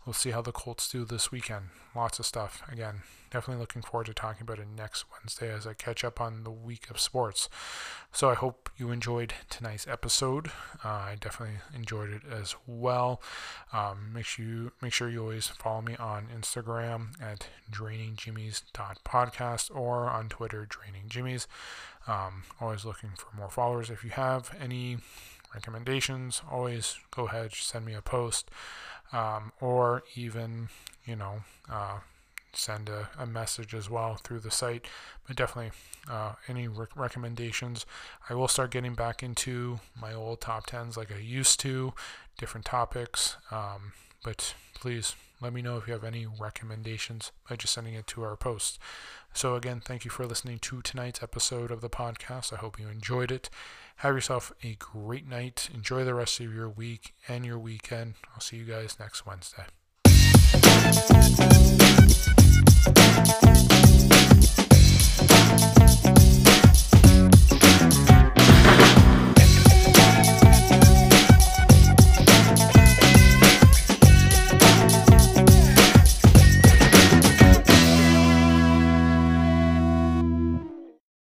We'll 0.06 0.14
see 0.14 0.32
how 0.32 0.43
the 0.43 0.51
Colts 0.51 0.88
do 0.88 1.03
this 1.03 1.32
weekend. 1.32 1.70
Lots 1.95 2.20
of 2.20 2.28
stuff. 2.28 2.62
Again, 2.72 3.01
definitely 3.32 3.60
looking 3.60 3.82
forward 3.82 4.06
to 4.06 4.14
talking 4.14 4.43
about 4.43 4.60
it 4.60 4.68
next 4.68 5.06
Wednesday 5.12 5.51
as 5.51 5.66
I 5.66 5.74
catch 5.74 6.03
up 6.03 6.22
on 6.22 6.43
the 6.43 6.51
week 6.51 6.91
of 6.91 6.99
sports. 6.99 7.49
So 8.12 8.30
I 8.30 8.36
hope 8.36 8.70
you 8.78 8.91
enjoyed 8.91 9.34
tonight's 9.49 9.88
episode. 9.88 10.49
Uh, 10.84 10.89
I 10.89 11.18
definitely 11.20 11.56
enjoyed 11.74 12.12
it 12.12 12.22
as 12.32 12.56
well. 12.68 13.20
Um, 13.74 14.12
make 14.14 14.26
sure 14.26 14.45
you 14.45 14.74
make 14.80 14.93
sure 14.93 15.10
you 15.10 15.22
always 15.22 15.47
follow 15.47 15.82
me 15.82 15.95
on 15.95 16.28
Instagram 16.28 17.20
at 17.20 17.47
drainingjimmys.podcast 17.72 19.76
or 19.76 20.08
on 20.08 20.30
Twitter 20.30 20.68
drainingjimmys. 20.70 21.47
Um, 22.08 22.43
always 22.62 22.86
looking 22.86 23.10
for 23.18 23.36
more 23.36 23.49
followers. 23.49 23.89
If 23.89 24.03
you 24.03 24.12
have 24.12 24.56
any 24.62 24.99
recommendations, 25.53 26.43
always 26.51 26.99
go 27.10 27.28
ahead 27.28 27.53
send 27.53 27.86
me 27.86 27.95
a 27.95 28.01
post 28.01 28.51
um, 29.12 29.51
or 29.62 30.03
even 30.16 30.70
you 31.06 31.16
know 31.16 31.43
uh, 31.70 31.99
send 32.53 32.89
a, 32.89 33.10
a, 33.20 33.26
message 33.26 33.74
as 33.74 33.89
well 33.89 34.16
through 34.16 34.39
the 34.39 34.51
site. 34.51 34.86
But 35.28 35.36
definitely, 35.36 35.72
uh, 36.10 36.34
any 36.47 36.68
rec- 36.68 36.95
recommendations. 36.95 37.86
I 38.30 38.34
will 38.34 38.47
start 38.47 38.72
getting 38.72 38.93
back 38.93 39.22
into 39.24 39.80
my 39.99 40.14
old 40.14 40.41
top 40.41 40.68
tens 40.68 40.97
like 40.97 41.12
I 41.12 41.20
used 41.20 41.60
to, 41.62 41.93
different 42.38 42.66
topics. 42.66 43.38
Um, 43.51 43.93
but 44.24 44.56
please 44.74 45.16
let 45.42 45.54
me 45.54 45.62
know 45.62 45.78
if 45.78 45.88
you 45.88 45.94
have 45.94 46.04
any 46.04 46.26
recommendations 46.26 47.32
by 47.50 47.56
just 47.56 47.74
sending 47.74 47.94
it 47.94 48.08
to 48.08 48.24
our 48.24 48.36
post. 48.36 48.80
So, 49.34 49.56
again, 49.56 49.82
thank 49.84 50.06
you 50.06 50.12
for 50.12 50.26
listening 50.26 50.60
to 50.60 50.82
tonight's 50.82 51.22
episode 51.22 51.72
of 51.72 51.82
the 51.82 51.90
podcast. 51.90 52.54
I 52.54 52.58
hope 52.58 52.80
you 52.80 52.88
enjoyed 52.88 53.32
it. 53.32 53.50
Have 53.98 54.16
yourself 54.16 54.54
a 54.64 54.76
great 54.76 55.28
night. 55.28 55.70
Enjoy 55.74 56.04
the 56.06 56.14
rest 56.14 56.40
of 56.40 56.54
your 56.54 56.70
week 56.70 57.14
and 57.28 57.46
your 57.46 57.60
weekend. 57.60 58.14
I'll 58.34 58.42
see 58.42 58.58
you 58.58 58.66
guys 58.66 58.98
next 59.00 59.26
Wednesday. 59.26 59.66